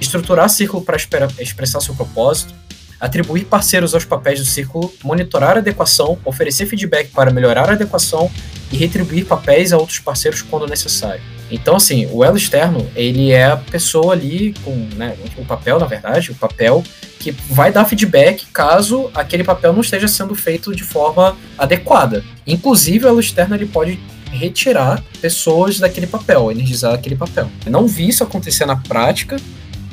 Estruturar 0.00 0.48
círculo 0.48 0.82
para 0.82 0.96
expressar 1.38 1.80
seu 1.80 1.94
propósito, 1.94 2.54
atribuir 2.98 3.44
parceiros 3.44 3.94
aos 3.94 4.06
papéis 4.06 4.40
do 4.40 4.46
círculo, 4.46 4.92
monitorar 5.04 5.56
a 5.56 5.58
adequação, 5.58 6.18
oferecer 6.24 6.64
feedback 6.64 7.10
para 7.10 7.30
melhorar 7.30 7.68
a 7.68 7.72
adequação 7.72 8.30
e 8.72 8.76
retribuir 8.76 9.26
papéis 9.26 9.74
a 9.74 9.76
outros 9.76 9.98
parceiros 9.98 10.40
quando 10.40 10.66
necessário. 10.66 11.20
Então, 11.50 11.76
assim, 11.76 12.08
o 12.10 12.24
elo 12.24 12.36
externo, 12.36 12.88
ele 12.96 13.30
é 13.30 13.46
a 13.46 13.56
pessoa 13.56 14.12
ali 14.12 14.54
com, 14.64 14.74
né, 14.96 15.16
o 15.36 15.44
papel, 15.44 15.78
na 15.78 15.86
verdade, 15.86 16.30
o 16.30 16.34
papel 16.34 16.82
que 17.18 17.30
vai 17.30 17.72
dar 17.72 17.84
feedback 17.84 18.46
caso 18.52 19.10
aquele 19.14 19.44
papel 19.44 19.72
não 19.72 19.80
esteja 19.80 20.08
sendo 20.08 20.34
feito 20.34 20.74
de 20.74 20.82
forma 20.82 21.36
adequada. 21.56 22.24
Inclusive, 22.46 23.04
o 23.04 23.08
elo 23.08 23.20
externo 23.20 23.54
ele 23.54 23.66
pode 23.66 23.98
retirar 24.30 25.02
pessoas 25.20 25.78
daquele 25.78 26.06
papel, 26.06 26.50
energizar 26.50 26.92
aquele 26.92 27.16
papel. 27.16 27.48
Eu 27.64 27.72
não 27.72 27.86
vi 27.86 28.08
isso 28.08 28.22
acontecer 28.22 28.66
na 28.66 28.76
prática, 28.76 29.36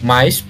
mas, 0.02 0.44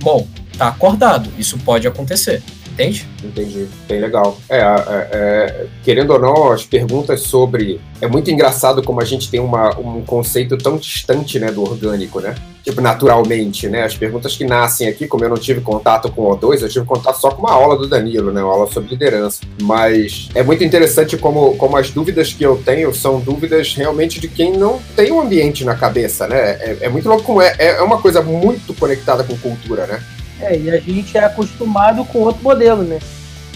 bom, 0.00 0.26
tá 0.58 0.68
acordado, 0.68 1.30
isso 1.38 1.58
pode 1.58 1.86
acontecer. 1.86 2.42
Entende? 2.72 3.06
Entendi. 3.22 3.66
Bem 3.88 4.00
legal. 4.00 4.36
É, 4.48 4.58
é, 4.58 5.08
é, 5.12 5.66
querendo 5.82 6.12
ou 6.12 6.18
não, 6.18 6.52
as 6.52 6.64
perguntas 6.64 7.22
sobre. 7.22 7.80
É 8.00 8.06
muito 8.06 8.30
engraçado 8.30 8.82
como 8.82 9.00
a 9.00 9.04
gente 9.04 9.30
tem 9.30 9.40
uma, 9.40 9.78
um 9.78 10.02
conceito 10.02 10.56
tão 10.56 10.76
distante 10.76 11.38
né, 11.38 11.50
do 11.50 11.62
orgânico, 11.62 12.20
né? 12.20 12.34
Tipo, 12.62 12.80
naturalmente, 12.80 13.68
né? 13.68 13.84
As 13.84 13.96
perguntas 13.96 14.36
que 14.36 14.44
nascem 14.44 14.88
aqui, 14.88 15.06
como 15.06 15.24
eu 15.24 15.28
não 15.30 15.36
tive 15.36 15.60
contato 15.60 16.10
com 16.10 16.22
o 16.22 16.36
O2, 16.36 16.62
eu 16.62 16.68
tive 16.68 16.84
contato 16.86 17.20
só 17.20 17.30
com 17.30 17.42
uma 17.42 17.52
aula 17.52 17.76
do 17.76 17.88
Danilo, 17.88 18.32
né? 18.32 18.42
Uma 18.42 18.52
aula 18.52 18.70
sobre 18.70 18.90
liderança. 18.90 19.40
Mas 19.62 20.28
é 20.34 20.42
muito 20.42 20.62
interessante 20.62 21.16
como, 21.16 21.56
como 21.56 21.76
as 21.76 21.90
dúvidas 21.90 22.32
que 22.32 22.44
eu 22.44 22.60
tenho 22.64 22.94
são 22.94 23.20
dúvidas 23.20 23.74
realmente 23.74 24.20
de 24.20 24.28
quem 24.28 24.52
não 24.52 24.80
tem 24.94 25.10
um 25.10 25.20
ambiente 25.20 25.64
na 25.64 25.74
cabeça, 25.74 26.28
né? 26.28 26.38
É, 26.38 26.78
é 26.82 26.88
muito 26.88 27.08
louco 27.08 27.24
como 27.24 27.42
é. 27.42 27.54
É 27.58 27.82
uma 27.82 27.98
coisa 27.98 28.22
muito 28.22 28.74
conectada 28.74 29.24
com 29.24 29.36
cultura, 29.36 29.86
né? 29.86 30.02
É, 30.40 30.58
e 30.58 30.70
a 30.70 30.78
gente 30.78 31.16
é 31.16 31.24
acostumado 31.24 32.04
com 32.04 32.20
outro 32.20 32.42
modelo, 32.42 32.82
né? 32.82 32.98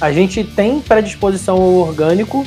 A 0.00 0.12
gente 0.12 0.44
tem 0.44 0.80
predisposição 0.80 1.56
ao 1.56 1.72
orgânico, 1.74 2.44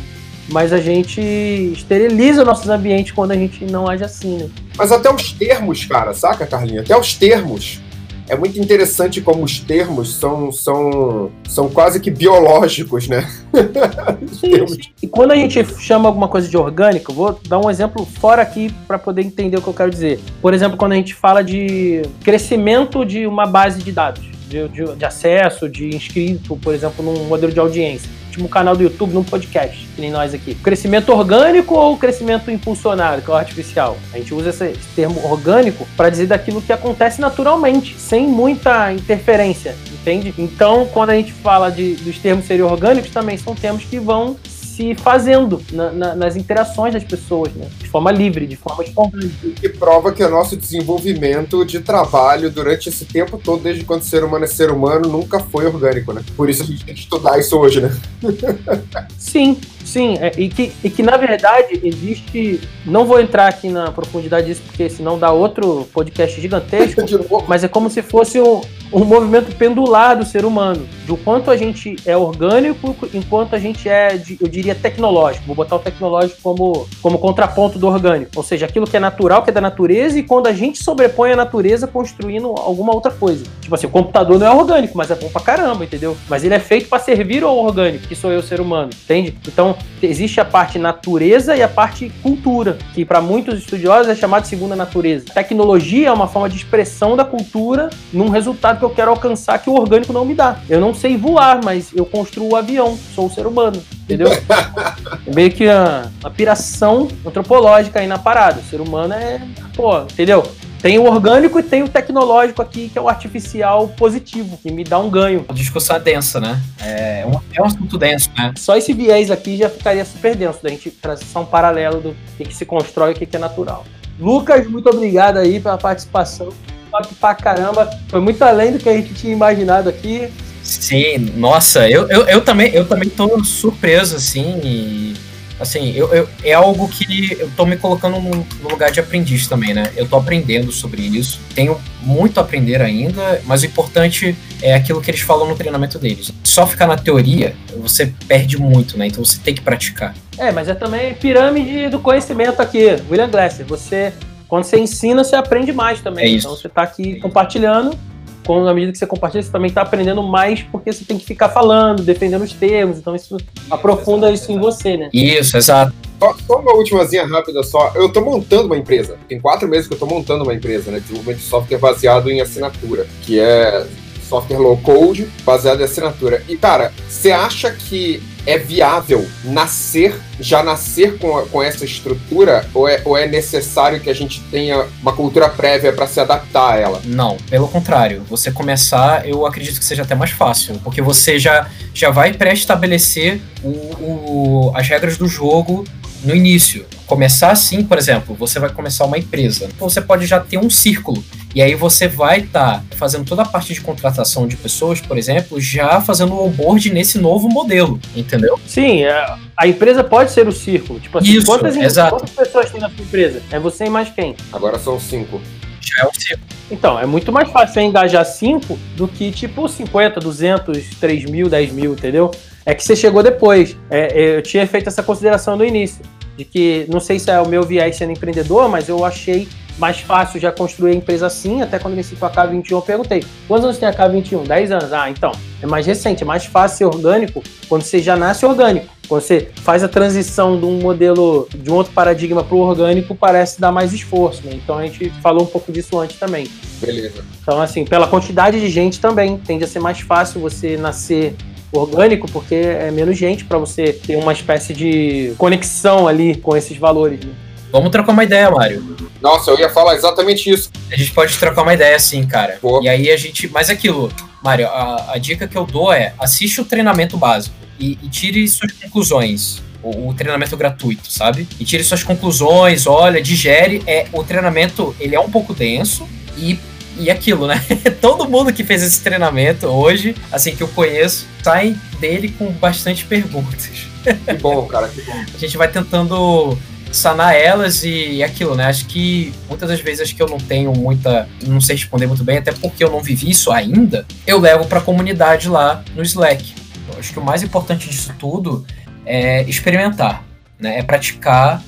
mas 0.49 0.71
a 0.71 0.79
gente 0.79 1.21
esteriliza 1.21 2.45
nossos 2.45 2.69
ambientes 2.69 3.11
quando 3.11 3.31
a 3.31 3.35
gente 3.35 3.65
não 3.65 3.87
age 3.87 4.03
assim, 4.03 4.37
né? 4.37 4.49
Mas 4.77 4.91
até 4.91 5.11
os 5.13 5.31
termos, 5.31 5.85
cara, 5.85 6.13
saca, 6.13 6.45
Carlinha? 6.45 6.81
Até 6.81 6.95
os 6.95 7.13
termos 7.15 7.81
é 8.27 8.35
muito 8.35 8.59
interessante 8.59 9.21
como 9.21 9.43
os 9.43 9.59
termos 9.59 10.15
são, 10.15 10.51
são, 10.51 11.31
são 11.47 11.69
quase 11.69 11.99
que 11.99 12.11
biológicos, 12.11 13.07
né? 13.07 13.29
Sim. 14.33 14.65
E 15.01 15.07
quando 15.07 15.31
a 15.31 15.35
gente 15.35 15.63
chama 15.79 16.09
alguma 16.09 16.27
coisa 16.27 16.47
de 16.47 16.57
orgânico, 16.57 17.13
vou 17.13 17.39
dar 17.47 17.59
um 17.59 17.69
exemplo 17.69 18.05
fora 18.05 18.41
aqui 18.41 18.71
para 18.87 18.99
poder 18.99 19.21
entender 19.21 19.57
o 19.57 19.61
que 19.61 19.67
eu 19.67 19.73
quero 19.73 19.89
dizer. 19.89 20.19
Por 20.41 20.53
exemplo, 20.53 20.77
quando 20.77 20.91
a 20.91 20.95
gente 20.95 21.13
fala 21.13 21.43
de 21.43 22.01
crescimento 22.23 23.05
de 23.05 23.25
uma 23.25 23.45
base 23.45 23.81
de 23.81 23.91
dados, 23.91 24.25
de, 24.47 24.67
de, 24.67 24.95
de 24.95 25.05
acesso, 25.05 25.69
de 25.69 25.95
inscrito, 25.95 26.57
por 26.57 26.73
exemplo, 26.73 27.03
num 27.03 27.25
modelo 27.25 27.51
de 27.51 27.59
audiência 27.59 28.16
no 28.37 28.49
canal 28.49 28.75
do 28.75 28.83
YouTube, 28.83 29.13
num 29.13 29.23
podcast, 29.23 29.87
que 29.95 30.01
nem 30.01 30.11
nós 30.11 30.33
aqui. 30.33 30.55
Crescimento 30.55 31.11
orgânico 31.11 31.75
ou 31.75 31.97
crescimento 31.97 32.49
impulsionado, 32.51 33.21
que 33.21 33.29
é 33.29 33.33
o 33.33 33.37
artificial? 33.37 33.97
A 34.13 34.17
gente 34.17 34.33
usa 34.33 34.49
esse, 34.49 34.73
termo 34.95 35.23
orgânico 35.25 35.87
para 35.95 36.09
dizer 36.09 36.27
daquilo 36.27 36.61
que 36.61 36.73
acontece 36.73 37.19
naturalmente, 37.21 37.95
sem 37.99 38.27
muita 38.27 38.91
interferência, 38.93 39.75
entende? 39.91 40.33
Então, 40.37 40.87
quando 40.93 41.11
a 41.11 41.15
gente 41.15 41.31
fala 41.31 41.69
de, 41.69 41.95
dos 41.95 42.17
termos 42.17 42.45
serem 42.45 42.63
orgânicos, 42.63 43.11
também 43.11 43.37
são 43.37 43.55
termos 43.55 43.83
que 43.83 43.99
vão 43.99 44.35
se 44.77 44.93
fazendo 44.93 45.59
na, 45.71 45.91
na, 45.91 46.15
nas 46.15 46.35
interações 46.35 46.93
das 46.93 47.03
pessoas, 47.03 47.51
né? 47.53 47.67
de 47.79 47.89
forma 47.89 48.11
livre, 48.11 48.45
de 48.45 48.55
forma 48.55 48.83
espontânea. 48.83 49.27
Que 49.55 49.69
prova 49.69 50.13
que 50.13 50.23
o 50.23 50.29
nosso 50.29 50.55
desenvolvimento 50.55 51.65
de 51.65 51.79
trabalho 51.79 52.51
durante 52.51 52.87
esse 52.87 53.05
tempo 53.05 53.39
todo, 53.43 53.63
desde 53.63 53.83
quando 53.83 54.01
o 54.01 54.05
ser 54.05 54.23
humano 54.23 54.45
é 54.45 54.47
ser 54.47 54.69
humano, 54.69 55.09
nunca 55.09 55.39
foi 55.39 55.65
orgânico, 55.65 56.13
né? 56.13 56.21
Por 56.35 56.47
isso 56.47 56.61
a 56.61 56.65
gente 56.67 56.85
tem 56.85 56.93
que 56.93 57.01
estudar 57.01 57.39
isso 57.39 57.57
hoje, 57.57 57.81
né? 57.81 57.91
Sim, 59.17 59.59
sim. 59.83 60.17
É, 60.19 60.31
e, 60.37 60.49
que, 60.49 60.71
e 60.83 60.89
que, 60.89 61.01
na 61.01 61.17
verdade, 61.17 61.79
existe. 61.83 62.61
Não 62.85 63.05
vou 63.05 63.19
entrar 63.19 63.47
aqui 63.47 63.69
na 63.69 63.91
profundidade 63.91 64.47
disso, 64.47 64.61
porque 64.65 64.89
senão 64.89 65.17
dá 65.17 65.31
outro 65.31 65.87
podcast 65.93 66.39
gigantesco. 66.39 67.01
mas 67.47 67.63
é 67.63 67.67
como 67.67 67.89
se 67.89 68.01
fosse 68.01 68.39
um, 68.39 68.61
um 68.91 69.03
movimento 69.03 69.55
pendular 69.55 70.17
do 70.17 70.25
ser 70.25 70.45
humano, 70.45 70.87
do 71.05 71.17
quanto 71.17 71.51
a 71.51 71.57
gente 71.57 71.95
é 72.05 72.15
orgânico, 72.15 72.95
enquanto 73.13 73.55
a 73.55 73.59
gente 73.59 73.89
é, 73.89 74.21
eu 74.39 74.47
diria, 74.47 74.75
tecnológico. 74.75 75.45
Vou 75.45 75.55
botar 75.55 75.75
o 75.75 75.79
tecnológico 75.79 76.41
como, 76.41 76.87
como 77.01 77.17
contraponto 77.19 77.77
do 77.77 77.87
orgânico, 77.87 78.31
ou 78.35 78.43
seja, 78.43 78.65
aquilo 78.65 78.87
que 78.87 78.97
é 78.97 78.99
natural, 78.99 79.43
que 79.43 79.49
é 79.49 79.53
da 79.53 79.61
natureza, 79.61 80.17
e 80.17 80.23
quando 80.23 80.47
a 80.47 80.53
gente 80.53 80.83
sobrepõe 80.83 81.31
a 81.31 81.35
natureza 81.35 81.87
construindo 81.87 82.47
alguma 82.57 82.93
outra 82.93 83.11
coisa. 83.11 83.45
Tipo 83.61 83.75
assim, 83.75 83.87
o 83.87 83.89
computador 83.89 84.39
não 84.39 84.47
é 84.47 84.51
orgânico, 84.51 84.97
mas 84.97 85.11
é 85.11 85.15
bom 85.15 85.29
pra 85.29 85.41
caramba, 85.41 85.83
entendeu? 85.83 86.15
Mas 86.29 86.43
ele 86.43 86.53
é 86.53 86.59
feito 86.59 86.87
para 86.87 86.99
servir 86.99 87.43
ao 87.43 87.57
orgânico, 87.57 88.07
que 88.07 88.15
sou 88.15 88.31
eu, 88.31 88.41
ser 88.41 88.61
humano, 88.61 88.89
entende? 89.03 89.37
Então, 89.47 89.75
existe 90.01 90.39
a 90.39 90.45
parte 90.45 90.79
natureza 90.79 91.55
e 91.55 91.61
a 91.61 91.67
parte 91.67 92.11
cultura, 92.21 92.77
que 92.93 93.03
para 93.03 93.21
muitos 93.21 93.59
estudiosos 93.59 94.09
é 94.09 94.15
chamada 94.15 94.43
de 94.43 94.47
segunda 94.47 94.75
natureza. 94.75 95.25
Tecnologia 95.33 96.07
é 96.07 96.11
uma 96.11 96.27
forma 96.27 96.49
de 96.49 96.55
expressão 96.55 97.15
da 97.15 97.25
cultura 97.25 97.89
num 98.13 98.29
resultado 98.29 98.76
que 98.77 98.85
eu 98.85 98.89
quero 98.89 99.11
alcançar 99.11 99.59
que 99.59 99.69
o 99.69 99.73
orgânico 99.73 100.13
não 100.13 100.25
me 100.25 100.33
dá. 100.33 100.59
Eu 100.69 100.79
não 100.79 100.93
sei 100.93 101.17
voar, 101.17 101.59
mas 101.63 101.91
eu 101.93 102.05
construo 102.05 102.51
o 102.51 102.55
avião, 102.55 102.97
sou 103.15 103.27
o 103.27 103.29
ser 103.29 103.45
humano, 103.45 103.81
entendeu? 104.03 104.31
é 104.31 104.41
meio 105.33 105.51
que 105.51 105.67
a, 105.67 106.09
a 106.23 106.29
piração 106.29 107.07
antropológica 107.25 107.99
aí 107.99 108.07
na 108.07 108.17
parada. 108.17 108.59
O 108.59 108.63
ser 108.63 108.81
humano 108.81 109.13
é, 109.13 109.41
pô, 109.75 109.99
entendeu? 110.01 110.43
Tem 110.81 110.99
o 110.99 111.05
orgânico 111.05 111.59
e 111.59 111.63
tem 111.63 111.81
o 111.81 111.89
tecnológico 111.89 112.61
aqui, 112.61 112.89
que 112.89 112.97
é 112.97 113.01
o 113.01 113.09
artificial 113.09 113.87
positivo, 113.89 114.57
que 114.57 114.71
me 114.71 114.83
dá 114.83 114.99
um 114.99 115.09
ganho. 115.09 115.43
A 115.49 115.53
discussão 115.53 115.95
é 115.95 115.99
densa, 115.99 116.39
né? 116.39 116.61
É 116.79 117.25
um, 117.25 117.39
é 117.53 117.61
um 117.61 117.65
assunto 117.65 117.97
denso, 117.97 118.29
né? 118.37 118.53
Só 118.55 118.77
esse 118.77 118.93
viés 118.93 119.31
aqui 119.31 119.57
já 119.57 119.69
ficaria 119.69 120.05
super 120.05 120.35
denso, 120.35 120.59
da 120.61 120.69
gente 120.69 120.91
traçar 120.91 121.41
um 121.41 121.45
paralelo 121.45 121.99
do 121.99 122.15
que, 122.37 122.45
que 122.45 122.53
se 122.53 122.65
constrói 122.65 123.11
e 123.11 123.13
o 123.13 123.15
que, 123.15 123.25
que 123.25 123.35
é 123.35 123.39
natural. 123.39 123.85
Lucas, 124.19 124.67
muito 124.67 124.87
obrigado 124.89 125.37
aí 125.37 125.59
pela 125.59 125.77
participação 125.77 126.49
top 126.97 127.15
pra 127.15 127.35
caramba. 127.35 127.89
Foi 128.09 128.19
muito 128.19 128.41
além 128.41 128.73
do 128.73 128.79
que 128.79 128.89
a 128.89 128.93
gente 128.93 129.13
tinha 129.13 129.33
imaginado 129.33 129.89
aqui. 129.89 130.29
Sim, 130.63 131.17
nossa, 131.35 131.89
eu, 131.89 132.09
eu, 132.09 132.23
eu 132.27 132.41
também 132.41 132.73
eu 132.73 132.85
também 132.85 133.09
tô 133.09 133.41
surpreso, 133.43 134.17
assim, 134.17 134.59
e, 134.63 135.13
Assim, 135.59 135.91
eu, 135.95 136.13
eu, 136.13 136.29
é 136.43 136.53
algo 136.53 136.87
que 136.87 137.35
eu 137.39 137.49
tô 137.55 137.65
me 137.65 137.75
colocando 137.77 138.19
no, 138.19 138.45
no, 138.61 138.69
lugar 138.69 138.91
de 138.91 138.99
aprendiz 138.99 139.47
também, 139.47 139.73
né? 139.73 139.91
Eu 139.95 140.07
tô 140.07 140.15
aprendendo 140.15 140.71
sobre 140.71 141.01
isso. 141.01 141.39
Tenho 141.55 141.79
muito 142.01 142.39
a 142.39 142.41
aprender 142.41 142.79
ainda, 142.79 143.41
mas 143.43 143.63
o 143.63 143.65
importante 143.65 144.37
é 144.61 144.75
aquilo 144.75 145.01
que 145.01 145.09
eles 145.09 145.21
falam 145.21 145.47
no 145.47 145.55
treinamento 145.55 145.97
deles. 145.97 146.31
Só 146.43 146.67
ficar 146.67 146.85
na 146.85 146.95
teoria, 146.95 147.55
você 147.75 148.13
perde 148.27 148.59
muito, 148.59 148.97
né? 148.97 149.07
Então 149.07 149.25
você 149.25 149.39
tem 149.39 149.55
que 149.55 149.61
praticar. 149.61 150.13
É, 150.37 150.51
mas 150.51 150.69
é 150.69 150.75
também 150.75 151.15
pirâmide 151.15 151.89
do 151.89 151.97
conhecimento 151.99 152.61
aqui, 152.61 152.95
William 153.09 153.29
Glasser. 153.29 153.65
Você, 153.65 154.13
quando 154.47 154.63
você 154.63 154.79
ensina, 154.79 155.23
você 155.23 155.35
aprende 155.35 155.71
mais 155.73 156.01
também. 156.01 156.25
É 156.25 156.29
então 156.37 156.55
você 156.55 156.69
tá 156.69 156.83
aqui 156.83 157.19
compartilhando 157.19 157.97
com, 158.45 158.63
na 158.63 158.73
medida 158.73 158.93
que 158.93 158.97
você 158.97 159.05
compartilha, 159.05 159.43
você 159.43 159.51
também 159.51 159.67
está 159.67 159.81
aprendendo 159.81 160.23
mais 160.23 160.61
porque 160.63 160.91
você 160.91 161.03
tem 161.03 161.17
que 161.17 161.25
ficar 161.25 161.49
falando, 161.49 162.01
defendendo 162.01 162.43
os 162.43 162.53
termos. 162.53 162.97
Então 162.97 163.13
isso 163.13 163.37
aprofunda 163.69 164.31
isso 164.31 164.51
em 164.51 164.57
você, 164.57 164.95
né? 164.95 165.09
Isso, 165.11 165.57
exato. 165.57 165.93
Só, 166.17 166.35
só 166.47 166.59
uma 166.59 166.73
últimazinha 166.73 167.25
rápida 167.27 167.61
só. 167.61 167.91
Eu 167.93 168.07
estou 168.07 168.23
montando 168.23 168.67
uma 168.67 168.77
empresa. 168.77 169.17
Tem 169.27 169.39
quatro 169.39 169.67
meses 169.67 169.87
que 169.87 169.93
eu 169.93 169.97
estou 169.97 170.09
montando 170.09 170.43
uma 170.43 170.53
empresa, 170.53 170.89
né? 170.89 170.99
Desenvolvimento 170.99 171.39
de 171.39 171.43
software 171.43 171.77
baseado 171.77 172.31
em 172.31 172.39
assinatura, 172.39 173.05
que 173.23 173.37
é 173.39 173.85
software 174.27 174.57
low 174.57 174.77
code 174.77 175.27
baseado 175.43 175.81
em 175.81 175.83
assinatura. 175.83 176.43
E, 176.47 176.57
cara, 176.57 176.91
você 177.07 177.31
acha 177.31 177.71
que 177.71 178.21
é 178.47 178.57
viável 178.57 179.27
nascer, 179.43 180.15
já 180.39 180.63
nascer 180.63 181.17
com, 181.17 181.45
com 181.47 181.61
essa 181.61 181.83
estrutura, 181.83 182.65
ou 182.73 182.87
é, 182.87 183.01
ou 183.03 183.17
é 183.17 183.27
necessário 183.27 183.99
que 183.99 184.09
a 184.09 184.13
gente 184.13 184.41
tenha 184.49 184.87
uma 185.01 185.11
cultura 185.11 185.49
prévia 185.49 185.91
para 185.91 186.07
se 186.07 186.19
adaptar 186.19 186.73
a 186.73 186.77
ela? 186.77 187.01
Não, 187.03 187.35
pelo 187.49 187.67
contrário. 187.67 188.23
Você 188.29 188.49
começar, 188.49 189.27
eu 189.27 189.45
acredito 189.45 189.77
que 189.77 189.85
seja 189.85 190.03
até 190.03 190.15
mais 190.15 190.31
fácil, 190.31 190.79
porque 190.81 191.01
você 191.01 191.37
já, 191.37 191.69
já 191.93 192.09
vai 192.09 192.33
pré-estabelecer 192.33 193.41
o, 193.61 193.69
o, 193.69 194.71
as 194.73 194.87
regras 194.87 195.17
do 195.17 195.27
jogo 195.27 195.83
no 196.23 196.33
início. 196.33 196.85
Começar 197.07 197.51
assim, 197.51 197.83
por 197.83 197.97
exemplo, 197.97 198.35
você 198.35 198.59
vai 198.59 198.69
começar 198.69 199.05
uma 199.05 199.17
empresa. 199.17 199.69
Então 199.73 199.89
você 199.89 200.01
pode 200.01 200.25
já 200.25 200.41
ter 200.41 200.57
um 200.57 200.69
círculo. 200.69 201.23
E 201.55 201.61
aí 201.61 201.73
você 201.73 202.05
vai 202.05 202.41
estar 202.41 202.81
tá 202.81 202.95
fazendo 202.97 203.23
toda 203.23 203.43
a 203.43 203.45
parte 203.45 203.73
de 203.73 203.79
contratação 203.79 204.45
de 204.45 204.57
pessoas, 204.57 204.99
por 204.99 205.17
exemplo, 205.17 205.59
já 205.59 206.01
fazendo 206.01 206.33
o 206.33 206.45
onboard 206.45 206.91
nesse 206.91 207.17
novo 207.17 207.47
modelo, 207.47 207.97
entendeu? 208.13 208.59
Sim, 208.67 209.05
é, 209.05 209.35
a 209.55 209.65
empresa 209.65 210.03
pode 210.03 210.31
ser 210.31 210.49
o 210.49 210.51
círculo. 210.51 210.99
Tipo 210.99 211.17
assim, 211.17 211.31
Isso, 211.31 211.45
quantas, 211.45 211.77
exato. 211.77 212.17
quantas 212.17 212.29
pessoas 212.31 212.69
tem 212.69 212.81
na 212.81 212.89
sua 212.89 213.01
empresa? 213.03 213.41
É 213.49 213.57
você 213.57 213.85
e 213.85 213.89
mais 213.89 214.09
quem? 214.09 214.35
Agora 214.51 214.77
são 214.77 214.99
cinco. 214.99 215.41
Já 215.81 216.03
é 216.03 216.07
um 216.07 216.13
círculo. 216.13 216.47
Então, 216.69 216.99
é 216.99 217.05
muito 217.05 217.31
mais 217.31 217.49
fácil 217.49 217.81
engajar 217.81 218.25
cinco 218.25 218.77
do 218.97 219.07
que 219.07 219.31
tipo 219.31 219.67
50, 219.69 220.19
200, 220.19 220.89
3 220.99 221.25
mil, 221.25 221.47
10 221.47 221.71
mil, 221.71 221.93
entendeu? 221.93 222.31
É 222.65 222.75
que 222.75 222.83
você 222.83 222.97
chegou 222.97 223.23
depois. 223.23 223.77
É, 223.89 224.35
eu 224.37 224.41
tinha 224.41 224.67
feito 224.67 224.89
essa 224.89 225.01
consideração 225.01 225.55
no 225.55 225.63
início. 225.63 226.03
De 226.37 226.45
que, 226.45 226.85
não 226.87 226.99
sei 226.99 227.17
se 227.19 227.31
é 227.31 227.41
o 227.41 227.47
meu 227.47 227.63
viés 227.63 227.95
sendo 227.95 228.11
empreendedor, 228.11 228.69
mas 228.69 228.87
eu 228.87 229.03
achei 229.03 229.47
mais 229.77 229.99
fácil 229.99 230.39
já 230.39 230.51
construir 230.51 230.91
a 230.91 230.95
empresa 230.95 231.27
assim. 231.27 231.61
Até 231.61 231.79
quando 231.79 231.93
eu 231.93 231.99
iniciei 231.99 232.17
com 232.17 232.25
a 232.25 232.31
K21, 232.31 232.71
eu 232.71 232.81
perguntei: 232.81 233.23
quantos 233.47 233.65
anos 233.65 233.77
tem 233.77 233.87
a 233.87 233.93
K21? 233.93 234.47
10 234.47 234.71
anos. 234.71 234.93
Ah, 234.93 235.09
então, 235.09 235.31
é 235.61 235.67
mais 235.67 235.85
recente, 235.85 236.23
é 236.23 236.25
mais 236.25 236.45
fácil 236.45 236.77
ser 236.77 236.85
orgânico 236.85 237.43
quando 237.67 237.83
você 237.83 237.99
já 237.99 238.15
nasce 238.15 238.45
orgânico. 238.45 238.87
Quando 239.07 239.21
você 239.21 239.49
faz 239.63 239.83
a 239.83 239.87
transição 239.87 240.59
de 240.59 240.65
um 240.65 240.79
modelo, 240.79 241.47
de 241.55 241.71
um 241.71 241.75
outro 241.75 241.93
paradigma 241.93 242.43
para 242.43 242.55
o 242.55 242.59
orgânico, 242.59 243.15
parece 243.15 243.59
dar 243.59 243.71
mais 243.71 243.93
esforço. 243.93 244.45
Né? 244.45 244.51
Então 244.55 244.77
a 244.77 244.85
gente 244.85 245.09
falou 245.21 245.43
um 245.43 245.47
pouco 245.47 245.71
disso 245.71 245.97
antes 245.97 246.19
também. 246.19 246.47
Beleza. 246.81 247.23
Então, 247.41 247.61
assim, 247.61 247.85
pela 247.85 248.07
quantidade 248.07 248.59
de 248.59 248.69
gente 248.69 248.99
também, 248.99 249.37
tende 249.37 249.63
a 249.63 249.67
ser 249.67 249.79
mais 249.79 250.01
fácil 250.01 250.41
você 250.41 250.75
nascer 250.75 251.35
orgânico, 251.71 252.29
porque 252.31 252.55
é 252.55 252.91
menos 252.91 253.17
gente 253.17 253.45
para 253.45 253.57
você 253.57 253.93
ter 253.93 254.15
uma 254.15 254.33
espécie 254.33 254.73
de 254.73 255.33
conexão 255.37 256.07
ali 256.07 256.35
com 256.35 256.55
esses 256.55 256.77
valores. 256.77 257.19
Né? 257.19 257.31
Vamos 257.71 257.91
trocar 257.91 258.13
uma 258.13 258.23
ideia, 258.23 258.49
Mário. 258.49 258.95
Nossa, 259.21 259.51
eu 259.51 259.59
ia 259.59 259.69
falar 259.69 259.95
exatamente 259.95 260.49
isso. 260.49 260.71
A 260.91 260.95
gente 260.95 261.11
pode 261.11 261.37
trocar 261.37 261.63
uma 261.63 261.73
ideia 261.73 261.95
assim, 261.95 262.25
cara. 262.25 262.57
Pô. 262.61 262.81
E 262.81 262.87
aí 262.87 263.11
a 263.11 263.17
gente. 263.17 263.47
Mas 263.49 263.69
aquilo, 263.69 264.11
Mário, 264.41 264.67
a, 264.67 265.13
a, 265.13 265.17
dica 265.17 265.47
que 265.47 265.57
eu 265.57 265.65
dou 265.65 265.91
é 265.91 266.13
assiste 266.17 266.61
o 266.61 266.65
treinamento 266.65 267.17
básico 267.17 267.55
e, 267.79 267.97
e 268.01 268.09
tire 268.09 268.47
suas 268.47 268.71
conclusões. 268.71 269.61
O, 269.83 270.09
o, 270.09 270.13
treinamento 270.13 270.55
gratuito, 270.57 271.11
sabe? 271.11 271.47
E 271.59 271.65
tire 271.65 271.83
suas 271.83 272.03
conclusões, 272.03 272.87
olha, 272.87 273.21
digere. 273.21 273.83
É, 273.85 274.07
o 274.13 274.23
treinamento 274.23 274.95
ele 274.99 275.15
é 275.15 275.19
um 275.19 275.29
pouco 275.29 275.53
denso 275.53 276.07
e 276.37 276.57
e 276.99 277.09
aquilo, 277.09 277.47
né? 277.47 277.61
Todo 278.01 278.29
mundo 278.29 278.53
que 278.53 278.63
fez 278.63 278.83
esse 278.83 279.01
treinamento 279.01 279.67
hoje, 279.67 280.15
assim 280.31 280.55
que 280.55 280.61
eu 280.61 280.67
conheço, 280.69 281.25
sai 281.43 281.75
dele 281.99 282.29
com 282.37 282.51
bastante 282.51 283.05
perguntas. 283.05 283.87
Que 284.03 284.33
bom, 284.35 284.65
cara, 284.67 284.87
que 284.87 285.01
bom. 285.01 285.13
A 285.33 285.37
gente 285.37 285.57
vai 285.57 285.67
tentando 285.67 286.57
sanar 286.91 287.35
elas 287.35 287.83
e 287.83 288.23
aquilo, 288.23 288.55
né? 288.55 288.65
Acho 288.65 288.85
que 288.85 289.33
muitas 289.47 289.69
das 289.69 289.79
vezes 289.79 290.11
que 290.13 290.21
eu 290.21 290.27
não 290.27 290.37
tenho 290.37 290.73
muita, 290.73 291.27
não 291.45 291.59
sei 291.59 291.75
responder 291.75 292.07
muito 292.07 292.23
bem, 292.23 292.37
até 292.37 292.51
porque 292.51 292.83
eu 292.83 292.91
não 292.91 293.01
vivi 293.01 293.29
isso 293.29 293.51
ainda. 293.51 294.05
Eu 294.25 294.39
levo 294.39 294.65
para 294.65 294.79
a 294.79 294.81
comunidade 294.81 295.49
lá 295.49 295.83
no 295.95 296.01
Slack. 296.01 296.53
Eu 296.91 296.99
acho 296.99 297.13
que 297.13 297.19
o 297.19 297.23
mais 297.23 297.43
importante 297.43 297.89
disso 297.89 298.13
tudo 298.17 298.65
é 299.05 299.43
experimentar, 299.43 300.23
né? 300.59 300.79
É 300.79 300.83
praticar 300.83 301.61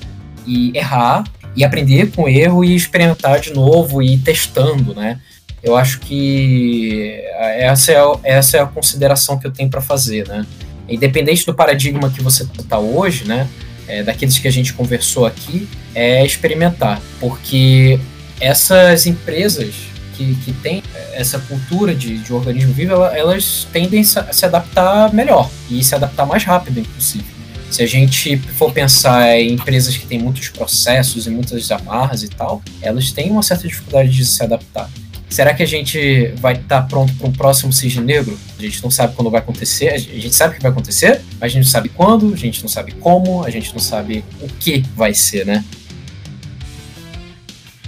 e 0.46 0.76
errar 0.76 1.24
e 1.56 1.64
aprender 1.64 2.10
com 2.12 2.22
o 2.22 2.28
erro 2.28 2.64
e 2.64 2.74
experimentar 2.74 3.40
de 3.40 3.52
novo 3.52 4.02
e 4.02 4.14
ir 4.14 4.18
testando, 4.18 4.94
né? 4.94 5.20
Eu 5.62 5.76
acho 5.76 6.00
que 6.00 7.22
essa 7.38 7.92
é, 7.92 7.98
essa 8.24 8.56
é 8.56 8.60
a 8.60 8.66
consideração 8.66 9.38
que 9.38 9.46
eu 9.46 9.50
tenho 9.50 9.68
para 9.68 9.80
fazer, 9.80 10.26
né? 10.26 10.46
Independente 10.88 11.44
do 11.44 11.54
paradigma 11.54 12.10
que 12.10 12.22
você 12.22 12.44
está 12.44 12.78
hoje, 12.78 13.24
né? 13.24 13.46
É, 13.86 14.02
daqueles 14.02 14.38
que 14.38 14.46
a 14.46 14.52
gente 14.52 14.72
conversou 14.72 15.26
aqui, 15.26 15.68
é 15.94 16.24
experimentar, 16.24 17.00
porque 17.18 17.98
essas 18.40 19.04
empresas 19.06 19.74
que, 20.16 20.34
que 20.36 20.52
têm 20.52 20.82
essa 21.12 21.38
cultura 21.40 21.94
de, 21.94 22.18
de 22.18 22.32
organismo 22.32 22.72
vivo, 22.72 22.92
elas 23.06 23.66
tendem 23.72 24.00
a 24.00 24.32
se 24.32 24.46
adaptar 24.46 25.12
melhor 25.12 25.50
e 25.68 25.82
se 25.82 25.94
adaptar 25.94 26.24
mais 26.24 26.44
rápido, 26.44 26.78
inclusive. 26.78 27.39
Se 27.70 27.82
a 27.84 27.86
gente 27.86 28.36
for 28.36 28.72
pensar 28.72 29.38
em 29.38 29.52
empresas 29.52 29.96
que 29.96 30.04
têm 30.04 30.18
muitos 30.18 30.48
processos 30.48 31.26
e 31.26 31.30
muitas 31.30 31.70
amarras 31.70 32.24
e 32.24 32.28
tal, 32.28 32.60
elas 32.82 33.12
têm 33.12 33.30
uma 33.30 33.42
certa 33.42 33.68
dificuldade 33.68 34.10
de 34.10 34.26
se 34.26 34.42
adaptar. 34.42 34.90
Será 35.28 35.54
que 35.54 35.62
a 35.62 35.66
gente 35.66 36.34
vai 36.40 36.54
estar 36.54 36.82
pronto 36.82 37.14
para 37.14 37.28
um 37.28 37.32
próximo 37.32 37.72
cisne 37.72 38.02
negro? 38.02 38.36
A 38.58 38.62
gente 38.62 38.82
não 38.82 38.90
sabe 38.90 39.14
quando 39.14 39.30
vai 39.30 39.38
acontecer, 39.38 39.90
a 39.90 39.98
gente 39.98 40.34
sabe 40.34 40.56
que 40.56 40.62
vai 40.62 40.72
acontecer, 40.72 41.20
mas 41.38 41.42
a 41.42 41.54
gente 41.54 41.64
não 41.64 41.70
sabe 41.70 41.88
quando, 41.90 42.34
a 42.34 42.36
gente 42.36 42.60
não 42.60 42.68
sabe 42.68 42.92
como, 42.92 43.44
a 43.44 43.50
gente 43.50 43.72
não 43.72 43.78
sabe 43.78 44.24
o 44.40 44.48
que 44.48 44.84
vai 44.96 45.14
ser, 45.14 45.46
né? 45.46 45.64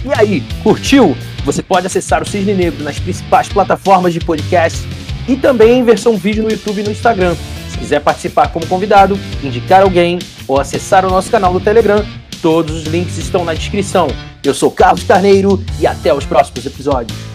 E 0.05 0.13
aí, 0.13 0.41
curtiu? 0.63 1.17
Você 1.43 1.61
pode 1.61 1.85
acessar 1.85 2.23
o 2.23 2.25
Cisne 2.25 2.53
Negro 2.53 2.81
nas 2.81 2.97
principais 2.97 3.49
plataformas 3.49 4.13
de 4.13 4.21
podcast 4.21 4.79
e 5.27 5.35
também 5.35 5.79
em 5.79 5.83
versão 5.83 6.17
vídeo 6.17 6.43
no 6.43 6.49
YouTube 6.49 6.79
e 6.79 6.83
no 6.83 6.91
Instagram 6.91 7.35
quiser 7.83 7.99
participar 7.99 8.47
como 8.47 8.65
convidado, 8.65 9.19
indicar 9.43 9.81
alguém 9.81 10.17
ou 10.47 10.57
acessar 10.59 11.05
o 11.05 11.09
nosso 11.09 11.29
canal 11.29 11.51
do 11.51 11.59
Telegram, 11.59 12.03
todos 12.41 12.77
os 12.77 12.83
links 12.85 13.17
estão 13.17 13.43
na 13.43 13.53
descrição. 13.53 14.07
Eu 14.41 14.53
sou 14.53 14.71
Carlos 14.71 15.03
Carneiro 15.03 15.61
e 15.79 15.85
até 15.85 16.13
os 16.13 16.25
próximos 16.25 16.65
episódios. 16.65 17.32